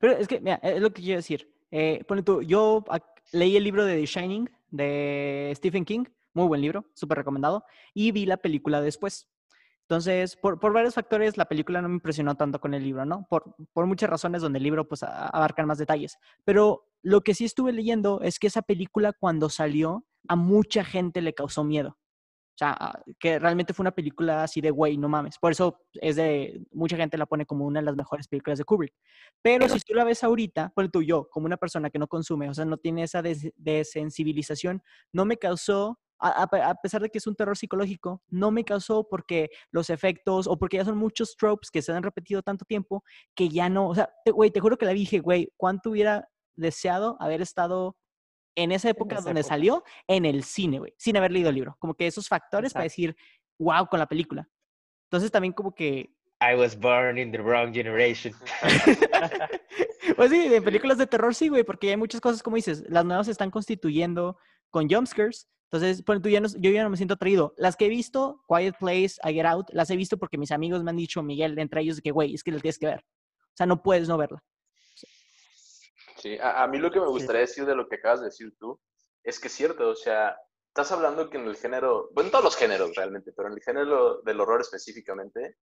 Pero 0.00 0.14
es 0.14 0.28
que, 0.28 0.40
mira, 0.40 0.56
es 0.62 0.80
lo 0.80 0.92
que 0.92 1.02
quiero 1.02 1.18
decir. 1.18 1.52
Eh, 1.70 2.04
ponle 2.06 2.22
tú, 2.22 2.42
yo 2.42 2.84
leí 3.32 3.56
el 3.56 3.64
libro 3.64 3.84
de 3.84 3.96
The 3.96 4.06
Shining 4.06 4.50
de 4.70 5.52
Stephen 5.56 5.84
King, 5.84 6.04
muy 6.32 6.46
buen 6.46 6.60
libro, 6.60 6.84
súper 6.94 7.18
recomendado, 7.18 7.64
y 7.94 8.12
vi 8.12 8.26
la 8.26 8.36
película 8.36 8.80
después. 8.80 9.28
Entonces, 9.82 10.36
por, 10.36 10.58
por 10.58 10.72
varios 10.72 10.94
factores, 10.94 11.36
la 11.36 11.44
película 11.44 11.82
no 11.82 11.88
me 11.88 11.94
impresionó 11.94 12.36
tanto 12.36 12.58
con 12.58 12.72
el 12.74 12.82
libro, 12.82 13.04
¿no? 13.04 13.26
Por, 13.28 13.54
por 13.72 13.86
muchas 13.86 14.08
razones 14.08 14.40
donde 14.40 14.58
el 14.58 14.62
libro, 14.62 14.88
pues, 14.88 15.02
abarcan 15.02 15.66
más 15.66 15.78
detalles. 15.78 16.16
Pero 16.44 16.88
lo 17.02 17.20
que 17.20 17.34
sí 17.34 17.44
estuve 17.44 17.72
leyendo 17.72 18.20
es 18.22 18.38
que 18.38 18.46
esa 18.46 18.62
película, 18.62 19.12
cuando 19.12 19.50
salió, 19.50 20.06
a 20.26 20.36
mucha 20.36 20.84
gente 20.84 21.20
le 21.20 21.34
causó 21.34 21.64
miedo. 21.64 21.98
O 22.54 22.56
sea, 22.56 22.76
ah, 22.78 23.02
que 23.18 23.40
realmente 23.40 23.74
fue 23.74 23.82
una 23.82 23.90
película 23.90 24.44
así 24.44 24.60
de, 24.60 24.70
güey, 24.70 24.96
no 24.96 25.08
mames. 25.08 25.38
Por 25.40 25.50
eso 25.50 25.80
es 25.94 26.14
de, 26.14 26.64
mucha 26.70 26.96
gente 26.96 27.18
la 27.18 27.26
pone 27.26 27.46
como 27.46 27.66
una 27.66 27.80
de 27.80 27.86
las 27.86 27.96
mejores 27.96 28.28
películas 28.28 28.58
de 28.58 28.64
Kubrick. 28.64 28.94
Pero 29.42 29.68
si 29.68 29.80
tú 29.80 29.92
la 29.92 30.04
ves 30.04 30.22
ahorita, 30.22 30.70
por 30.72 30.88
tú 30.88 31.02
yo, 31.02 31.28
como 31.30 31.46
una 31.46 31.56
persona 31.56 31.90
que 31.90 31.98
no 31.98 32.06
consume, 32.06 32.48
o 32.48 32.54
sea, 32.54 32.64
no 32.64 32.76
tiene 32.76 33.02
esa 33.02 33.22
des- 33.22 33.52
desensibilización, 33.56 34.82
no 35.12 35.24
me 35.24 35.36
causó, 35.36 35.98
a, 36.20 36.42
a 36.44 36.70
a 36.70 36.74
pesar 36.76 37.02
de 37.02 37.10
que 37.10 37.18
es 37.18 37.26
un 37.26 37.34
terror 37.34 37.56
psicológico, 37.56 38.22
no 38.28 38.52
me 38.52 38.64
causó 38.64 39.08
porque 39.08 39.50
los 39.72 39.90
efectos 39.90 40.46
o 40.46 40.56
porque 40.56 40.76
ya 40.76 40.84
son 40.84 40.96
muchos 40.96 41.36
tropes 41.36 41.72
que 41.72 41.82
se 41.82 41.90
han 41.92 42.04
repetido 42.04 42.40
tanto 42.42 42.64
tiempo 42.64 43.02
que 43.34 43.48
ya 43.48 43.68
no, 43.68 43.88
o 43.88 43.94
sea, 43.96 44.10
te- 44.24 44.30
güey, 44.30 44.52
te 44.52 44.60
juro 44.60 44.78
que 44.78 44.86
la 44.86 44.92
dije, 44.92 45.18
güey, 45.18 45.52
¿cuánto 45.56 45.90
hubiera 45.90 46.28
deseado 46.54 47.16
haber 47.18 47.42
estado 47.42 47.96
en 48.54 48.72
esa 48.72 48.90
época 48.90 49.16
esa 49.16 49.24
donde 49.24 49.40
época. 49.40 49.54
salió 49.54 49.84
en 50.06 50.24
el 50.24 50.44
cine, 50.44 50.78
güey, 50.78 50.94
sin 50.96 51.16
haber 51.16 51.32
leído 51.32 51.48
el 51.48 51.54
libro? 51.54 51.76
Como 51.78 51.94
que 51.94 52.06
esos 52.06 52.28
factores 52.28 52.72
para 52.72 52.84
Exacto. 52.84 53.12
decir, 53.12 53.16
wow, 53.58 53.86
con 53.88 53.98
la 53.98 54.06
película. 54.06 54.48
Entonces 55.10 55.30
también 55.30 55.52
como 55.52 55.74
que 55.74 56.14
I 56.40 56.54
was 56.56 56.78
born 56.78 57.18
in 57.18 57.30
the 57.32 57.38
wrong 57.38 57.72
generation. 57.72 58.34
pues 60.16 60.30
sí, 60.30 60.48
de 60.48 60.60
películas 60.60 60.98
de 60.98 61.06
terror 61.06 61.34
sí, 61.34 61.48
güey, 61.48 61.64
porque 61.64 61.90
hay 61.90 61.96
muchas 61.96 62.20
cosas, 62.20 62.42
como 62.42 62.56
dices, 62.56 62.84
las 62.88 63.04
nuevas 63.04 63.26
se 63.26 63.32
están 63.32 63.50
constituyendo 63.50 64.36
con 64.70 64.88
jumpscares. 64.88 65.48
Entonces, 65.70 66.02
por 66.02 66.20
tú 66.20 66.28
ya 66.28 66.40
no, 66.40 66.48
yo 66.58 66.70
ya 66.70 66.82
no 66.82 66.90
me 66.90 66.96
siento 66.96 67.14
atraído. 67.14 67.54
Las 67.56 67.76
que 67.76 67.86
he 67.86 67.88
visto, 67.88 68.42
Quiet 68.48 68.76
Place, 68.78 69.14
I 69.24 69.32
Get 69.32 69.46
Out, 69.46 69.70
las 69.72 69.90
he 69.90 69.96
visto 69.96 70.18
porque 70.18 70.38
mis 70.38 70.52
amigos 70.52 70.84
me 70.84 70.90
han 70.90 70.96
dicho, 70.96 71.22
Miguel, 71.22 71.58
entre 71.58 71.80
ellos, 71.80 72.00
que, 72.00 72.10
güey, 72.10 72.34
es 72.34 72.44
que 72.44 72.52
la 72.52 72.60
tienes 72.60 72.78
que 72.78 72.86
ver. 72.86 73.00
O 73.00 73.56
sea, 73.56 73.66
no 73.66 73.82
puedes 73.82 74.06
no 74.08 74.16
verla. 74.16 74.42
Sí, 76.24 76.38
a, 76.40 76.62
a 76.62 76.66
mí 76.68 76.78
lo 76.78 76.90
que 76.90 77.00
me 77.00 77.06
Sí. 77.06 77.12
gustaría 77.12 77.42
decir 77.42 77.66
de 77.66 77.74
lo 77.74 77.86
que 77.86 77.96
acabas 77.96 78.20
de 78.20 78.26
decir 78.26 78.54
tú 78.58 78.80
es 79.22 79.38
que 79.38 79.48
es 79.48 79.52
cierto, 79.54 79.90
o 79.90 79.94
sea, 79.94 80.34
estás 80.68 80.90
hablando 80.90 81.28
que 81.28 81.36
en 81.36 81.44
el 81.46 81.54
género, 81.56 82.08
bueno, 82.14 82.28
en 82.28 82.30
todos 82.32 82.44
los 82.44 82.56
géneros 82.56 82.94
realmente, 82.96 83.30
pero 83.36 83.48
en 83.48 83.54
el 83.54 83.62
género 83.62 84.22
del 84.22 84.40
horror 84.40 84.62
específicamente, 84.62 85.58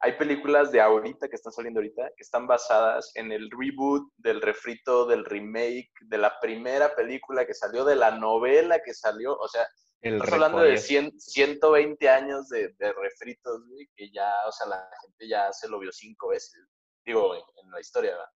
hay 0.00 0.16
películas 0.16 0.72
de 0.72 0.80
ahorita 0.80 1.28
que 1.28 1.36
están 1.36 1.52
saliendo 1.52 1.80
ahorita 1.80 2.08
que 2.16 2.22
están 2.22 2.46
basadas 2.46 3.10
en 3.16 3.32
el 3.32 3.50
reboot, 3.50 4.10
del 4.16 4.40
refrito, 4.40 5.04
del 5.04 5.26
remake, 5.26 5.90
de 6.00 6.16
la 6.16 6.40
primera 6.40 6.94
película 6.94 7.44
que 7.44 7.52
salió, 7.52 7.84
de 7.84 7.96
la 7.96 8.12
novela 8.12 8.80
que 8.82 8.94
salió, 8.94 9.36
o 9.36 9.46
sea, 9.48 9.66
El 10.00 10.14
Estás 10.14 10.32
hablando 10.32 10.60
de 10.60 10.70
repollo. 10.70 10.86
100, 10.86 11.20
120 11.20 12.08
años 12.08 12.48
de, 12.48 12.68
de 12.78 12.92
refritos, 12.94 13.60
güey, 13.68 13.86
que 13.94 14.10
ya, 14.10 14.32
o 14.46 14.52
sea, 14.52 14.68
la 14.68 14.88
gente 15.02 15.28
ya 15.28 15.52
se 15.52 15.68
lo 15.68 15.78
vio 15.80 15.92
cinco 15.92 16.28
veces, 16.28 16.64
digo, 17.04 17.34
en, 17.34 17.42
en 17.62 17.70
la 17.72 17.80
historia, 17.80 18.12
¿verdad? 18.12 18.30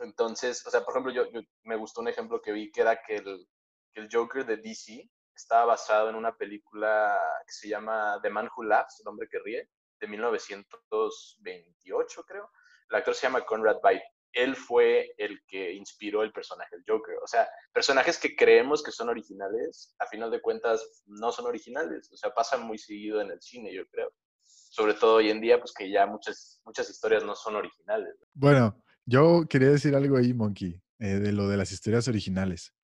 Entonces, 0.00 0.64
o 0.66 0.70
sea, 0.70 0.82
por 0.84 0.92
ejemplo, 0.94 1.12
yo, 1.12 1.30
yo- 1.32 1.40
me 1.64 1.76
gustó 1.76 2.00
un 2.00 2.08
ejemplo 2.08 2.40
que 2.40 2.52
vi 2.52 2.70
que 2.70 2.80
era 2.82 3.00
que 3.02 3.16
el, 3.16 3.48
que 3.92 4.00
el 4.00 4.08
Joker 4.12 4.46
de 4.46 4.56
DC 4.58 5.10
estaba 5.34 5.66
basado 5.66 6.08
en 6.08 6.14
una 6.16 6.36
película 6.36 7.18
que 7.46 7.52
se 7.52 7.68
llama 7.68 8.18
The 8.22 8.30
Man 8.30 8.48
Who 8.56 8.64
Laughs, 8.64 9.00
el 9.00 9.08
hombre 9.08 9.28
que 9.30 9.38
ríe, 9.38 9.68
de 10.00 10.08
1928, 10.08 12.24
creo. 12.24 12.50
El 12.90 12.96
actor 12.96 13.14
se 13.14 13.26
llama 13.26 13.44
Conrad 13.44 13.78
Veidt. 13.82 14.02
Él 14.32 14.56
fue 14.56 15.14
el 15.16 15.42
que 15.46 15.72
inspiró 15.72 16.22
el 16.22 16.32
personaje 16.32 16.76
del 16.76 16.84
Joker. 16.86 17.16
O 17.22 17.26
sea, 17.26 17.48
personajes 17.72 18.18
que 18.18 18.36
creemos 18.36 18.82
que 18.82 18.92
son 18.92 19.08
originales, 19.08 19.94
a 19.98 20.06
final 20.06 20.30
de 20.30 20.40
cuentas 20.40 21.02
no 21.06 21.32
son 21.32 21.46
originales. 21.46 22.10
O 22.12 22.16
sea, 22.16 22.32
pasan 22.34 22.62
muy 22.62 22.78
seguido 22.78 23.20
en 23.20 23.30
el 23.30 23.40
cine, 23.40 23.72
yo 23.74 23.86
creo. 23.88 24.12
Sobre 24.44 24.94
todo 24.94 25.16
hoy 25.16 25.30
en 25.30 25.40
día, 25.40 25.58
pues 25.58 25.72
que 25.72 25.90
ya 25.90 26.06
muchas, 26.06 26.60
muchas 26.64 26.88
historias 26.90 27.24
no 27.24 27.34
son 27.34 27.56
originales. 27.56 28.14
Bueno, 28.34 28.82
yo 29.08 29.46
quería 29.48 29.70
decir 29.70 29.94
algo 29.94 30.16
ahí, 30.16 30.34
Monkey, 30.34 30.80
eh, 30.98 31.18
de 31.18 31.32
lo 31.32 31.48
de 31.48 31.56
las 31.56 31.72
historias 31.72 32.08
originales. 32.08 32.74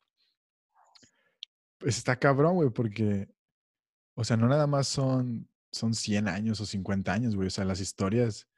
Pues 1.78 1.98
está 1.98 2.16
cabrón, 2.16 2.54
güey, 2.54 2.70
porque, 2.70 3.28
o 4.14 4.24
sea, 4.24 4.36
no 4.36 4.48
nada 4.48 4.66
más 4.66 4.88
son 4.88 5.48
son 5.74 5.92
100 5.94 6.28
años 6.28 6.60
o 6.60 6.66
50 6.66 7.12
años, 7.12 7.36
güey. 7.36 7.48
O 7.48 7.50
sea, 7.50 7.64
las 7.64 7.80
historias, 7.80 8.48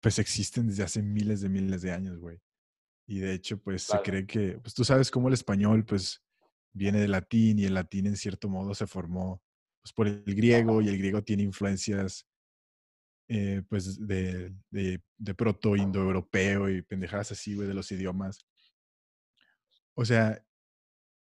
pues 0.00 0.18
existen 0.18 0.66
desde 0.66 0.82
hace 0.82 1.02
miles 1.02 1.42
de 1.42 1.48
miles 1.48 1.82
de 1.82 1.92
años, 1.92 2.18
güey. 2.18 2.40
Y 3.06 3.18
de 3.20 3.34
hecho, 3.34 3.58
pues 3.58 3.82
se 3.82 4.00
cree 4.02 4.26
que, 4.26 4.58
pues 4.62 4.74
tú 4.74 4.84
sabes 4.84 5.10
cómo 5.10 5.28
el 5.28 5.34
español, 5.34 5.84
pues 5.84 6.22
viene 6.72 7.00
del 7.00 7.10
latín 7.10 7.58
y 7.58 7.64
el 7.64 7.74
latín 7.74 8.06
en 8.06 8.16
cierto 8.16 8.48
modo 8.48 8.74
se 8.74 8.86
formó 8.86 9.42
pues, 9.82 9.92
por 9.92 10.06
el 10.06 10.22
griego 10.24 10.80
y 10.80 10.88
el 10.88 10.96
griego 10.96 11.22
tiene 11.22 11.42
influencias 11.42 12.26
eh, 13.32 13.62
pues 13.68 14.04
de, 14.08 14.52
de, 14.70 15.00
de 15.16 15.34
proto-indoeuropeo 15.36 16.68
y 16.68 16.82
pendejadas 16.82 17.30
así, 17.30 17.54
güey, 17.54 17.68
de 17.68 17.74
los 17.74 17.92
idiomas. 17.92 18.44
O 19.94 20.04
sea, 20.04 20.44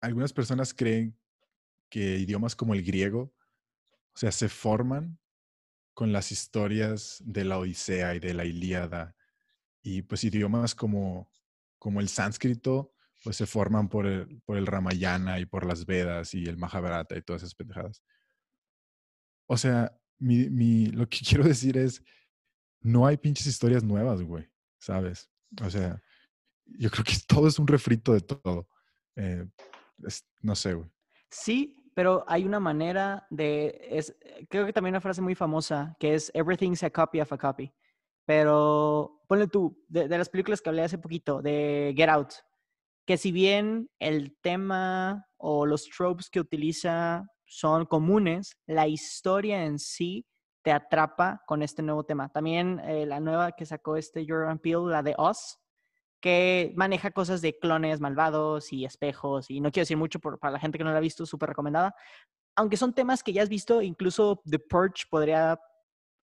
algunas 0.02 0.34
personas 0.34 0.74
creen 0.74 1.18
que 1.90 2.18
idiomas 2.18 2.58
como 2.58 2.74
el 2.74 2.84
griego, 2.84 3.34
o 4.14 4.18
sea, 4.18 4.34
se 4.34 4.50
forman 4.50 5.18
con 5.94 6.12
las 6.12 6.34
historias 6.34 7.24
de 7.26 7.46
la 7.46 7.58
Odisea 7.58 8.16
y 8.16 8.20
de 8.20 8.34
la 8.34 8.44
Ilíada. 8.44 9.16
Y 9.82 10.02
pues 10.02 10.26
idiomas 10.26 10.76
como, 10.76 11.32
como 11.80 12.02
el 12.02 12.10
sánscrito, 12.10 12.94
pues 13.24 13.38
se 13.38 13.46
forman 13.46 13.88
por 13.88 14.08
el, 14.08 14.42
por 14.42 14.58
el 14.58 14.68
Ramayana 14.68 15.40
y 15.40 15.46
por 15.46 15.66
las 15.66 15.86
Vedas 15.86 16.34
y 16.34 16.44
el 16.44 16.58
Mahabharata 16.58 17.16
y 17.16 17.22
todas 17.22 17.44
esas 17.44 17.56
pendejadas. 17.56 18.04
O 19.48 19.56
sea, 19.56 19.98
mi, 20.24 20.88
lo 20.88 21.08
que 21.08 21.20
quiero 21.28 21.44
decir 21.44 21.78
es, 21.78 22.04
no 22.82 23.06
hay 23.06 23.18
pinches 23.18 23.48
historias 23.48 23.84
nuevas, 23.84 24.22
güey, 24.22 24.50
¿sabes? 24.80 25.30
O 25.64 25.70
sea, 25.70 26.02
yo 26.66 26.90
creo 26.90 27.04
que 27.04 27.14
todo 27.28 27.48
es 27.48 27.60
un 27.60 27.68
refrito 27.68 28.14
de 28.14 28.22
todo. 28.22 28.68
Eh, 29.16 29.46
es- 30.06 30.26
no 30.42 30.56
sé, 30.56 30.74
güey. 30.74 30.90
Sí, 31.30 31.76
pero 31.96 32.24
hay 32.28 32.46
una 32.46 32.60
manera 32.60 33.26
de, 33.30 33.80
es, 33.90 34.16
eh, 34.22 34.46
creo 34.50 34.66
que 34.66 34.74
también 34.74 34.94
una 34.94 35.02
frase 35.02 35.22
muy 35.22 35.36
famosa 35.36 35.96
que 36.00 36.16
es 36.16 36.32
everything's 36.34 36.84
a 36.84 36.90
copy 36.90 37.22
of 37.22 37.32
a 37.32 37.38
copy. 37.38 37.72
Pero 38.26 39.22
ponle 39.28 39.48
tú, 39.48 39.84
de, 39.88 40.08
de 40.08 40.18
las 40.18 40.30
películas 40.30 40.62
que 40.62 40.70
hablé 40.70 40.84
hace 40.84 40.98
poquito, 40.98 41.42
de 41.42 41.94
Get 41.96 42.10
Out, 42.10 42.34
que 43.06 43.18
si 43.18 43.32
bien 43.32 43.90
el 44.00 44.38
tema 44.42 45.28
o 45.38 45.66
los 45.66 45.84
tropes 45.90 46.30
que 46.30 46.40
utiliza 46.40 47.28
son 47.54 47.86
comunes, 47.86 48.58
la 48.66 48.88
historia 48.88 49.64
en 49.66 49.78
sí 49.78 50.26
te 50.64 50.72
atrapa 50.72 51.44
con 51.46 51.62
este 51.62 51.84
nuevo 51.84 52.04
tema. 52.04 52.30
También 52.30 52.80
eh, 52.80 53.06
la 53.06 53.20
nueva 53.20 53.52
que 53.52 53.66
sacó 53.66 53.96
este 53.96 54.26
Jordan 54.28 54.58
Peele, 54.58 54.90
la 54.90 55.04
de 55.04 55.16
Us, 55.20 55.60
que 56.20 56.74
maneja 56.76 57.12
cosas 57.12 57.42
de 57.42 57.60
clones 57.60 58.00
malvados 58.00 58.74
y 58.74 58.86
espejos, 58.86 59.52
y 59.52 59.60
no 59.60 59.72
quiero 59.72 59.84
decir 59.84 59.98
mucho 59.98 60.20
por, 60.20 60.40
para 60.40 60.54
la 60.54 60.60
gente 60.60 60.78
que 60.80 60.84
no 60.84 60.92
la 60.92 60.98
ha 60.98 61.02
visto, 61.02 61.26
súper 61.28 61.50
recomendada. 61.50 61.94
Aunque 62.56 62.78
son 62.78 62.94
temas 62.94 63.22
que 63.22 63.34
ya 63.34 63.44
has 63.44 63.50
visto, 63.50 63.82
incluso 63.82 64.42
The 64.50 64.58
Purge 64.58 65.06
podría 65.10 65.60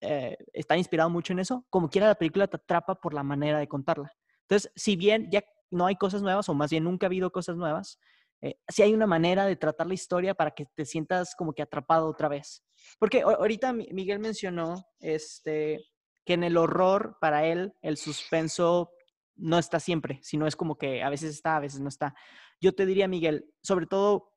eh, 0.00 0.36
estar 0.52 0.78
inspirado 0.78 1.10
mucho 1.10 1.32
en 1.32 1.38
eso, 1.38 1.64
como 1.70 1.88
quiera 1.88 2.08
la 2.08 2.16
película 2.16 2.48
te 2.48 2.56
atrapa 2.56 2.96
por 2.96 3.14
la 3.14 3.22
manera 3.22 3.58
de 3.58 3.68
contarla. 3.68 4.12
Entonces, 4.48 4.72
si 4.74 4.96
bien 4.96 5.28
ya 5.30 5.44
no 5.70 5.86
hay 5.86 5.94
cosas 5.94 6.22
nuevas, 6.22 6.48
o 6.48 6.54
más 6.54 6.70
bien 6.70 6.84
nunca 6.84 7.06
ha 7.06 7.08
habido 7.08 7.30
cosas 7.30 7.56
nuevas, 7.56 8.00
eh, 8.42 8.58
sí 8.68 8.82
hay 8.82 8.94
una 8.94 9.06
manera 9.06 9.44
de 9.46 9.56
tratar 9.56 9.86
la 9.86 9.94
historia 9.94 10.34
para 10.34 10.52
que 10.52 10.66
te 10.74 10.84
sientas 10.84 11.34
como 11.34 11.52
que 11.52 11.62
atrapado 11.62 12.06
otra 12.06 12.28
vez. 12.28 12.64
Porque 12.98 13.22
ahorita 13.22 13.72
Mi- 13.72 13.88
Miguel 13.92 14.18
mencionó 14.18 14.86
este, 14.98 15.84
que 16.24 16.34
en 16.34 16.44
el 16.44 16.56
horror, 16.56 17.16
para 17.20 17.44
él, 17.46 17.74
el 17.82 17.96
suspenso 17.96 18.92
no 19.36 19.58
está 19.58 19.80
siempre, 19.80 20.20
sino 20.22 20.46
es 20.46 20.56
como 20.56 20.76
que 20.76 21.02
a 21.02 21.10
veces 21.10 21.34
está, 21.34 21.56
a 21.56 21.60
veces 21.60 21.80
no 21.80 21.88
está. 21.88 22.14
Yo 22.60 22.74
te 22.74 22.86
diría, 22.86 23.08
Miguel, 23.08 23.52
sobre 23.62 23.86
todo 23.86 24.34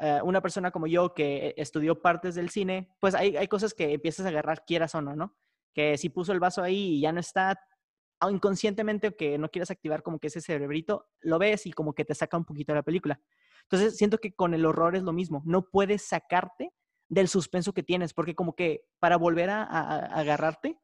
eh, 0.00 0.20
una 0.22 0.40
persona 0.40 0.70
como 0.70 0.86
yo 0.86 1.14
que 1.14 1.54
estudió 1.56 2.00
partes 2.00 2.34
del 2.34 2.50
cine, 2.50 2.88
pues 3.00 3.14
hay, 3.14 3.36
hay 3.36 3.48
cosas 3.48 3.74
que 3.74 3.92
empiezas 3.94 4.26
a 4.26 4.30
agarrar 4.30 4.64
quieras 4.66 4.94
o 4.94 5.02
no, 5.02 5.14
¿no? 5.14 5.36
Que 5.74 5.98
si 5.98 6.08
puso 6.08 6.32
el 6.32 6.40
vaso 6.40 6.62
ahí 6.62 6.96
y 6.96 7.00
ya 7.00 7.12
no 7.12 7.20
está, 7.20 7.58
inconscientemente 8.30 9.14
que 9.16 9.38
no 9.38 9.50
quieras 9.50 9.70
activar 9.70 10.02
como 10.02 10.18
que 10.18 10.28
ese 10.28 10.40
cerebrito, 10.40 11.06
lo 11.20 11.38
ves 11.38 11.66
y 11.66 11.72
como 11.72 11.92
que 11.94 12.04
te 12.04 12.14
saca 12.14 12.36
un 12.36 12.44
poquito 12.44 12.72
de 12.72 12.76
la 12.78 12.82
película. 12.82 13.20
Entonces 13.62 13.96
siento 13.96 14.18
que 14.18 14.32
con 14.34 14.54
el 14.54 14.64
horror 14.64 14.96
es 14.96 15.02
lo 15.02 15.12
mismo, 15.12 15.42
no 15.44 15.62
puedes 15.70 16.02
sacarte 16.02 16.72
del 17.08 17.28
suspenso 17.28 17.72
que 17.72 17.82
tienes, 17.82 18.14
porque 18.14 18.34
como 18.34 18.54
que 18.54 18.84
para 18.98 19.16
volver 19.16 19.50
a, 19.50 19.62
a- 19.62 19.98
a 19.98 20.20
agarrarte, 20.20 20.78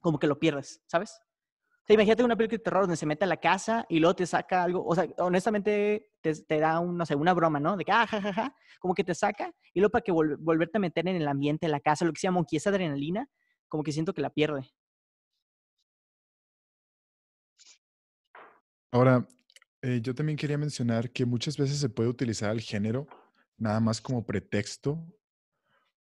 como 0.00 0.18
que 0.18 0.26
lo 0.26 0.38
pierdes, 0.38 0.82
¿sabes? 0.86 1.20
O 1.82 1.86
sea, 1.86 1.94
imagínate 1.94 2.22
una 2.24 2.36
película 2.36 2.58
de 2.58 2.62
terror 2.64 2.82
donde 2.84 2.96
se 2.96 3.06
mete 3.06 3.24
a 3.24 3.28
la 3.28 3.38
casa 3.38 3.86
y 3.88 3.98
luego 3.98 4.14
te 4.16 4.26
saca 4.26 4.62
algo, 4.62 4.84
o 4.86 4.94
sea, 4.94 5.06
honestamente 5.18 6.10
te, 6.20 6.32
te 6.44 6.60
da 6.60 6.78
un, 6.80 6.96
no 6.96 7.04
sé, 7.06 7.16
una 7.16 7.34
broma, 7.34 7.58
¿no? 7.60 7.76
De 7.76 7.84
que, 7.84 7.92
ah, 7.92 8.06
ja, 8.06 8.20
ja, 8.22 8.32
ja, 8.32 8.56
como 8.80 8.94
que 8.94 9.02
te 9.04 9.14
saca 9.14 9.52
y 9.74 9.80
luego 9.80 9.90
para 9.92 10.02
que 10.02 10.12
vol- 10.12 10.36
volverte 10.38 10.78
a 10.78 10.80
meter 10.80 11.08
en 11.08 11.16
el 11.16 11.26
ambiente 11.28 11.66
de 11.66 11.72
la 11.72 11.80
casa, 11.80 12.04
lo 12.04 12.12
que 12.12 12.20
se 12.20 12.28
llama 12.28 12.36
monkey, 12.36 12.56
esa 12.58 12.70
adrenalina, 12.70 13.28
como 13.68 13.82
que 13.82 13.92
siento 13.92 14.14
que 14.14 14.22
la 14.22 14.30
pierde. 14.30 14.70
Ahora, 18.92 19.26
eh, 19.80 20.00
yo 20.02 20.14
también 20.14 20.36
quería 20.36 20.58
mencionar 20.58 21.10
que 21.10 21.24
muchas 21.24 21.56
veces 21.56 21.78
se 21.78 21.88
puede 21.88 22.10
utilizar 22.10 22.50
el 22.50 22.60
género 22.60 23.06
nada 23.56 23.80
más 23.80 24.02
como 24.02 24.26
pretexto 24.26 25.02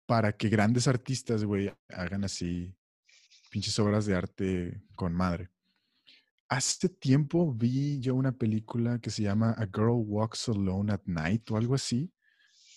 para 0.07 0.35
que 0.35 0.49
grandes 0.49 0.87
artistas, 0.87 1.43
güey, 1.43 1.71
hagan 1.89 2.23
así 2.23 2.75
pinches 3.51 3.77
obras 3.77 4.07
de 4.07 4.15
arte 4.15 4.81
con 4.95 5.13
madre. 5.13 5.51
Hace 6.49 6.89
tiempo 6.89 7.53
vi 7.53 7.99
yo 7.99 8.15
una 8.15 8.31
película 8.31 8.99
que 8.99 9.11
se 9.11 9.21
llama 9.21 9.51
A 9.51 9.65
Girl 9.67 10.03
Walks 10.03 10.49
Alone 10.49 10.91
at 10.91 11.01
Night 11.05 11.51
o 11.51 11.57
algo 11.57 11.75
así. 11.75 12.11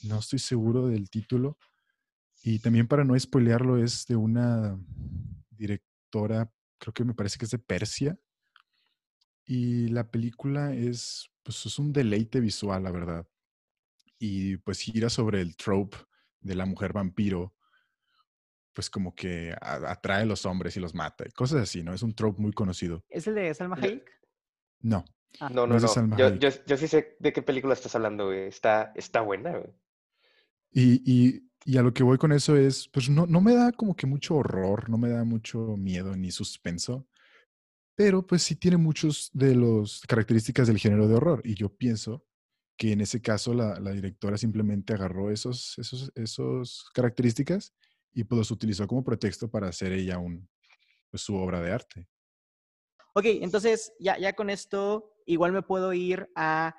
No 0.03 0.19
estoy 0.19 0.39
seguro 0.39 0.87
del 0.87 1.09
título. 1.09 1.57
Y 2.43 2.59
también 2.59 2.87
para 2.87 3.05
no 3.05 3.19
spoilearlo 3.19 3.83
es 3.83 4.07
de 4.07 4.17
una 4.17 4.79
directora, 5.51 6.53
creo 6.79 6.93
que 6.93 7.05
me 7.05 7.15
parece 7.15 7.39
que 7.39 7.47
es 7.47 7.51
de 7.53 7.59
Persia. 7.59 8.19
Y 9.47 9.89
la 9.89 10.11
película 10.11 10.73
es, 10.75 11.31
pues 11.43 11.67
es 11.67 11.79
un 11.79 11.93
deleite 11.93 12.41
visual, 12.41 12.83
la 12.83 12.91
verdad. 12.91 13.27
Y 14.19 14.57
pues 14.59 14.81
gira 14.81 15.11
sobre 15.11 15.41
el 15.41 15.57
trope 15.57 15.97
de 16.41 16.55
la 16.55 16.65
mujer 16.67 16.93
vampiro, 16.93 17.55
pues 18.73 18.91
como 18.91 19.15
que 19.15 19.55
a- 19.61 19.91
atrae 19.91 20.23
a 20.23 20.27
los 20.27 20.47
hombres 20.47 20.77
y 20.77 20.81
los 20.81 20.95
mata. 20.95 21.25
y 21.29 21.31
Cosas 21.33 21.63
así, 21.63 21.83
¿no? 21.83 21.93
Es 21.95 22.03
un 22.03 22.15
trope 22.15 22.41
muy 22.41 22.53
conocido. 22.53 23.05
¿Es 23.09 23.27
el 23.27 23.35
de 23.35 23.53
Salma. 23.55 23.77
Hayek? 23.77 24.11
No, 24.81 25.05
Ah, 25.41 25.49
No, 25.49 25.67
No 25.67 25.75
no, 25.75 25.81
no. 25.81 25.89
Salma 25.89 26.17
Yo, 26.17 26.35
yo, 26.37 26.49
yo 26.67 26.77
sí 26.77 26.87
sé 26.89 27.17
de 27.19 27.33
qué 27.33 27.43
película 27.43 27.75
estás 27.75 27.95
hablando, 27.97 28.27
güey. 28.27 28.47
Está, 28.47 28.93
está 28.95 29.21
buena, 29.21 29.51
güey. 29.51 29.73
Y, 30.71 31.03
y- 31.05 31.51
y 31.67 31.77
a 31.79 31.83
lo 31.83 31.93
que 31.95 32.03
voy 32.03 32.19
con 32.19 32.31
eso 32.33 32.57
es, 32.57 32.89
pues 32.89 33.09
no, 33.09 33.27
no 33.27 33.41
me 33.41 33.55
da 33.55 33.73
como 33.73 33.97
que 33.97 34.07
mucho 34.07 34.37
horror, 34.37 34.89
no 34.91 34.99
me 34.99 35.09
da 35.09 35.25
mucho 35.25 35.77
miedo 35.79 36.15
ni 36.17 36.31
suspenso, 36.31 37.07
pero 37.95 38.27
pues 38.27 38.43
sí 38.43 38.57
tiene 38.57 38.77
muchos 38.77 39.31
de 39.33 39.55
las 39.55 40.01
características 40.07 40.67
del 40.67 40.79
género 40.79 41.09
de 41.09 41.15
horror. 41.15 41.43
Y 41.45 41.55
yo 41.55 41.69
pienso 41.69 42.25
que 42.77 42.93
en 42.93 43.01
ese 43.01 43.23
caso 43.23 43.55
la, 43.55 43.79
directora 43.93 44.37
simplemente 44.37 44.95
agarró 44.95 45.31
esos, 45.31 45.79
esos, 45.79 46.13
esos 46.15 46.91
características 46.93 47.73
y 48.13 48.25
pues 48.25 48.39
los 48.39 48.51
utilizó 48.51 48.87
como 48.87 49.05
pretexto 49.05 49.49
para 49.51 49.69
hacer 49.69 49.93
ella 49.93 50.19
un, 50.19 50.49
pues, 51.11 51.23
su 51.23 51.37
obra 51.37 51.61
de 51.61 51.73
arte. 51.73 52.09
Ok, 53.15 53.27
entonces 53.27 53.93
ya, 54.01 54.19
ya 54.19 54.33
con 54.33 54.51
esto 54.51 55.13
igual 55.27 55.53
me 55.53 55.63
puedo 55.63 55.93
ir 55.93 56.29
a 56.35 56.75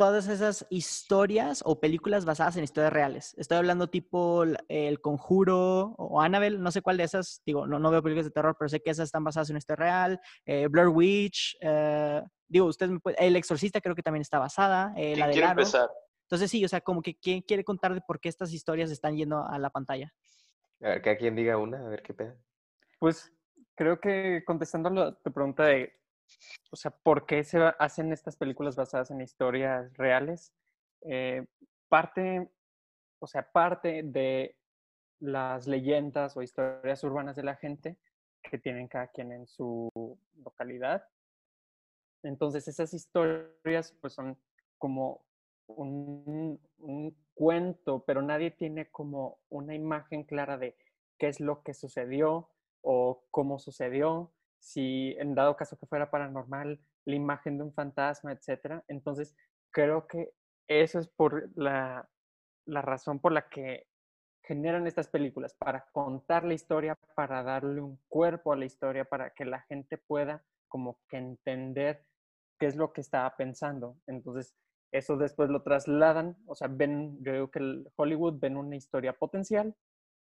todas 0.00 0.28
esas 0.28 0.66
historias 0.70 1.60
o 1.66 1.78
películas 1.78 2.24
basadas 2.24 2.56
en 2.56 2.64
historias 2.64 2.90
reales. 2.90 3.34
Estoy 3.36 3.58
hablando 3.58 3.90
tipo 3.90 4.44
El 4.68 4.98
Conjuro 5.02 5.94
o 5.98 6.22
Annabelle, 6.22 6.56
no 6.58 6.70
sé 6.70 6.80
cuál 6.80 6.96
de 6.96 7.04
esas, 7.04 7.42
digo, 7.44 7.66
no, 7.66 7.78
no 7.78 7.90
veo 7.90 8.02
películas 8.02 8.24
de 8.24 8.30
terror, 8.30 8.56
pero 8.58 8.70
sé 8.70 8.80
que 8.80 8.88
esas 8.88 9.08
están 9.08 9.24
basadas 9.24 9.50
en 9.50 9.56
una 9.56 9.58
historia 9.58 9.76
real. 9.84 10.20
Eh, 10.46 10.68
Blair 10.68 10.88
Witch, 10.88 11.54
eh, 11.60 12.22
digo, 12.48 12.64
usted 12.64 12.88
me 12.88 12.98
puede- 12.98 13.18
El 13.22 13.36
Exorcista 13.36 13.82
creo 13.82 13.94
que 13.94 14.02
también 14.02 14.22
está 14.22 14.38
basada, 14.38 14.94
eh, 14.96 15.16
la 15.16 15.16
¿Quién 15.16 15.26
de 15.26 15.32
quiere 15.34 15.48
empezar? 15.48 15.90
Entonces 16.22 16.50
sí, 16.50 16.64
o 16.64 16.68
sea, 16.68 16.80
como 16.80 17.02
que 17.02 17.18
¿quién 17.18 17.42
quiere 17.42 17.62
contar 17.62 17.92
de 17.92 18.00
por 18.00 18.20
qué 18.20 18.30
estas 18.30 18.54
historias 18.54 18.90
están 18.90 19.18
yendo 19.18 19.44
a 19.46 19.58
la 19.58 19.68
pantalla? 19.68 20.14
A 20.80 20.88
ver, 20.88 21.02
cada 21.02 21.18
quien 21.18 21.36
diga 21.36 21.58
una, 21.58 21.78
a 21.84 21.90
ver 21.90 22.02
qué 22.02 22.14
pedo. 22.14 22.34
Pues 22.98 23.30
creo 23.74 24.00
que 24.00 24.42
contestando 24.46 24.88
a 24.88 24.92
la- 24.94 25.12
tu 25.22 25.30
pregunta 25.30 25.64
de, 25.64 25.92
o 26.70 26.76
sea, 26.76 26.90
¿por 26.90 27.26
qué 27.26 27.42
se 27.44 27.58
hacen 27.78 28.12
estas 28.12 28.36
películas 28.36 28.76
basadas 28.76 29.10
en 29.10 29.20
historias 29.20 29.96
reales? 29.96 30.52
Eh, 31.02 31.46
parte, 31.88 32.50
o 33.18 33.26
sea, 33.26 33.50
parte 33.50 34.02
de 34.04 34.56
las 35.20 35.66
leyendas 35.66 36.36
o 36.36 36.42
historias 36.42 37.02
urbanas 37.04 37.36
de 37.36 37.42
la 37.42 37.56
gente 37.56 37.96
que 38.42 38.58
tienen 38.58 38.88
cada 38.88 39.08
quien 39.08 39.32
en 39.32 39.46
su 39.46 39.90
localidad. 40.42 41.06
Entonces 42.22 42.68
esas 42.68 42.92
historias 42.94 43.92
pues 44.00 44.12
son 44.14 44.38
como 44.78 45.24
un, 45.66 46.60
un 46.78 47.16
cuento, 47.34 48.04
pero 48.04 48.22
nadie 48.22 48.50
tiene 48.50 48.90
como 48.90 49.38
una 49.48 49.74
imagen 49.74 50.24
clara 50.24 50.56
de 50.58 50.76
qué 51.18 51.28
es 51.28 51.40
lo 51.40 51.62
que 51.62 51.74
sucedió 51.74 52.48
o 52.82 53.24
cómo 53.30 53.58
sucedió, 53.58 54.32
si 54.60 55.16
en 55.18 55.34
dado 55.34 55.56
caso 55.56 55.76
que 55.78 55.86
fuera 55.86 56.10
paranormal, 56.10 56.78
la 57.06 57.14
imagen 57.14 57.58
de 57.58 57.64
un 57.64 57.72
fantasma, 57.72 58.32
etcétera. 58.32 58.84
Entonces, 58.88 59.34
creo 59.72 60.06
que 60.06 60.32
eso 60.68 60.98
es 60.98 61.08
por 61.08 61.50
la, 61.56 62.08
la 62.66 62.82
razón 62.82 63.18
por 63.18 63.32
la 63.32 63.48
que 63.48 63.86
generan 64.44 64.86
estas 64.86 65.08
películas 65.08 65.54
para 65.54 65.86
contar 65.92 66.44
la 66.44 66.54
historia, 66.54 66.96
para 67.14 67.42
darle 67.42 67.80
un 67.80 67.98
cuerpo 68.08 68.52
a 68.52 68.56
la 68.56 68.64
historia, 68.64 69.04
para 69.04 69.30
que 69.30 69.44
la 69.44 69.60
gente 69.62 69.98
pueda 69.98 70.44
como 70.68 71.00
que 71.08 71.18
entender 71.18 72.06
qué 72.58 72.66
es 72.66 72.76
lo 72.76 72.92
que 72.92 73.00
estaba 73.00 73.36
pensando. 73.36 73.96
Entonces, 74.06 74.54
eso 74.92 75.16
después 75.16 75.50
lo 75.50 75.62
trasladan, 75.62 76.36
o 76.46 76.54
sea, 76.54 76.68
ven, 76.68 77.22
yo 77.22 77.32
digo 77.32 77.50
que 77.50 77.84
Hollywood 77.96 78.40
ven 78.40 78.56
una 78.56 78.76
historia 78.76 79.12
potencial, 79.12 79.74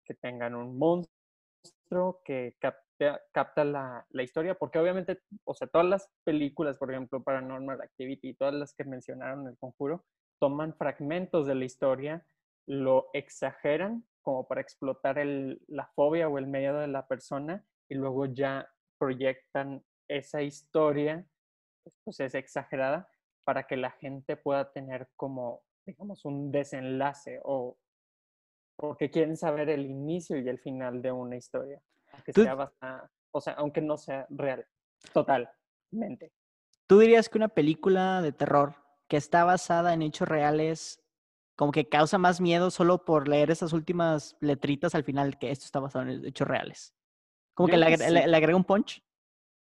que 0.04 0.14
tengan 0.14 0.54
un 0.54 0.78
monstruo 0.78 2.20
que 2.24 2.56
capta, 2.58 2.87
capta 3.32 3.64
la, 3.64 4.06
la, 4.10 4.22
historia, 4.22 4.54
porque 4.54 4.78
obviamente, 4.78 5.20
o 5.44 5.54
sea, 5.54 5.68
todas 5.68 5.86
las 5.86 6.10
películas, 6.24 6.76
por 6.78 6.90
ejemplo, 6.90 7.22
Paranormal 7.22 7.80
Activity, 7.80 8.34
todas 8.34 8.54
las 8.54 8.74
que 8.74 8.84
mencionaron 8.84 9.42
en 9.42 9.48
el 9.48 9.58
conjuro, 9.58 10.04
toman 10.40 10.74
fragmentos 10.74 11.46
de 11.46 11.54
la 11.54 11.64
historia, 11.64 12.26
lo 12.66 13.08
exageran 13.12 14.04
como 14.22 14.46
para 14.46 14.60
explotar 14.60 15.18
el, 15.18 15.62
la 15.68 15.86
fobia 15.94 16.28
o 16.28 16.38
el 16.38 16.46
miedo 16.46 16.78
de 16.80 16.88
la 16.88 17.06
persona 17.06 17.64
y 17.88 17.94
luego 17.94 18.26
ya 18.26 18.68
proyectan 18.98 19.82
esa 20.08 20.42
historia, 20.42 21.24
pues 22.04 22.20
es 22.20 22.34
exagerada, 22.34 23.08
para 23.44 23.66
que 23.66 23.78
la 23.78 23.92
gente 23.92 24.36
pueda 24.36 24.70
tener 24.72 25.08
como, 25.16 25.62
digamos, 25.86 26.24
un 26.26 26.52
desenlace 26.52 27.40
o 27.44 27.78
porque 28.76 29.10
quieren 29.10 29.36
saber 29.36 29.70
el 29.70 29.86
inicio 29.86 30.38
y 30.38 30.48
el 30.48 30.58
final 30.58 31.02
de 31.02 31.10
una 31.10 31.36
historia, 31.36 31.82
aunque 32.18 32.32
sea 32.32 32.54
basada, 32.54 33.10
o 33.30 33.40
sea, 33.40 33.52
aunque 33.54 33.80
no 33.80 33.96
sea 33.96 34.26
real, 34.30 34.66
totalmente. 35.12 36.32
¿Tú 36.86 36.98
dirías 36.98 37.28
que 37.28 37.38
una 37.38 37.48
película 37.48 38.22
de 38.22 38.32
terror 38.32 38.74
que 39.08 39.16
está 39.16 39.44
basada 39.44 39.94
en 39.94 40.02
hechos 40.02 40.28
reales 40.28 41.02
como 41.56 41.72
que 41.72 41.88
causa 41.88 42.18
más 42.18 42.40
miedo 42.40 42.70
solo 42.70 43.04
por 43.04 43.26
leer 43.26 43.50
esas 43.50 43.72
últimas 43.72 44.36
letritas 44.40 44.94
al 44.94 45.02
final 45.02 45.38
que 45.38 45.50
esto 45.50 45.64
está 45.64 45.80
basado 45.80 46.08
en 46.08 46.24
hechos 46.24 46.46
reales? 46.46 46.94
Como 47.54 47.68
que 47.68 47.76
le, 47.76 47.96
le, 47.96 48.36
agrega 48.36 48.56
un 48.56 48.64
punch. 48.64 49.02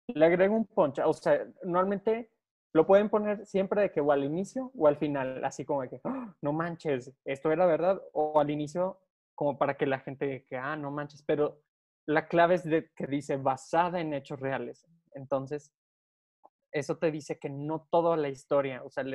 Le 0.07 0.25
agrega 0.25 0.51
un 0.51 0.65
punch, 0.65 0.99
o 0.99 1.13
sea, 1.13 1.45
normalmente 1.63 2.31
lo 2.73 2.87
pueden 2.87 3.09
poner 3.09 3.45
siempre 3.45 3.83
de 3.83 3.91
que 3.91 4.01
o 4.01 4.11
al 4.11 4.23
inicio 4.23 4.71
o 4.75 4.87
al 4.87 4.97
final, 4.97 5.45
así 5.45 5.63
como 5.63 5.83
de 5.83 5.89
que, 5.89 6.01
¡Ah! 6.03 6.35
no 6.41 6.51
manches, 6.51 7.13
esto 7.23 7.51
era 7.51 7.67
verdad, 7.67 8.01
o 8.13 8.39
al 8.39 8.49
inicio 8.49 8.99
como 9.35 9.57
para 9.57 9.77
que 9.77 9.85
la 9.85 9.99
gente 9.99 10.45
que, 10.45 10.57
ah, 10.57 10.75
no 10.75 10.89
manches, 10.89 11.21
pero 11.21 11.61
la 12.05 12.27
clave 12.27 12.55
es 12.55 12.63
que 12.63 13.07
dice 13.07 13.37
basada 13.37 13.99
en 13.99 14.13
hechos 14.13 14.39
reales. 14.39 14.85
Entonces, 15.13 15.73
eso 16.71 16.97
te 16.97 17.11
dice 17.11 17.39
que 17.39 17.49
no 17.49 17.87
toda 17.91 18.17
la 18.17 18.29
historia, 18.29 18.83
o 18.83 18.89
sea, 18.89 19.05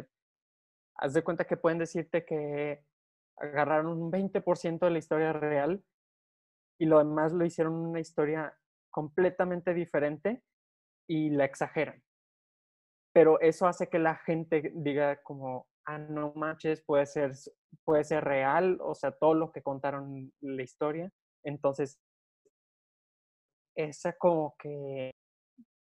haz 0.96 1.12
de 1.12 1.24
cuenta 1.24 1.44
que 1.44 1.56
pueden 1.56 1.78
decirte 1.78 2.24
que 2.24 2.84
agarraron 3.36 4.00
un 4.00 4.10
20% 4.10 4.78
de 4.80 4.90
la 4.90 4.98
historia 4.98 5.32
real 5.32 5.84
y 6.78 6.86
lo 6.86 6.98
demás 6.98 7.32
lo 7.32 7.44
hicieron 7.44 7.74
una 7.74 8.00
historia 8.00 8.56
completamente 8.90 9.74
diferente 9.74 10.42
y 11.08 11.30
la 11.30 11.44
exageran. 11.44 12.02
Pero 13.12 13.40
eso 13.40 13.66
hace 13.66 13.88
que 13.88 13.98
la 13.98 14.16
gente 14.16 14.72
diga 14.74 15.22
como, 15.22 15.68
ah, 15.86 15.98
no 15.98 16.32
manches, 16.34 16.82
puede 16.82 17.06
ser, 17.06 17.32
puede 17.84 18.04
ser 18.04 18.24
real, 18.24 18.78
o 18.80 18.94
sea, 18.94 19.12
todo 19.12 19.34
lo 19.34 19.50
que 19.50 19.62
contaron 19.62 20.32
la 20.40 20.62
historia. 20.62 21.10
Entonces, 21.44 21.98
esa 23.78 24.12
como 24.14 24.56
que, 24.58 25.12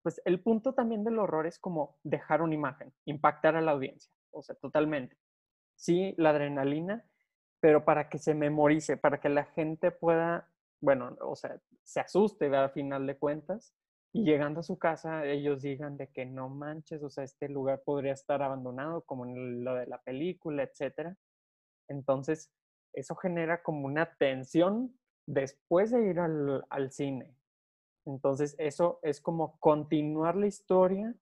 pues 0.04 0.22
el 0.26 0.42
punto 0.42 0.74
también 0.74 1.04
del 1.04 1.20
horror 1.20 1.48
es 1.48 1.60
como 1.60 1.98
dejar 2.04 2.42
una 2.42 2.56
imagen, 2.56 2.94
impactar 3.06 3.56
a 3.56 3.62
la 3.62 3.72
audiencia 3.72 4.12
o 4.38 4.44
sea, 4.44 4.56
totalmente. 4.56 5.18
Sí, 5.76 6.14
la 6.18 6.30
adrenalina, 6.30 7.06
pero 7.60 7.86
para 7.86 8.10
que 8.10 8.20
se 8.20 8.34
memorice, 8.34 8.98
para 8.98 9.20
que 9.20 9.30
la 9.30 9.46
gente 9.46 9.92
pueda, 9.92 10.50
bueno, 10.82 11.18
o 11.22 11.36
sea, 11.36 11.60
se 11.84 12.00
asuste 12.00 12.54
al 12.56 12.72
final 12.72 13.06
de 13.08 13.18
cuentas 13.18 13.74
y 14.14 14.24
llegando 14.24 14.62
a 14.62 14.64
su 14.64 14.78
casa 14.80 15.26
ellos 15.26 15.62
digan 15.62 15.98
de 15.98 16.08
que 16.08 16.26
no 16.26 16.50
manches, 16.50 17.04
o 17.04 17.10
sea, 17.10 17.24
este 17.24 17.50
lugar 17.50 17.82
podría 17.84 18.14
estar 18.14 18.42
abandonado 18.42 19.02
como 19.02 19.26
en 19.26 19.64
lo 19.64 19.76
de 19.76 19.88
la 19.88 20.02
película, 20.02 20.64
etcétera. 20.64 21.16
Entonces, 21.88 22.52
eso 22.94 23.16
genera 23.16 23.62
como 23.62 23.86
una 23.86 24.16
tensión 24.18 24.98
después 25.28 25.92
de 25.92 26.10
ir 26.10 26.20
al, 26.20 26.66
al 26.70 26.92
cine. 26.92 27.37
Entonces, 28.08 28.56
eso 28.58 29.00
es 29.04 29.20
como 29.20 29.60
continuar 29.60 30.38
la 30.38 30.48
historia 30.48 31.14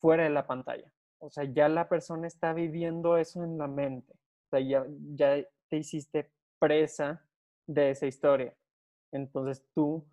fuera 0.00 0.24
de 0.24 0.30
la 0.30 0.46
pantalla. 0.46 0.90
O 1.18 1.30
sea, 1.30 1.44
ya 1.44 1.68
la 1.68 1.88
persona 1.88 2.26
está 2.26 2.52
viviendo 2.54 3.16
eso 3.16 3.44
en 3.44 3.58
la 3.58 3.68
mente. 3.68 4.12
O 4.14 4.48
sea, 4.50 4.60
ya, 4.60 4.86
ya 5.14 5.46
te 5.68 5.76
hiciste 5.76 6.32
presa 6.58 7.24
de 7.66 7.90
esa 7.90 8.06
historia. 8.06 8.56
Entonces 9.12 9.62
tú, 9.74 10.04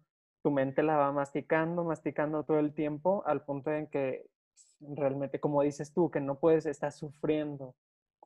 tu 0.44 0.52
mente 0.52 0.84
la 0.84 0.98
va 0.98 1.12
masticando, 1.12 1.84
masticando 1.86 2.44
todo 2.44 2.60
el 2.60 2.74
tiempo 2.74 3.24
al 3.26 3.44
punto 3.46 3.72
en 3.72 3.88
que 3.88 4.30
realmente, 4.82 5.40
como 5.40 5.62
dices 5.64 5.94
tú, 5.94 6.12
que 6.12 6.20
no 6.20 6.38
puedes 6.38 6.66
estar 6.66 6.92
sufriendo. 6.92 7.76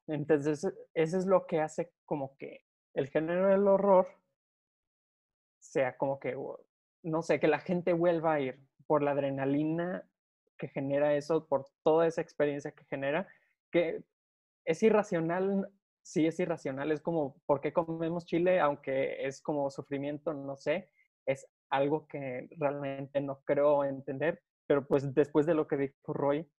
Entonces, 0.08 0.68
eso 0.94 1.18
es 1.18 1.26
lo 1.26 1.46
que 1.46 1.62
hace 1.62 1.94
como 2.06 2.36
que 2.38 2.66
el 2.96 3.08
género 3.08 3.50
del 3.50 3.68
horror 3.68 4.08
sea 5.60 5.96
como 5.96 6.20
que, 6.20 6.36
no 7.04 7.22
sé, 7.22 7.40
que 7.40 7.48
la 7.48 7.60
gente 7.60 7.94
vuelva 7.94 8.34
a 8.34 8.40
ir 8.40 8.60
por 8.88 9.04
la 9.04 9.12
adrenalina 9.12 10.08
que 10.58 10.68
genera 10.70 11.16
eso, 11.16 11.46
por 11.46 11.68
toda 11.84 12.08
esa 12.08 12.22
experiencia 12.22 12.72
que 12.72 12.86
genera, 12.86 13.28
que 13.72 14.04
es 14.66 14.82
irracional, 14.84 15.70
sí 16.02 16.26
es 16.26 16.40
irracional, 16.40 16.92
es 16.92 17.02
como, 17.02 17.36
¿por 17.46 17.60
qué 17.60 17.74
comemos 17.74 18.26
chile? 18.26 18.60
Aunque 18.60 19.26
es 19.26 19.42
como 19.42 19.70
sufrimiento, 19.70 20.34
no 20.34 20.56
sé, 20.56 20.90
es 21.26 21.46
algo 21.70 22.08
que 22.08 22.48
realmente 22.58 23.20
no 23.20 23.42
creo 23.42 23.84
entender, 23.84 24.42
pero 24.68 24.86
pues 24.86 25.14
después 25.14 25.46
de 25.46 25.56
lo 25.56 25.68
que 25.68 25.78
dijo 25.78 26.14
Roy, 26.14 26.50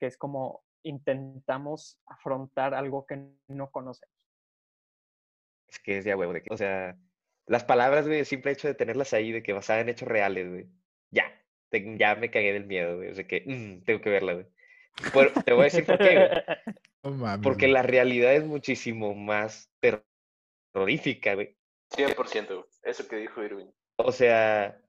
que 0.00 0.06
es 0.06 0.16
como 0.16 0.64
intentamos 0.82 2.00
afrontar 2.06 2.74
algo 2.74 3.06
que 3.06 3.30
no 3.48 3.70
conocemos. 3.70 4.14
Es 5.68 5.78
que 5.78 5.98
es 5.98 6.04
de 6.04 6.14
huevo, 6.14 6.32
de 6.32 6.42
que, 6.42 6.52
o 6.52 6.56
sea, 6.56 6.96
las 7.46 7.64
palabras, 7.64 8.06
güey, 8.06 8.20
el 8.20 8.26
simple 8.26 8.52
hecho 8.52 8.68
de 8.68 8.74
tenerlas 8.74 9.12
ahí, 9.12 9.32
de 9.32 9.42
que 9.42 9.52
basadas 9.52 9.82
en 9.82 9.88
hechos 9.90 10.08
reales, 10.08 10.48
güey, 10.48 10.66
ya, 11.10 11.24
ya 11.70 12.14
me 12.14 12.30
cagué 12.30 12.52
del 12.52 12.66
miedo, 12.66 12.96
güey. 12.96 13.10
O 13.10 13.14
sea 13.14 13.26
que 13.26 13.42
mm, 13.46 13.84
tengo 13.84 14.00
que 14.00 14.10
verla, 14.10 14.34
güey. 14.34 14.46
te 15.44 15.52
voy 15.52 15.62
a 15.62 15.64
decir 15.64 15.84
por 15.84 15.98
qué, 15.98 16.14
güey. 16.14 16.30
Porque 17.42 17.68
la 17.68 17.82
realidad 17.82 18.34
es 18.34 18.44
muchísimo 18.44 19.14
más 19.14 19.70
terrorífica, 19.80 21.34
güey. 21.34 21.56
100%, 21.90 22.66
eso 22.82 23.08
que 23.08 23.16
dijo 23.16 23.42
Irwin. 23.44 23.70
O 23.96 24.10
sea, 24.10 24.80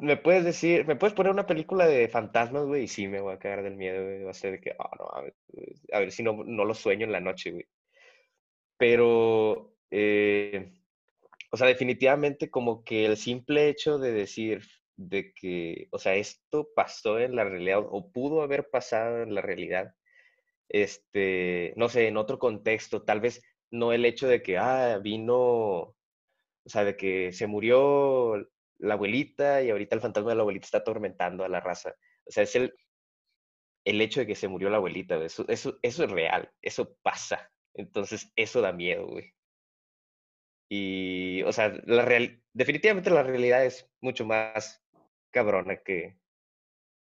me 0.00 0.16
puedes 0.16 0.44
decir, 0.44 0.86
me 0.86 0.96
puedes 0.96 1.14
poner 1.14 1.32
una 1.32 1.46
película 1.46 1.86
de 1.86 2.08
fantasmas, 2.08 2.64
güey, 2.64 2.84
y 2.84 2.88
sí 2.88 3.06
me 3.06 3.20
voy 3.20 3.34
a 3.34 3.38
cagar 3.38 3.62
del 3.62 3.76
miedo, 3.76 4.02
güey. 4.02 4.24
Va 4.24 4.30
a 4.32 4.34
ser 4.34 4.52
de 4.52 4.60
que, 4.60 4.74
oh, 4.78 4.90
no, 4.98 5.08
a 5.12 5.22
ver, 5.22 5.34
a 5.92 6.00
ver 6.00 6.10
si 6.10 6.22
no, 6.22 6.44
no 6.44 6.64
lo 6.64 6.74
sueño 6.74 7.06
en 7.06 7.12
la 7.12 7.20
noche, 7.20 7.52
güey. 7.52 7.66
Pero, 8.76 9.76
eh, 9.90 10.72
o 11.50 11.56
sea, 11.56 11.66
definitivamente 11.66 12.50
como 12.50 12.84
que 12.84 13.06
el 13.06 13.16
simple 13.16 13.68
hecho 13.68 13.98
de 13.98 14.12
decir, 14.12 14.62
de 14.96 15.32
que, 15.34 15.88
o 15.92 15.98
sea, 15.98 16.14
esto 16.16 16.70
pasó 16.74 17.18
en 17.20 17.36
la 17.36 17.44
realidad 17.44 17.80
o 17.88 18.10
pudo 18.12 18.42
haber 18.42 18.68
pasado 18.70 19.22
en 19.22 19.34
la 19.34 19.40
realidad, 19.42 19.94
este, 20.68 21.74
no 21.76 21.88
sé, 21.88 22.08
en 22.08 22.16
otro 22.16 22.38
contexto, 22.38 23.02
tal 23.04 23.20
vez 23.20 23.42
no 23.70 23.92
el 23.92 24.04
hecho 24.04 24.28
de 24.28 24.42
que, 24.42 24.58
ah, 24.58 24.98
vino, 25.02 25.36
o 25.36 25.96
sea, 26.66 26.84
de 26.84 26.96
que 26.96 27.32
se 27.32 27.46
murió 27.46 28.36
la 28.78 28.94
abuelita 28.94 29.62
y 29.62 29.70
ahorita 29.70 29.94
el 29.96 30.02
fantasma 30.02 30.30
de 30.30 30.36
la 30.36 30.42
abuelita 30.42 30.66
está 30.66 30.78
atormentando 30.78 31.44
a 31.44 31.48
la 31.48 31.60
raza. 31.60 31.94
O 32.26 32.30
sea, 32.30 32.44
es 32.44 32.54
el, 32.56 32.74
el 33.84 34.00
hecho 34.00 34.20
de 34.20 34.26
que 34.26 34.34
se 34.34 34.48
murió 34.48 34.70
la 34.70 34.76
abuelita, 34.78 35.16
eso, 35.24 35.44
eso, 35.48 35.78
eso 35.82 36.04
es 36.04 36.10
real, 36.10 36.50
eso 36.62 36.96
pasa. 37.02 37.50
Entonces, 37.74 38.32
eso 38.36 38.60
da 38.60 38.72
miedo, 38.72 39.06
güey. 39.06 39.32
Y, 40.68 41.42
o 41.44 41.52
sea, 41.52 41.72
la 41.86 42.04
real, 42.04 42.42
definitivamente 42.52 43.10
la 43.10 43.22
realidad 43.22 43.64
es 43.64 43.90
mucho 44.00 44.26
más 44.26 44.84
cabrona 45.30 45.76
que, 45.76 46.18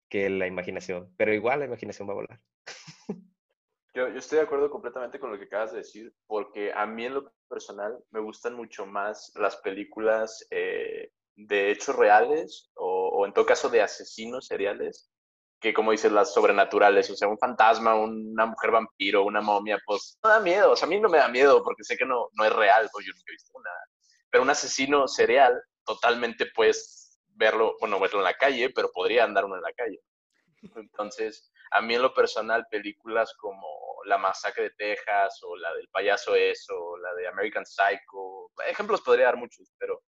que 0.10 0.30
la 0.30 0.48
imaginación, 0.48 1.14
pero 1.18 1.34
igual 1.34 1.60
la 1.60 1.66
imaginación 1.66 2.08
va 2.08 2.14
a 2.14 2.16
volar. 2.16 2.42
Yo, 3.94 4.08
estoy 4.08 4.38
de 4.38 4.46
acuerdo 4.46 4.70
completamente 4.70 5.20
con 5.20 5.32
lo 5.32 5.38
que 5.38 5.46
acabas 5.46 5.72
de 5.72 5.80
decir, 5.80 6.14
porque 6.26 6.72
a 6.74 6.86
mí 6.86 7.06
en 7.06 7.16
lo 7.16 7.34
personal 7.50 8.02
me 8.12 8.22
gustan 8.22 8.54
mucho 8.54 8.86
más 8.86 9.34
las 9.36 9.58
películas 9.58 10.48
eh, 10.50 11.12
de 11.36 11.72
hechos 11.72 11.96
reales 11.98 12.72
o, 12.76 13.26
en 13.26 13.34
todo 13.34 13.46
caso 13.46 13.70
de 13.70 13.82
asesinos 13.82 14.48
seriales 14.48 15.11
que 15.62 15.74
como 15.74 15.92
dices 15.92 16.12
las 16.12 16.34
sobrenaturales, 16.34 17.10
o 17.12 17.16
sea, 17.16 17.28
un 17.28 17.38
fantasma, 17.38 17.96
una 17.96 18.48
mujer 18.48 18.72
vampiro, 18.72 19.24
una 19.24 19.42
momia, 19.42 19.80
pues 19.86 20.18
no 20.24 20.30
da 20.30 20.40
miedo, 20.40 20.72
o 20.72 20.76
sea, 20.76 20.88
a 20.88 20.90
mí 20.90 21.00
no 21.00 21.08
me 21.08 21.20
da 21.20 21.28
miedo 21.28 21.64
porque 21.64 21.84
sé 21.84 21.96
que 21.96 22.06
no, 22.06 22.30
no 22.34 22.44
es 22.44 22.52
real, 22.52 22.90
pues 22.92 23.06
yo 23.06 23.14
nunca 23.14 23.26
he 23.30 23.34
visto 23.34 23.60
nada, 23.64 23.86
pero 24.32 24.44
un 24.44 24.50
asesino 24.50 25.08
serial 25.08 25.62
totalmente 25.86 26.48
pues 26.56 27.20
verlo, 27.36 27.76
bueno, 27.80 28.00
verlo 28.00 28.20
en 28.20 28.26
la 28.26 28.34
calle, 28.34 28.72
pero 28.72 28.92
podría 28.92 29.24
andar 29.24 29.46
uno 29.46 29.56
en 29.56 29.62
la 29.62 29.74
calle. 29.74 30.00
Entonces, 30.76 31.52
a 31.72 31.82
mí 31.82 31.96
en 31.96 32.02
lo 32.02 32.14
personal, 32.14 32.66
películas 32.70 33.34
como 33.40 33.68
La 34.06 34.18
Masacre 34.18 34.64
de 34.64 34.72
Texas 34.72 35.40
o 35.44 35.56
la 35.56 35.74
del 35.74 35.88
Payaso 35.90 36.36
Eso, 36.36 36.76
o 36.76 36.98
la 36.98 37.14
de 37.16 37.28
American 37.28 37.66
Psycho. 37.66 38.52
Ejemplos 38.68 39.02
podría 39.02 39.26
dar 39.26 39.38
muchos, 39.38 39.72
pero 39.78 40.02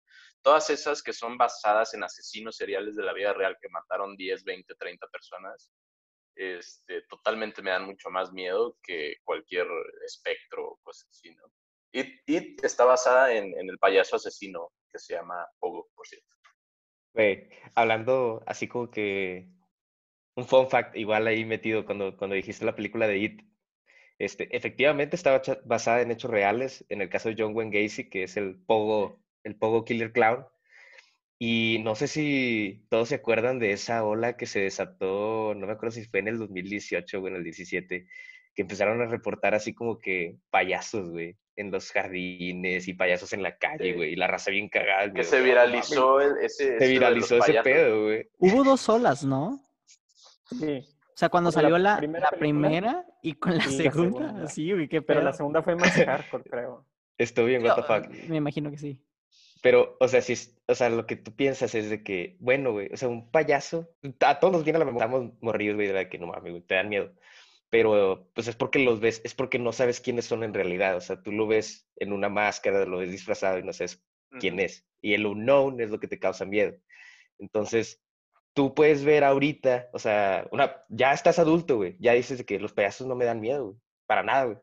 todas 0.43 0.69
esas 0.69 1.01
que 1.01 1.13
son 1.13 1.37
basadas 1.37 1.93
en 1.93 2.03
asesinos 2.03 2.55
seriales 2.55 2.95
de 2.95 3.03
la 3.03 3.13
vida 3.13 3.33
real 3.33 3.57
que 3.59 3.69
mataron 3.69 4.15
10, 4.15 4.43
20, 4.43 4.75
30 4.75 5.07
personas, 5.07 5.71
este, 6.35 7.01
totalmente 7.03 7.61
me 7.61 7.71
dan 7.71 7.85
mucho 7.85 8.09
más 8.09 8.31
miedo 8.31 8.77
que 8.83 9.15
cualquier 9.23 9.67
espectro 10.05 10.67
o 10.67 10.77
cosas 10.83 11.09
así, 11.09 11.33
¿no? 11.35 11.43
Y, 11.91 12.63
está 12.63 12.85
basada 12.85 13.33
en, 13.33 13.57
en, 13.57 13.69
el 13.69 13.77
payaso 13.77 14.15
asesino 14.15 14.71
que 14.91 14.99
se 14.99 15.13
llama 15.13 15.47
Pogo, 15.59 15.89
por 15.95 16.07
cierto. 16.07 16.27
Hablando 17.75 18.43
así 18.47 18.67
como 18.67 18.89
que 18.89 19.47
un 20.35 20.45
fun 20.45 20.69
fact 20.69 20.95
igual 20.95 21.27
ahí 21.27 21.45
metido 21.45 21.85
cuando, 21.85 22.17
cuando 22.17 22.35
dijiste 22.35 22.65
la 22.65 22.75
película 22.75 23.07
de 23.07 23.17
It. 23.17 23.41
Este, 24.19 24.55
efectivamente 24.55 25.15
estaba 25.15 25.41
basada 25.65 26.01
en 26.01 26.11
hechos 26.11 26.31
reales, 26.31 26.85
en 26.89 27.01
el 27.01 27.09
caso 27.09 27.29
de 27.29 27.35
John 27.37 27.55
Wayne 27.55 27.83
Gacy, 27.83 28.09
que 28.09 28.23
es 28.23 28.37
el 28.37 28.55
Pogo, 28.55 29.22
el 29.43 29.55
Pogo 29.55 29.85
Killer 29.85 30.11
Clown. 30.11 30.45
Y 31.39 31.81
no 31.83 31.95
sé 31.95 32.07
si 32.07 32.85
todos 32.89 33.09
se 33.09 33.15
acuerdan 33.15 33.59
de 33.59 33.73
esa 33.73 34.03
ola 34.05 34.37
que 34.37 34.45
se 34.45 34.61
desató, 34.61 35.53
no 35.55 35.67
me 35.67 35.73
acuerdo 35.73 35.95
si 35.95 36.05
fue 36.05 36.19
en 36.19 36.29
el 36.29 36.39
2018 36.39 37.19
o 37.19 37.27
en 37.27 37.35
el 37.35 37.43
17, 37.43 38.07
que 38.55 38.61
empezaron 38.61 39.01
a 39.01 39.07
reportar 39.07 39.53
así 39.53 39.73
como 39.73 39.99
que 39.99 40.37
payasos, 40.51 41.09
güey, 41.09 41.35
en 41.55 41.71
los 41.71 41.91
jardines 41.91 42.87
y 42.87 42.93
payasos 42.93 43.33
en 43.33 43.43
la 43.43 43.57
calle, 43.57 43.93
güey, 43.93 44.13
y 44.13 44.15
la 44.15 44.27
raza 44.27 44.51
bien 44.51 44.69
cagada. 44.69 45.11
Que 45.11 45.23
se 45.23 45.41
viralizó 45.41 46.21
ese... 46.21 46.79
Se 46.79 46.87
viralizó 46.87 47.37
ese 47.37 47.61
pedo, 47.61 48.05
güey. 48.05 48.29
Hubo 48.37 48.63
dos 48.63 48.87
olas, 48.87 49.25
¿no? 49.25 49.59
Sí. 50.45 50.85
O 51.13 51.17
sea, 51.17 51.29
cuando 51.29 51.51
salió 51.51 51.77
la, 51.77 51.97
primera, 51.97 52.29
la 52.31 52.37
primera, 52.37 53.05
y 53.21 53.33
con 53.33 53.57
la, 53.57 53.63
segunda, 53.65 54.47
sí, 54.47 54.71
güey, 54.71 54.87
qué 54.87 55.01
Pero 55.01 55.21
la 55.21 55.33
segunda 55.33 55.61
fue 55.61 55.75
más 55.75 55.91
hardcore, 55.91 56.43
creo. 56.43 56.85
Estuvo 57.17 57.45
bien, 57.45 57.63
what 57.63 57.75
the 57.75 57.83
fuck. 57.83 58.09
Me 58.29 58.37
imagino 58.37 58.71
que 58.71 58.77
sí. 58.77 58.99
Pero, 59.64 59.95
o 60.01 60.09
sea, 60.09 60.22
si, 60.22 60.34
o 60.68 60.76
sea, 60.76 60.89
lo 60.89 61.07
que 61.07 61.16
tú 61.16 61.34
piensas 61.34 61.74
es 61.74 61.89
de 61.89 62.03
que, 62.03 62.36
bueno, 62.41 62.74
güey, 62.74 62.89
o 62.91 62.97
sea, 62.97 63.07
un 63.07 63.32
payaso, 63.32 63.89
a 64.20 64.38
todos 64.38 64.51
nos 64.51 64.66
viene 64.66 64.76
a 64.76 64.80
la 64.80 64.86
memoria, 64.86 65.05
estamos 65.05 65.32
morridos, 65.39 65.78
güey, 65.78 65.88
de 65.88 66.09
que 66.09 66.20
no 66.20 66.28
mames, 66.28 66.51
güey, 66.51 66.64
te 66.64 66.76
dan 66.76 66.89
miedo. 66.89 67.14
Pero, 67.70 68.30
pues 68.36 68.49
es 68.49 68.57
porque 68.57 68.80
los 68.80 68.99
ves, 68.99 69.22
es 69.24 69.34
porque 69.34 69.59
no 69.59 69.72
sabes 69.72 70.01
quiénes 70.01 70.26
son 70.26 70.43
en 70.43 70.53
realidad. 70.53 70.97
O 70.97 71.01
sea, 71.01 71.24
tú 71.24 71.32
lo 71.32 71.47
ves 71.47 71.88
en 71.95 72.11
una 72.11 72.28
máscara, 72.28 72.86
lo 72.86 72.97
ves 72.97 73.09
disfrazado 73.09 73.57
y 73.57 73.64
no 73.64 73.72
sabes 73.72 74.03
quién 74.38 74.59
es. 74.59 74.86
Y 75.01 75.14
el 75.14 75.26
unknown 75.26 75.80
es 75.80 75.89
lo 75.89 75.99
que 76.01 76.09
te 76.09 76.20
causa 76.20 76.43
miedo. 76.43 76.76
Entonces, 77.39 78.03
tú 78.53 78.76
puedes 78.76 79.05
ver 79.05 79.24
ahorita, 79.24 79.88
o 79.93 79.99
sea, 79.99 80.45
una, 80.51 80.76
ya 80.89 81.14
estás 81.14 81.39
adulto, 81.39 81.78
güey, 81.78 81.95
ya 81.99 82.11
dices 82.11 82.43
que 82.43 82.59
los 82.59 82.74
payasos 82.74 83.07
no 83.07 83.16
me 83.16 83.24
dan 83.24 83.39
miedo, 83.39 83.68
güey, 83.68 83.78
para 84.07 84.24
nada, 84.24 84.43
güey. 84.43 84.57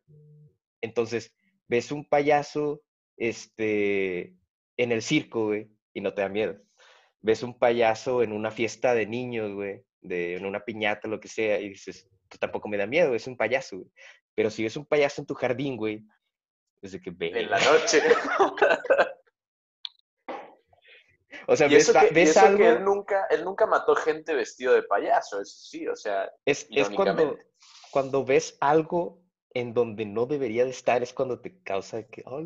Entonces, 0.82 1.32
ves 1.68 1.90
un 1.90 2.06
payaso, 2.06 2.82
este, 3.16 4.36
en 4.82 4.92
el 4.92 5.02
circo, 5.02 5.46
güey, 5.46 5.70
y 5.92 6.00
no 6.00 6.14
te 6.14 6.22
da 6.22 6.28
miedo. 6.28 6.56
Ves 7.20 7.42
un 7.42 7.58
payaso 7.58 8.22
en 8.22 8.32
una 8.32 8.50
fiesta 8.50 8.94
de 8.94 9.06
niños, 9.06 9.52
güey, 9.52 9.84
de, 10.00 10.36
en 10.36 10.46
una 10.46 10.64
piñata, 10.64 11.06
lo 11.06 11.20
que 11.20 11.28
sea, 11.28 11.60
y 11.60 11.68
dices, 11.68 12.08
pues 12.28 12.40
tampoco 12.40 12.68
me 12.68 12.78
da 12.78 12.86
miedo, 12.86 13.14
es 13.14 13.26
un 13.26 13.36
payaso, 13.36 13.76
güey. 13.76 13.90
Pero 14.34 14.48
si 14.48 14.62
ves 14.62 14.76
un 14.76 14.86
payaso 14.86 15.20
en 15.20 15.26
tu 15.26 15.34
jardín, 15.34 15.76
güey, 15.76 16.02
desde 16.80 17.00
que 17.00 17.10
ve. 17.10 17.30
En 17.34 17.50
la 17.50 17.58
noche. 17.60 18.02
O 21.46 21.56
sea, 21.56 21.66
ves, 21.66 22.36
algo... 22.36 22.58
que 22.58 22.68
él 22.68 22.84
nunca, 22.84 23.26
él 23.30 23.44
nunca 23.44 23.66
mató 23.66 23.96
gente 23.96 24.34
vestido 24.34 24.72
de 24.72 24.84
payaso, 24.84 25.40
eso 25.40 25.56
sí, 25.64 25.88
o 25.88 25.96
sea. 25.96 26.30
Es, 26.44 26.68
es 26.70 26.88
cuando, 26.90 27.36
cuando 27.90 28.24
ves 28.24 28.56
algo 28.60 29.20
en 29.52 29.74
donde 29.74 30.06
no 30.06 30.26
debería 30.26 30.64
de 30.64 30.70
estar, 30.70 31.02
es 31.02 31.12
cuando 31.12 31.40
te 31.40 31.58
causa 31.62 32.04
que. 32.04 32.22
Oh, 32.26 32.42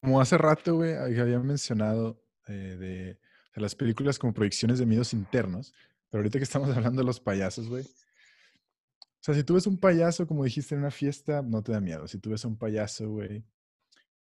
Como 0.00 0.20
hace 0.20 0.38
rato, 0.38 0.76
güey, 0.76 0.94
había 0.94 1.38
mencionado 1.40 2.22
eh, 2.46 2.52
de, 2.52 3.04
de, 3.14 3.60
las 3.60 3.74
películas 3.74 4.18
como 4.18 4.32
proyecciones 4.32 4.78
de 4.78 4.86
miedos 4.86 5.12
internos, 5.12 5.74
pero 6.08 6.20
ahorita 6.20 6.38
que 6.38 6.44
estamos 6.44 6.70
hablando 6.76 7.02
de 7.02 7.06
los 7.06 7.20
payasos, 7.20 7.68
güey. 7.68 7.84
O 7.84 9.22
sea, 9.22 9.34
si 9.34 9.44
tú 9.44 9.54
ves 9.54 9.66
un 9.66 9.76
payaso, 9.76 10.26
como 10.26 10.44
dijiste 10.44 10.74
en 10.74 10.80
una 10.80 10.90
fiesta, 10.90 11.42
no 11.42 11.62
te 11.62 11.72
da 11.72 11.80
miedo. 11.80 12.08
Si 12.08 12.18
tú 12.18 12.30
ves 12.30 12.44
un 12.46 12.56
payaso, 12.56 13.10
güey, 13.10 13.44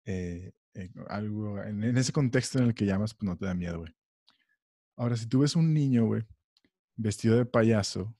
eh, 0.06 0.52
algo, 1.08 1.62
en, 1.64 1.84
ese 1.98 2.12
contexto 2.12 2.60
en 2.60 2.66
el 2.66 2.76
que 2.76 2.86
llamas, 2.86 3.16
pues 3.16 3.24
no 3.28 3.36
te 3.36 3.46
da 3.46 3.56
miedo, 3.56 3.80
güey. 3.80 3.96
Ahora, 4.96 5.16
si 5.16 5.26
tú 5.26 5.40
ves 5.40 5.56
un 5.56 5.74
niño, 5.74 6.06
güey, 6.06 6.24
vestido 6.96 7.38
de 7.38 7.46
payaso, 7.46 8.14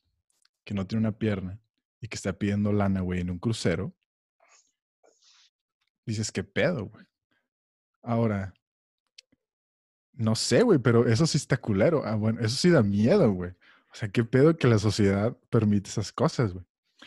que 0.64 0.74
no 0.74 0.88
tiene 0.88 1.02
una 1.02 1.18
pierna 1.18 1.63
y 2.04 2.10
que 2.10 2.18
está 2.18 2.34
pidiendo 2.34 2.74
lana, 2.74 3.00
güey, 3.00 3.22
en 3.22 3.30
un 3.30 3.40
crucero, 3.40 3.94
dices, 6.06 6.34
¿qué 6.34 6.44
pedo, 6.44 6.88
güey? 6.88 7.06
Ahora, 8.02 8.54
no 10.12 10.36
sé, 10.36 10.64
güey, 10.64 10.80
pero 10.80 11.08
eso 11.08 11.26
sí 11.26 11.38
está 11.38 11.56
culero. 11.56 12.04
Ah, 12.04 12.16
bueno, 12.16 12.42
eso 12.42 12.58
sí 12.58 12.70
da 12.70 12.84
miedo, 12.84 13.32
güey. 13.32 13.52
O 13.52 13.96
sea, 13.96 14.10
¿qué 14.10 14.26
pedo 14.26 14.58
que 14.58 14.68
la 14.68 14.80
sociedad 14.80 15.34
permite 15.50 15.90
esas 15.90 16.12
cosas, 16.12 16.52
güey? 16.52 16.66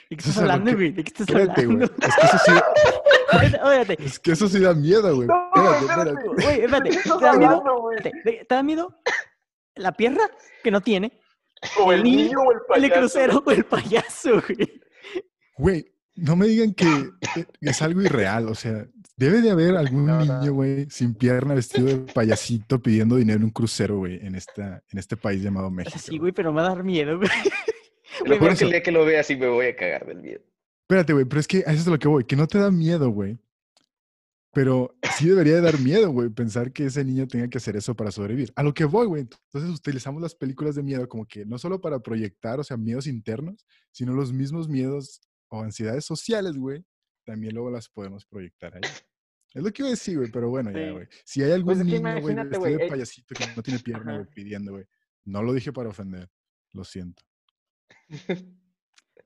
¿De 0.09 0.17
qué 0.17 0.23
estás 0.23 0.39
hablando, 0.39 0.73
güey? 0.73 0.93
¿De 0.93 1.05
qué 1.05 1.11
estás 1.11 1.29
hablando? 1.29 1.75
Güey. 1.75 1.83
Es 1.83 2.17
que 2.17 2.27
eso 2.27 2.39
sí... 2.47 2.53
Es 3.99 4.19
que 4.19 4.33
eso 4.33 4.49
sí 4.49 4.61
da 4.61 4.73
miedo, 4.73 5.15
güey. 5.15 5.29
espérate, 5.29 5.85
espérate. 5.85 6.29
Güey, 6.29 6.61
espérate. 6.63 6.91
¿Te 6.91 7.25
da 7.27 7.33
miedo? 7.35 7.65
¿Te 8.23 8.47
da 8.49 8.63
miedo? 8.63 9.01
¿La 9.75 9.93
pierna 9.93 10.23
que 10.65 10.71
no 10.71 10.81
tiene? 10.81 11.21
O 11.81 11.93
el, 11.93 12.03
niño, 12.03 12.41
o 12.41 12.53
el 12.53 12.61
payaso. 12.67 12.87
El 12.87 13.01
crucero 13.01 13.43
o 13.45 13.51
el 13.51 13.65
payaso, 13.65 14.41
güey. 14.41 14.86
Güey, 15.57 15.93
no 16.17 16.37
me 16.37 16.47
digan 16.47 16.75
que 16.75 16.87
es 17.61 17.83
algo 17.83 18.03
irreal. 18.03 18.49
O 18.49 18.55
sea, 18.55 18.87
debe 19.17 19.41
de 19.41 19.51
haber 19.51 19.77
algún 19.77 20.07
niño, 20.07 20.53
güey, 20.53 20.89
sin 20.91 21.15
pierna, 21.15 21.55
vestido 21.55 21.87
de 21.87 21.97
payasito, 22.15 22.81
pidiendo 22.81 23.17
dinero 23.17 23.39
en 23.39 23.45
un 23.45 23.51
crucero, 23.51 23.99
güey, 23.99 24.25
en, 24.25 24.35
esta, 24.35 24.83
en 24.91 24.99
este 24.99 25.17
país 25.17 25.43
llamado 25.43 25.71
México. 25.71 25.99
Sí, 25.99 26.19
güey, 26.19 26.33
pero 26.33 26.53
me 26.53 26.61
va 26.61 26.67
a 26.67 26.75
dar 26.75 26.85
miedo, 26.85 27.19
güey. 27.19 27.31
Lo 28.25 28.39
peor 28.39 28.53
es 28.53 28.59
que 28.59 28.65
el 28.65 28.71
día 28.71 28.83
que 28.83 28.93
lo 28.93 29.05
vea 29.05 29.21
así 29.21 29.37
me 29.37 29.49
voy 29.49 29.67
a 29.67 29.77
cagar 29.77 30.07
del 30.07 30.23
miedo. 30.23 30.41
Espérate, 30.83 31.13
güey, 31.13 31.25
pero 31.25 31.41
es 31.41 31.49
que 31.49 31.59
a 31.67 31.73
eso 31.73 31.81
es 31.81 31.87
lo 31.87 31.99
que 31.99 32.09
voy, 32.09 32.25
que 32.25 32.37
no 32.37 32.47
te 32.47 32.59
da 32.59 32.71
miedo, 32.71 33.11
güey. 33.11 33.39
Pero 34.53 34.97
sí 35.19 35.29
debería 35.29 35.57
de 35.57 35.61
dar 35.61 35.79
miedo, 35.81 36.11
güey, 36.11 36.31
pensar 36.31 36.73
que 36.73 36.87
ese 36.87 37.05
niño 37.05 37.29
tenga 37.29 37.49
que 37.49 37.59
hacer 37.59 37.77
eso 37.77 37.95
para 37.95 38.11
sobrevivir. 38.11 38.53
A 38.57 38.63
lo 38.63 38.73
que 38.73 38.87
voy, 38.87 39.07
güey. 39.07 39.23
Entonces 39.23 39.71
utilizamos 39.71 40.23
las 40.23 40.35
películas 40.35 40.77
de 40.77 40.83
miedo 40.83 41.07
como 41.09 41.27
que 41.27 41.45
no 41.45 41.59
solo 41.59 41.79
para 41.81 41.99
proyectar, 41.99 42.59
o 42.59 42.65
sea, 42.65 42.79
miedos 42.79 43.07
internos, 43.07 43.67
sino 43.91 44.15
los 44.15 44.33
mismos 44.33 44.67
miedos 44.67 45.21
o 45.49 45.63
ansiedades 45.63 46.05
sociales, 46.05 46.57
güey, 46.57 46.85
también 47.25 47.55
luego 47.55 47.71
las 47.71 47.89
podemos 47.89 48.25
proyectar 48.27 48.75
ahí. 48.75 48.91
Es 49.55 49.63
lo 49.63 49.73
que 49.73 49.83
iba 49.83 49.89
a 49.89 49.91
decir, 49.91 50.19
güey, 50.19 50.31
pero 50.31 50.51
bueno, 50.51 50.71
ya, 50.71 50.93
güey. 50.93 51.09
Si 51.25 51.43
hay 51.43 51.53
algún 51.53 51.75
pues 51.75 51.87
niño, 51.87 52.01
güey, 52.21 52.35
vestido 52.35 52.65
de 52.65 52.85
eh 52.85 52.89
payasito 52.89 53.35
que 53.35 53.45
no 53.57 53.63
tiene 53.63 53.81
pierna, 53.81 54.15
güey, 54.15 54.27
pidiendo, 54.27 54.73
güey. 54.73 54.85
No 55.25 55.43
lo 55.43 55.53
dije 55.53 55.73
para 55.73 55.89
ofender, 55.89 56.29
lo 56.73 56.85
siento. 56.85 57.23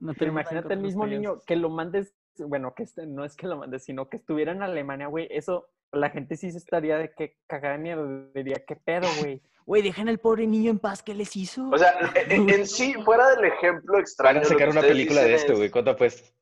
No 0.01 0.15
Pero 0.15 0.31
imagínate 0.31 0.73
el 0.73 0.81
mismo 0.81 1.07
niño 1.07 1.41
que 1.47 1.57
lo 1.57 1.69
mandes, 1.69 2.15
bueno, 2.39 2.73
que 2.75 2.85
este, 2.85 3.07
no 3.07 3.23
es 3.23 3.37
que 3.37 3.47
lo 3.47 3.59
mandes, 3.59 3.85
sino 3.85 4.09
que 4.09 4.17
estuviera 4.17 4.53
en 4.53 4.63
Alemania, 4.63 5.09
güey, 5.09 5.29
eso, 5.31 5.69
la 5.93 6.09
gente 6.09 6.37
sí 6.37 6.51
se 6.51 6.57
estaría 6.57 6.97
de 6.97 7.13
que 7.13 7.37
cagada 7.47 7.77
de 7.77 7.83
miedo, 7.83 8.31
diría, 8.33 8.65
¿qué 8.67 8.77
pedo, 8.77 9.07
güey? 9.21 9.43
Güey, 9.71 9.83
dejen 9.83 10.09
al 10.09 10.19
pobre 10.19 10.49
niño 10.49 10.73
en 10.73 10.81
paz, 10.81 11.01
¿qué 11.01 11.15
les 11.15 11.37
hizo? 11.37 11.71
O 11.71 11.79
sea, 11.79 11.95
en, 12.29 12.67
sí, 12.67 12.93
fuera 13.05 13.31
del 13.37 13.45
ejemplo 13.45 14.01
extraño. 14.01 14.41
Van 14.41 14.45
a 14.45 14.49
sacar 14.49 14.69
una 14.69 14.81
película 14.81 15.23
de 15.23 15.33
esto, 15.33 15.55
güey, 15.55 15.71
¿cuánto 15.71 15.95
pues? 15.95 16.35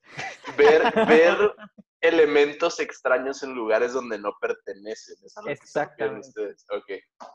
Ver, 0.56 0.80
ver 1.06 1.36
elementos 2.00 2.80
extraños 2.80 3.42
en 3.42 3.52
lugares 3.52 3.92
donde 3.92 4.18
no 4.18 4.32
pertenecen. 4.40 5.16
Exactamente. 5.46 6.30
Ok, 6.70 6.86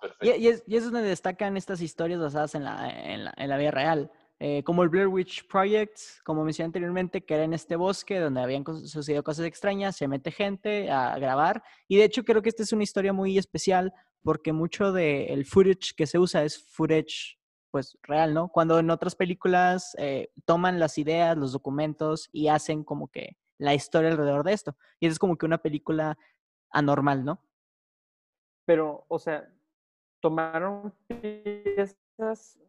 perfecto. 0.01 0.25
Y, 0.25 0.47
es, 0.47 0.63
y, 0.65 0.77
es, 0.77 0.83
donde 0.85 1.03
destacan 1.03 1.57
estas 1.57 1.79
historias 1.79 2.19
basadas 2.19 2.55
en 2.55 2.63
la, 2.63 2.89
en 2.89 3.25
la, 3.25 3.33
en 3.37 3.49
la 3.49 3.57
vida 3.57 3.69
real. 3.69 4.11
Eh, 4.39 4.63
como 4.63 4.81
el 4.81 4.89
Blair 4.89 5.09
Witch 5.09 5.47
Project, 5.47 5.99
como 6.23 6.43
mencioné 6.43 6.65
anteriormente, 6.65 7.23
que 7.23 7.35
era 7.35 7.43
en 7.43 7.53
este 7.53 7.75
bosque 7.75 8.19
donde 8.19 8.41
habían 8.41 8.65
sucedido 8.65 9.23
cosas 9.23 9.45
extrañas, 9.45 9.95
se 9.95 10.07
mete 10.07 10.31
gente 10.31 10.89
a 10.89 11.19
grabar 11.19 11.61
y 11.87 11.97
de 11.97 12.05
hecho 12.05 12.23
creo 12.23 12.41
que 12.41 12.49
esta 12.49 12.63
es 12.63 12.73
una 12.73 12.81
historia 12.81 13.13
muy 13.13 13.37
especial 13.37 13.93
porque 14.24 14.53
mucho 14.53 14.91
del 14.91 15.45
footage 15.45 15.93
que 15.95 16.07
se 16.07 16.19
usa 16.19 16.43
es 16.43 16.63
footage 16.63 17.38
pues 17.71 17.97
real, 18.03 18.34
¿no? 18.34 18.49
Cuando 18.49 18.78
en 18.78 18.91
otras 18.91 19.15
películas 19.15 19.95
eh, 19.97 20.32
toman 20.45 20.80
las 20.80 20.97
ideas, 20.99 21.36
los 21.36 21.53
documentos 21.53 22.30
y 22.32 22.47
hacen 22.47 22.84
como 22.84 23.07
que 23.07 23.36
la 23.57 23.74
historia 23.74 24.11
alrededor 24.11 24.43
de 24.43 24.53
esto. 24.53 24.78
Y 24.99 25.07
es 25.07 25.17
como 25.17 25.38
que 25.38 25.47
una 25.47 25.57
película 25.57 26.17
anormal, 26.69 27.26
¿no? 27.26 27.43
Pero, 28.65 29.05
o 29.07 29.17
sea, 29.17 29.49
tomaron 30.19 30.93
piezas 31.07 32.59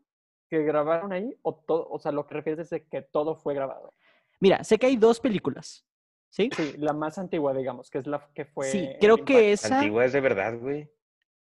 que 0.48 0.62
grabaron 0.62 1.12
ahí 1.12 1.36
o 1.42 1.54
todo, 1.54 1.86
o 1.90 1.98
sea, 1.98 2.10
lo 2.10 2.26
que 2.26 2.34
refieres 2.34 2.72
es 2.72 2.82
que 2.90 3.02
todo 3.02 3.36
fue 3.36 3.54
grabado. 3.54 3.92
Mira, 4.40 4.64
sé 4.64 4.78
que 4.78 4.86
hay 4.86 4.96
dos 4.96 5.20
películas. 5.20 5.86
¿Sí? 6.30 6.50
Sí, 6.56 6.74
la 6.78 6.92
más 6.92 7.16
antigua, 7.18 7.54
digamos, 7.54 7.90
que 7.90 7.98
es 7.98 8.08
la 8.08 8.28
que 8.34 8.44
fue. 8.44 8.66
Sí, 8.66 8.88
creo 9.00 9.24
que 9.24 9.52
esa. 9.52 9.76
Antigua 9.76 10.04
es 10.04 10.12
de 10.12 10.20
verdad, 10.20 10.58
güey. 10.58 10.90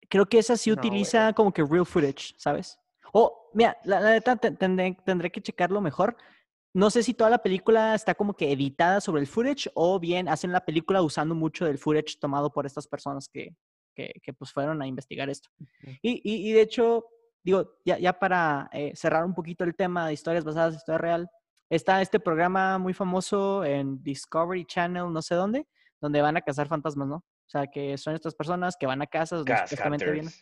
Creo 0.09 0.27
que 0.27 0.39
esa 0.39 0.57
sí 0.57 0.73
utiliza 0.73 1.33
como 1.33 1.53
que 1.53 1.65
real 1.65 1.87
footage, 1.87 2.35
¿sabes? 2.37 2.79
O, 3.13 3.51
mira, 3.55 3.77
la, 3.85 4.01
neta 4.01 4.37
tendré, 4.37 4.97
tendré, 5.05 5.31
que 5.31 5.41
checarlo 5.41 5.81
mejor. 5.81 6.17
no 6.75 6.91
sé 6.91 7.03
si 7.03 7.15
toda 7.15 7.31
la 7.31 7.39
película 7.39 7.95
está 7.95 8.15
como 8.15 8.35
que 8.35 8.53
editada 8.53 9.01
sobre 9.01 9.23
el 9.23 9.27
footage 9.27 9.71
o 9.75 9.99
bien 9.99 10.29
hacen 10.29 10.53
la 10.53 10.65
película 10.65 11.03
usando 11.03 11.35
mucho 11.35 11.65
del 11.65 11.79
footage 11.79 12.19
tomado 12.21 12.53
por 12.53 12.67
estas 12.67 12.87
personas 12.87 13.29
que, 13.29 13.57
que, 13.95 14.13
que, 14.23 14.33
pues 14.35 14.53
fueron 14.53 14.83
a 14.83 14.87
investigar 14.87 15.31
esto. 15.31 15.49
Y, 16.03 16.21
y, 16.23 16.51
y 16.51 16.53
de 16.53 16.61
hecho, 16.61 17.07
digo, 17.43 17.79
ya, 17.85 17.99
ya 17.99 18.13
para 18.13 18.69
eh, 18.73 18.93
cerrar 18.95 19.25
un 19.25 19.35
poquito 19.35 19.65
el 19.65 19.75
tema 19.75 20.07
de 20.07 20.13
historias 20.13 20.45
basadas 20.45 20.75
en 20.75 20.79
historia 20.79 20.99
real, 20.99 21.31
está 21.71 22.03
este 22.03 22.21
programa 22.21 22.79
muy 22.79 22.93
famoso 22.93 23.65
en 23.65 24.03
Discovery 24.03 24.65
Channel, 24.67 25.13
no 25.13 25.23
sé 25.23 25.35
dónde, 25.35 25.67
donde 26.01 26.21
van 26.21 26.37
a 26.37 26.43
cazar 26.43 26.69
fantasmas, 26.69 27.09
¿no? 27.09 27.25
O 27.47 27.49
sea, 27.49 27.67
que 27.69 27.97
son 27.97 28.15
estas 28.15 28.35
personas 28.35 28.77
que 28.79 28.87
van 28.87 29.03
a 29.03 29.07
casas 29.07 29.45
donde 29.45 30.11
vienen. 30.13 30.33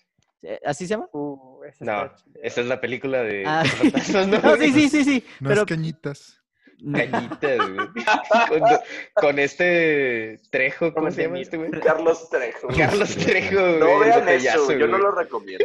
Eh, 0.43 0.61
¿Así 0.65 0.87
se 0.87 0.91
llama? 0.95 1.09
Uh, 1.13 1.63
esa 1.65 1.85
No, 1.85 2.13
esa 2.43 2.61
es 2.61 2.67
la 2.67 2.81
película 2.81 3.23
de 3.23 3.45
Ah, 3.47 3.63
¿no? 4.27 4.27
No, 4.43 4.57
sí, 4.57 4.73
sí, 4.73 4.89
sí, 4.89 5.05
sí. 5.05 5.25
No 5.41 5.49
pero 5.51 5.63
es 5.63 5.67
cañitas. 5.67 6.41
Cañitas, 6.93 7.59
güey. 7.59 7.89
Con, 8.49 8.61
con 9.15 9.39
este 9.39 10.39
Trejo, 10.51 10.93
¿cómo 10.93 11.11
se 11.11 11.23
llama 11.23 11.41
este 11.41 11.57
güey? 11.57 11.71
Carlos 11.83 12.29
Trejo. 12.29 12.69
Carlos 12.77 13.17
Trejo, 13.17 13.57
güey. 13.57 13.79
No 13.81 13.99
vean 14.01 14.21
botellazo, 14.21 14.63
eso, 14.65 14.73
yo 14.73 14.87
no 14.87 14.99
lo 14.99 15.11
recomiendo. 15.13 15.65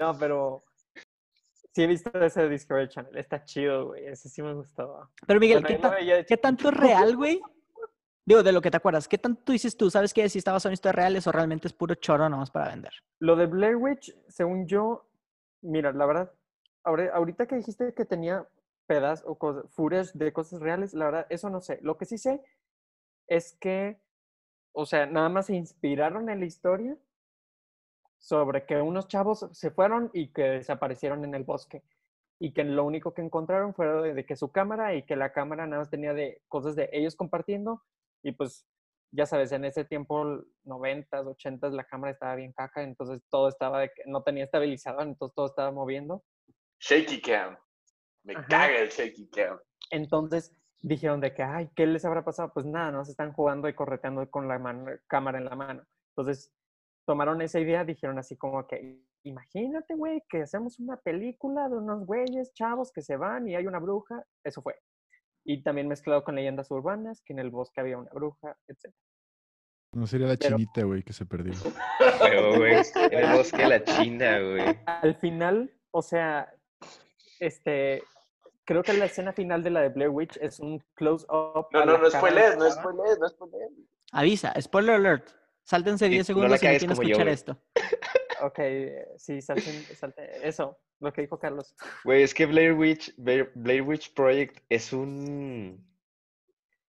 No, 0.00 0.18
pero 0.18 0.64
sí 1.72 1.84
he 1.84 1.86
visto 1.86 2.10
ese 2.22 2.48
Discovery 2.48 2.88
Channel. 2.88 3.16
Está 3.16 3.44
chido, 3.44 3.86
güey. 3.88 4.06
Ese 4.06 4.28
sí 4.28 4.42
me 4.42 4.52
gustaba. 4.54 5.10
Pero 5.26 5.40
Miguel, 5.40 5.62
Bueno, 5.62 5.76
¿qué, 5.76 5.82
ta- 5.82 6.24
qué 6.26 6.36
tanto 6.36 6.68
es 6.68 6.76
real, 6.76 7.16
güey? 7.16 7.40
Digo, 8.26 8.42
de 8.42 8.52
lo 8.52 8.62
que 8.62 8.70
te 8.70 8.78
acuerdas, 8.78 9.06
¿qué 9.06 9.18
tanto 9.18 9.52
dices 9.52 9.76
tú? 9.76 9.90
¿Sabes 9.90 10.14
qué? 10.14 10.28
Si 10.28 10.38
está 10.38 10.52
basado 10.52 10.70
en 10.70 10.74
historias 10.74 10.96
reales 10.96 11.26
o 11.26 11.32
realmente 11.32 11.68
es 11.68 11.74
puro 11.74 11.94
choro 11.94 12.28
nomás 12.28 12.50
para 12.50 12.68
vender. 12.68 12.92
Lo 13.18 13.36
de 13.36 13.46
Blair 13.46 13.76
Witch, 13.76 14.16
según 14.28 14.66
yo, 14.66 15.06
mira, 15.60 15.92
la 15.92 16.06
verdad, 16.06 16.32
ahorita 16.84 17.46
que 17.46 17.56
dijiste 17.56 17.92
que 17.92 18.04
tenía 18.06 18.46
pedazos 18.86 19.26
o 19.28 19.36
cosas, 19.36 20.16
de 20.16 20.32
cosas 20.32 20.60
reales, 20.60 20.94
la 20.94 21.06
verdad, 21.06 21.26
eso 21.28 21.50
no 21.50 21.60
sé. 21.60 21.78
Lo 21.82 21.98
que 21.98 22.06
sí 22.06 22.16
sé 22.16 22.42
es 23.26 23.56
que, 23.60 24.00
o 24.72 24.86
sea, 24.86 25.04
nada 25.04 25.28
más 25.28 25.46
se 25.46 25.54
inspiraron 25.54 26.30
en 26.30 26.40
la 26.40 26.46
historia 26.46 26.96
sobre 28.18 28.64
que 28.64 28.80
unos 28.80 29.06
chavos 29.06 29.48
se 29.52 29.70
fueron 29.70 30.10
y 30.14 30.28
que 30.28 30.44
desaparecieron 30.44 31.24
en 31.24 31.34
el 31.34 31.44
bosque. 31.44 31.82
Y 32.38 32.52
que 32.52 32.64
lo 32.64 32.84
único 32.84 33.12
que 33.12 33.22
encontraron 33.22 33.74
fue 33.74 33.86
de, 33.86 34.14
de 34.14 34.26
que 34.26 34.34
su 34.34 34.50
cámara 34.50 34.94
y 34.94 35.02
que 35.02 35.14
la 35.14 35.32
cámara 35.32 35.66
nada 35.66 35.80
más 35.80 35.90
tenía 35.90 36.14
de 36.14 36.40
cosas 36.48 36.74
de 36.74 36.88
ellos 36.92 37.16
compartiendo. 37.16 37.82
Y 38.24 38.32
pues, 38.32 38.66
ya 39.12 39.26
sabes, 39.26 39.52
en 39.52 39.64
ese 39.64 39.84
tiempo, 39.84 40.24
90s, 40.64 41.08
80s, 41.36 41.72
la 41.72 41.84
cámara 41.84 42.12
estaba 42.12 42.34
bien 42.34 42.52
caja, 42.52 42.82
entonces 42.82 43.22
todo 43.30 43.48
estaba, 43.48 43.80
de 43.80 43.90
que 43.94 44.02
no 44.06 44.22
tenía 44.22 44.44
estabilizado, 44.44 45.02
entonces 45.02 45.34
todo 45.34 45.46
estaba 45.46 45.70
moviendo. 45.70 46.24
Shaky 46.80 47.20
cam. 47.20 47.56
Me 48.24 48.34
Ajá. 48.34 48.46
caga 48.48 48.78
el 48.78 48.88
shaky 48.88 49.28
cam. 49.28 49.58
Entonces 49.90 50.56
dijeron 50.82 51.20
de 51.20 51.34
que, 51.34 51.42
ay, 51.42 51.70
¿qué 51.76 51.86
les 51.86 52.04
habrá 52.04 52.24
pasado? 52.24 52.50
Pues 52.52 52.66
nada, 52.66 52.90
no 52.90 53.04
se 53.04 53.10
están 53.12 53.32
jugando 53.32 53.68
y 53.68 53.74
correteando 53.74 54.28
con 54.30 54.48
la 54.48 54.58
mano- 54.58 54.90
cámara 55.06 55.38
en 55.38 55.44
la 55.44 55.54
mano. 55.54 55.84
Entonces 56.16 56.50
tomaron 57.06 57.42
esa 57.42 57.60
idea, 57.60 57.84
dijeron 57.84 58.18
así 58.18 58.36
como 58.36 58.66
que, 58.66 59.04
imagínate, 59.22 59.94
güey, 59.94 60.22
que 60.28 60.42
hacemos 60.42 60.80
una 60.80 60.96
película 60.96 61.68
de 61.68 61.76
unos 61.76 62.06
güeyes, 62.06 62.52
chavos 62.54 62.90
que 62.90 63.02
se 63.02 63.16
van 63.16 63.46
y 63.48 63.54
hay 63.54 63.66
una 63.66 63.78
bruja. 63.78 64.24
Eso 64.42 64.62
fue. 64.62 64.74
Y 65.44 65.62
también 65.62 65.88
mezclado 65.88 66.24
con 66.24 66.34
leyendas 66.36 66.70
urbanas, 66.70 67.20
que 67.22 67.32
en 67.34 67.38
el 67.38 67.50
bosque 67.50 67.80
había 67.80 67.98
una 67.98 68.10
bruja, 68.12 68.56
etc. 68.66 68.94
No 69.92 70.06
sería 70.06 70.26
la 70.26 70.36
Pero- 70.36 70.56
chinita, 70.56 70.82
güey, 70.84 71.02
que 71.02 71.12
se 71.12 71.26
perdió. 71.26 71.52
Pero, 72.20 72.56
güey, 72.56 72.74
en 73.10 73.18
el 73.18 73.36
bosque 73.36 73.58
de 73.58 73.68
la 73.68 73.84
China, 73.84 74.40
güey. 74.40 74.78
Al 74.86 75.14
final, 75.16 75.70
o 75.90 76.02
sea, 76.02 76.52
este, 77.40 78.02
creo 78.64 78.82
que 78.82 78.94
la 78.94 79.04
escena 79.04 79.32
final 79.32 79.62
de 79.62 79.70
la 79.70 79.80
de 79.82 79.90
Blair 79.90 80.10
Witch 80.10 80.36
es 80.40 80.58
un 80.60 80.82
close-up. 80.94 81.66
No, 81.72 81.84
no, 81.84 81.98
no 81.98 82.10
spoilees, 82.10 82.56
no 82.56 82.70
spoilees, 82.70 83.18
no 83.20 83.28
spoilees. 83.28 83.70
Avisa, 84.12 84.52
spoiler 84.60 84.94
alert. 84.96 85.28
Sáltense 85.64 86.06
Sí, 86.06 86.10
10 86.10 86.28
no 86.30 86.34
la 86.48 86.56
segundos 86.58 86.60
si 86.60 86.64
no 86.64 86.68
cagues 86.68 86.80
quieren 86.80 86.96
yo, 86.96 87.02
escuchar 87.02 87.24
güey. 87.24 87.34
esto. 87.34 87.58
Ok, 88.42 88.58
sí, 89.16 89.40
salten, 89.40 89.74
salten- 89.94 90.28
Eso, 90.42 90.78
lo 91.00 91.12
que 91.12 91.22
dijo 91.22 91.38
Carlos. 91.38 91.74
Güey, 92.04 92.22
es 92.22 92.34
que 92.34 92.46
Blair 92.46 92.72
Witch, 92.72 93.14
Blair, 93.16 93.52
Blair 93.54 93.82
Witch 93.82 94.12
Project 94.14 94.58
es 94.68 94.92
un. 94.92 95.86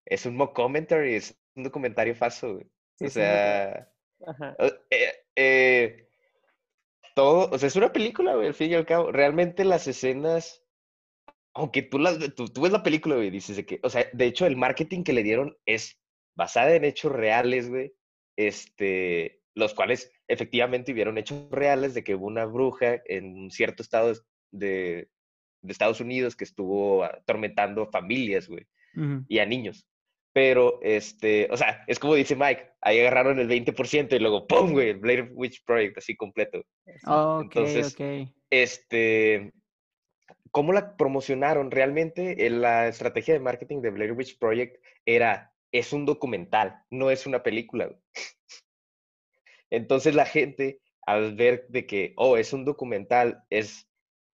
Es 0.07 0.27
un 0.27 0.37
mockumentary, 0.37 1.15
es 1.15 1.39
un 1.55 1.65
documentario 1.65 2.15
falso, 2.15 2.55
güey. 2.55 2.67
Sí, 2.99 3.07
o 3.07 3.11
sea. 3.11 3.91
Ajá. 4.27 4.57
eh, 4.59 4.73
eh, 4.91 5.13
eh, 5.37 6.09
todo, 7.15 7.51
o 7.51 7.59
sea, 7.59 7.67
es 7.67 7.77
una 7.77 7.93
película, 7.93 8.35
güey, 8.35 8.49
al 8.49 8.55
fin 8.55 8.71
y 8.71 8.75
al 8.75 8.87
cabo. 8.87 9.13
Realmente 9.13 9.65
las 9.65 9.87
escenas. 9.87 10.63
Aunque 11.57 11.83
tú, 11.83 11.99
las, 11.99 12.19
tú, 12.35 12.47
tú 12.49 12.63
ves 12.63 12.73
la 12.73 12.83
película, 12.83 13.15
güey, 13.17 13.31
dices 13.31 13.57
de 13.57 13.65
que. 13.67 13.81
O 13.83 13.91
sea, 13.91 14.07
de 14.13 14.27
hecho, 14.27 14.47
el 14.47 14.57
marketing 14.57 15.05
que 15.05 15.13
le 15.13 15.23
dieron 15.23 15.57
es 15.67 16.01
basada 16.35 16.75
en 16.75 16.85
hechos 16.85 17.13
reales, 17.13 17.69
güey. 17.69 17.95
Este. 18.37 19.43
Los 19.55 19.73
cuales 19.75 20.11
efectivamente 20.29 20.93
hubieron 20.93 21.19
hechos 21.19 21.51
reales 21.51 21.95
de 21.95 22.03
que 22.05 22.15
hubo 22.15 22.27
una 22.27 22.45
bruja 22.45 23.03
en 23.07 23.37
un 23.37 23.51
cierto 23.51 23.83
estado 23.83 24.13
de, 24.51 25.09
de 25.63 25.73
Estados 25.73 26.01
Unidos 26.01 26.37
que 26.37 26.45
estuvo 26.45 27.05
atormentando 27.05 27.87
familias, 27.91 28.49
güey, 28.49 28.67
Ujú. 28.97 29.25
y 29.29 29.39
a 29.39 29.47
niños. 29.47 29.87
Pero, 30.33 30.81
este, 30.83 31.47
o 31.53 31.57
sea, 31.57 31.85
es 31.87 32.01
como 32.01 32.17
dice 32.17 32.35
Mike, 32.35 32.73
ahí 32.81 32.99
agarraron 32.99 33.39
el 33.39 33.49
20% 33.49 34.17
y 34.17 34.19
luego, 34.19 34.49
¡pum!, 34.49 34.73
güey, 34.73 34.89
el 34.91 34.99
Blair 34.99 35.31
Witch 35.33 35.63
Project, 35.65 35.99
así 35.99 36.17
completo. 36.17 36.65
Ok, 37.07 37.43
Entonces. 37.57 37.97
Este, 38.51 39.53
¿cómo 40.51 40.73
la 40.73 40.97
promocionaron? 40.97 41.71
Realmente 41.71 42.47
eh, 42.47 42.51
la 42.51 42.89
estrategia 42.89 43.35
de 43.35 43.41
marketing 43.41 43.81
de 43.81 43.91
Blair 43.91 44.13
Witch 44.13 44.37
Project 44.39 44.83
era, 45.07 45.53
es 45.73 45.93
un 45.93 46.05
documental, 46.05 46.83
no 46.91 47.11
es 47.13 47.27
una 47.27 47.43
película. 47.45 47.87
güey. 47.87 47.99
Entonces 49.71 50.15
la 50.15 50.27
gente, 50.27 50.81
al 51.07 51.35
ver 51.35 51.67
de 51.69 51.87
que, 51.87 52.13
oh, 52.17 52.37
es 52.37 52.53
un 52.53 52.65
documental, 52.65 53.43
es, 53.51 53.89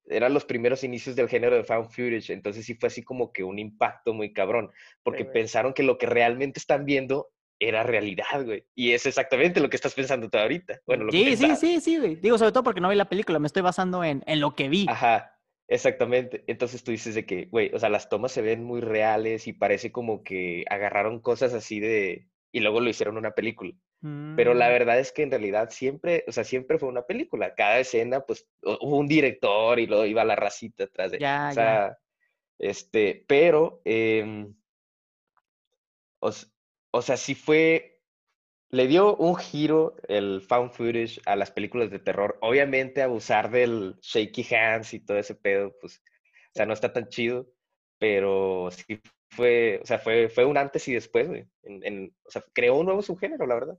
eran 0.07 0.35
los 0.35 0.45
primeros 0.45 0.85
inicios 0.85 1.17
del 1.17 1.29
género 1.29 1.57
de 1.57 1.65
found 1.65 1.91
footage, 1.91 2.33
entonces 2.33 2.67
sí 2.67 2.75
fue 2.75 2.89
así 2.89 3.03
como 3.03 3.33
que 3.33 3.45
un 3.45 3.59
impacto 3.59 4.13
muy 4.13 4.33
cabrón, 4.33 4.71
porque 5.03 5.25
pensaron 5.25 5.73
que 5.73 5.83
lo 5.83 5.99
que 5.99 6.07
realmente 6.07 6.59
están 6.59 6.85
viendo 6.85 7.31
era 7.61 7.83
realidad, 7.83 8.45
güey. 8.45 8.65
Y 8.75 8.93
es 8.93 9.05
exactamente 9.07 9.61
lo 9.61 9.69
que 9.69 9.77
estás 9.77 9.95
pensando 9.95 10.31
tú 10.31 10.39
ahorita. 10.39 10.81
Bueno, 10.87 11.05
lo 11.05 11.13
que 11.13 11.37
Sí, 11.37 11.37
sí, 11.37 11.57
sí, 11.57 11.81
sí, 11.81 11.99
güey. 11.99 12.17
Digo, 12.17 12.39
sobre 12.39 12.53
todo 12.53 12.65
porque 12.65 12.81
no 12.81 12.89
vi 12.89 12.97
la 12.97 13.09
película, 13.09 13.39
me 13.39 13.47
estoy 13.47 13.63
basando 13.63 14.03
en, 14.03 14.25
en 14.27 14.41
lo 14.41 14.55
que 14.55 14.71
vi. 14.71 14.87
Ajá, 14.89 15.39
exactamente. 15.69 16.43
Entonces 16.47 16.83
tú 16.83 16.91
dices 16.91 17.15
de 17.15 17.27
que, 17.27 17.45
güey, 17.45 17.71
o 17.75 17.79
sea, 17.79 17.91
las 17.91 18.09
tomas 18.09 18.33
se 18.33 18.41
ven 18.41 18.65
muy 18.65 18.81
reales 18.81 19.47
y 19.47 19.53
parece 19.53 19.93
como 19.93 20.25
que 20.25 20.65
agarraron 20.71 21.21
cosas 21.21 21.53
así 21.53 21.81
de... 21.81 22.27
y 22.53 22.61
luego 22.61 22.81
lo 22.81 22.91
hicieron 22.91 23.17
una 23.19 23.33
película. 23.33 23.73
Pero 24.35 24.55
la 24.55 24.69
Mm. 24.69 24.73
verdad 24.73 24.99
es 25.01 25.13
que 25.13 25.23
en 25.25 25.31
realidad 25.31 25.71
siempre, 25.71 26.25
o 26.29 26.33
sea, 26.33 26.45
siempre 26.45 26.79
fue 26.79 26.89
una 26.89 27.03
película. 27.07 27.55
Cada 27.55 27.79
escena, 27.81 28.21
pues, 28.23 28.49
hu- 28.63 28.79
hubo 28.81 28.99
un 28.99 29.09
director 29.09 29.79
y 29.81 29.87
luego 29.87 30.07
iba 30.07 30.25
la 30.25 30.37
racita 30.37 30.85
atrás 30.85 31.13
de... 31.13 31.19
Ya, 31.19 31.49
o 31.49 31.53
ya. 31.55 31.55
sea, 31.55 31.99
este, 32.59 33.25
pero, 33.29 33.83
em, 33.85 34.55
o, 36.21 36.31
o 36.93 37.03
sea, 37.03 37.17
sí 37.17 37.35
fue, 37.35 38.03
le 38.71 38.87
dio 38.87 39.17
un 39.17 39.37
giro 39.37 39.97
el 40.09 40.43
found 40.43 40.73
footage 40.73 41.21
a 41.27 41.37
las 41.37 41.51
películas 41.51 41.91
de 41.91 41.99
terror. 42.01 42.39
Obviamente 42.43 43.03
abusar 43.03 43.51
del 43.51 43.97
shaky 44.03 44.47
hands 44.55 44.95
y 44.95 45.01
todo 45.05 45.19
ese 45.19 45.35
pedo, 45.35 45.75
pues, 45.81 45.99
o 45.99 46.53
sea, 46.55 46.67
no 46.67 46.75
está 46.75 46.93
tan 46.93 47.09
chido, 47.09 47.49
pero 47.99 48.71
sí 48.73 49.01
fue, 49.31 49.81
o 49.83 49.87
sea, 49.87 49.99
fue, 49.99 50.29
fue 50.29 50.45
un 50.45 50.57
antes 50.57 50.87
y 50.89 50.95
después, 50.95 51.29
güey. 51.29 51.47
En, 51.63 52.15
o 52.25 52.31
sea, 52.31 52.45
creó 52.53 52.77
un 52.77 52.87
nuevo 52.87 53.03
subgénero, 53.03 53.47
la 53.47 53.55
verdad. 53.55 53.79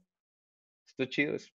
Estuvo 0.86 1.06
chido 1.06 1.34
eso. 1.34 1.50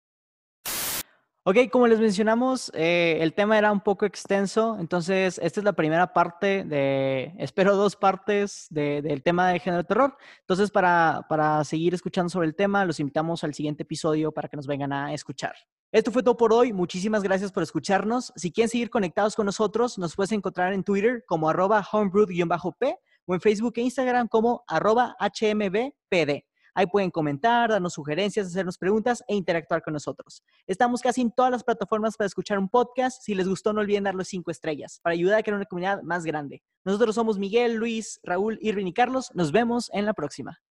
Ok, 1.48 1.58
como 1.72 1.86
les 1.86 2.00
mencionamos, 2.00 2.72
eh, 2.74 3.20
el 3.22 3.36
tema 3.36 3.56
era 3.56 3.72
un 3.72 3.82
poco 3.82 4.08
extenso, 4.08 4.78
entonces 4.80 5.39
esta 5.43 5.60
es 5.60 5.64
la 5.64 5.74
primera 5.74 6.12
parte 6.12 6.64
de, 6.64 7.34
espero 7.38 7.76
dos 7.76 7.96
partes 7.96 8.66
de- 8.72 9.04
del 9.04 9.22
tema 9.22 9.50
de 9.52 9.60
género 9.60 9.84
de 9.84 9.88
terror. 9.88 10.18
Entonces, 10.39 10.72
para, 10.72 11.24
para 11.30 11.64
seguir 11.64 11.93
escuchando 11.93 12.30
sobre 12.30 12.48
el 12.48 12.56
tema, 12.56 12.84
los 12.84 13.00
invitamos 13.00 13.43
al 13.43 13.54
siguiente 13.54 13.84
episodio 13.84 14.32
para 14.32 14.50
que 14.50 14.58
nos 14.58 14.66
vengan 14.66 14.91
a 14.91 15.14
escuchar. 15.14 15.54
Esto 15.91 16.12
fue 16.12 16.24
todo 16.24 16.36
por 16.36 16.52
hoy. 16.52 16.74
Muchísimas 16.74 17.22
gracias 17.22 17.52
por 17.52 17.62
escucharnos. 17.62 18.34
Si 18.36 18.52
quieren 18.52 18.70
seguir 18.70 18.89
conectados 18.89 19.36
con 19.36 19.46
nosotros, 19.46 20.00
nos 20.00 20.16
puedes 20.16 20.32
encontrar 20.32 20.74
en 20.74 20.84
Twitter 20.84 21.24
como 21.28 21.48
arroba 21.48 21.86
homebrewed-p 21.91 22.98
o 23.26 23.34
en 23.34 23.41
Facebook 23.41 23.73
e 23.78 23.82
Instagram 23.82 24.28
como 24.28 24.63
arroba 24.67 25.15
hmbpd. 25.19 26.43
Ahí 26.78 26.88
pueden 26.88 27.09
comentar, 27.09 27.69
darnos 27.69 27.93
sugerencias, 27.93 28.47
hacernos 28.47 28.78
preguntas 28.78 29.23
e 29.30 29.36
interactuar 29.36 29.82
con 29.82 29.93
nosotros. 29.93 30.43
Estamos 30.67 31.01
casi 31.01 31.21
en 31.21 31.32
todas 31.32 31.49
las 31.49 31.63
plataformas 31.63 32.17
para 32.17 32.28
escuchar 32.28 32.59
un 32.59 32.67
podcast. 32.67 33.21
Si 33.23 33.34
les 33.34 33.47
gustó, 33.47 33.71
no 33.71 33.80
olviden 33.80 34.03
darle 34.03 34.26
cinco 34.26 34.51
estrellas 34.51 34.99
para 35.01 35.13
ayudar 35.13 35.39
a 35.39 35.43
crear 35.43 35.55
una 35.55 35.65
comunidad 35.65 36.01
más 36.03 36.26
grande. 36.26 36.61
Nosotros 36.84 37.15
somos 37.15 37.39
Miguel, 37.39 37.76
Luis, 37.76 38.19
Raúl, 38.23 38.59
Irvin 38.61 38.88
y 38.88 38.93
Carlos. 38.93 39.32
Nos 39.34 39.53
vemos 39.53 39.89
en 39.93 40.05
la 40.05 40.13
próxima. 40.13 40.64